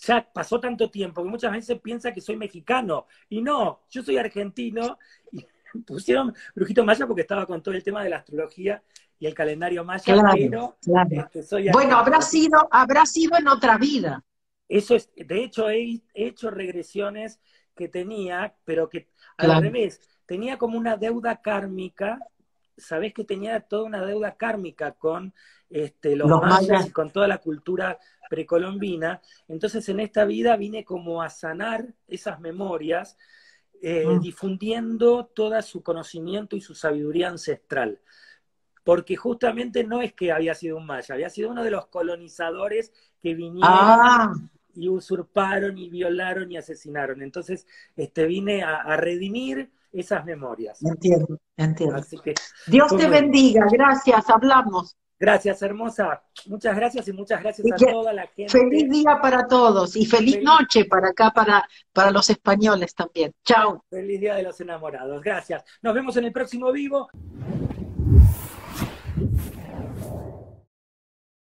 ya 0.00 0.28
pasó 0.32 0.60
tanto 0.60 0.90
tiempo 0.90 1.22
que 1.22 1.28
muchas 1.28 1.52
veces 1.52 1.80
piensa 1.80 2.12
que 2.12 2.20
soy 2.20 2.36
mexicano. 2.36 3.06
Y 3.28 3.42
no, 3.42 3.82
yo 3.90 4.02
soy 4.02 4.18
argentino. 4.18 4.98
Y 5.32 5.46
pusieron 5.86 6.34
Brujito 6.54 6.84
Maya 6.84 7.06
porque 7.06 7.22
estaba 7.22 7.46
con 7.46 7.62
todo 7.62 7.74
el 7.74 7.82
tema 7.82 8.02
de 8.04 8.10
la 8.10 8.18
astrología 8.18 8.82
y 9.18 9.26
el 9.26 9.34
calendario 9.34 9.84
maya, 9.84 10.04
claro, 10.04 10.76
este, 11.32 11.70
bueno, 11.72 11.96
habrá 11.96 12.20
sido, 12.20 12.68
habrá 12.70 13.06
sido 13.06 13.38
en 13.38 13.48
otra 13.48 13.78
vida. 13.78 14.22
Eso 14.68 14.94
es, 14.94 15.10
de 15.14 15.44
hecho, 15.44 15.70
he, 15.70 16.02
hecho 16.14 16.50
regresiones 16.50 17.40
que 17.74 17.88
tenía, 17.88 18.54
pero 18.64 18.88
que 18.88 19.08
al 19.36 19.62
revés 19.62 20.00
tenía 20.26 20.58
como 20.58 20.78
una 20.78 20.96
deuda 20.96 21.40
kármica, 21.40 22.18
sabés 22.76 23.14
que 23.14 23.24
tenía 23.24 23.60
toda 23.60 23.84
una 23.84 24.04
deuda 24.04 24.36
kármica 24.36 24.92
con 24.92 25.34
este, 25.70 26.16
los, 26.16 26.30
mayas, 26.40 26.86
y 26.86 26.90
con 26.90 27.10
toda 27.10 27.28
la 27.28 27.38
cultura 27.38 27.98
precolombina. 28.28 29.20
Entonces 29.48 29.88
en 29.88 30.00
esta 30.00 30.24
vida 30.24 30.56
vine 30.56 30.84
como 30.84 31.22
a 31.22 31.30
sanar 31.30 31.94
esas 32.08 32.40
memorias, 32.40 33.16
eh, 33.82 34.06
mm. 34.06 34.20
difundiendo 34.20 35.26
todo 35.26 35.60
su 35.62 35.82
conocimiento 35.82 36.56
y 36.56 36.60
su 36.60 36.74
sabiduría 36.74 37.28
ancestral. 37.28 38.00
Porque 38.82 39.16
justamente 39.16 39.84
no 39.84 40.02
es 40.02 40.12
que 40.12 40.30
había 40.30 40.54
sido 40.54 40.76
un 40.76 40.86
maya, 40.86 41.14
había 41.14 41.30
sido 41.30 41.50
uno 41.50 41.64
de 41.64 41.70
los 41.70 41.86
colonizadores 41.86 42.92
que 43.20 43.34
vinieron 43.34 43.72
ah. 43.72 44.32
Y 44.76 44.88
usurparon 44.88 45.78
y 45.78 45.88
violaron 45.88 46.50
y 46.52 46.56
asesinaron. 46.56 47.22
Entonces, 47.22 47.66
este, 47.96 48.26
vine 48.26 48.62
a 48.62 48.96
redimir 48.96 49.70
esas 49.94 50.24
memorias. 50.24 50.82
Entiendo, 50.82 51.38
entiendo. 51.56 52.02
Dios 52.66 52.96
te 52.96 53.08
bendiga, 53.08 53.66
gracias, 53.70 54.28
hablamos. 54.28 54.96
Gracias, 55.18 55.62
hermosa. 55.62 56.22
Muchas 56.46 56.76
gracias 56.76 57.08
y 57.08 57.12
muchas 57.12 57.40
gracias 57.40 57.66
a 57.72 57.76
toda 57.76 58.12
la 58.12 58.26
gente. 58.26 58.48
Feliz 58.48 58.90
día 58.90 59.18
para 59.22 59.46
todos 59.46 59.94
y 59.96 60.04
feliz, 60.04 60.42
noche 60.42 60.84
para 60.86 61.10
acá, 61.10 61.30
para, 61.30 61.66
para 61.92 62.10
los 62.10 62.28
españoles 62.28 62.94
también. 62.94 63.32
Chao. 63.44 63.84
Feliz 63.88 64.20
día 64.20 64.34
de 64.34 64.42
los 64.42 64.60
enamorados. 64.60 65.22
Gracias. 65.22 65.64
Nos 65.82 65.94
vemos 65.94 66.16
en 66.16 66.24
el 66.24 66.32
próximo 66.32 66.72
vivo. 66.72 67.08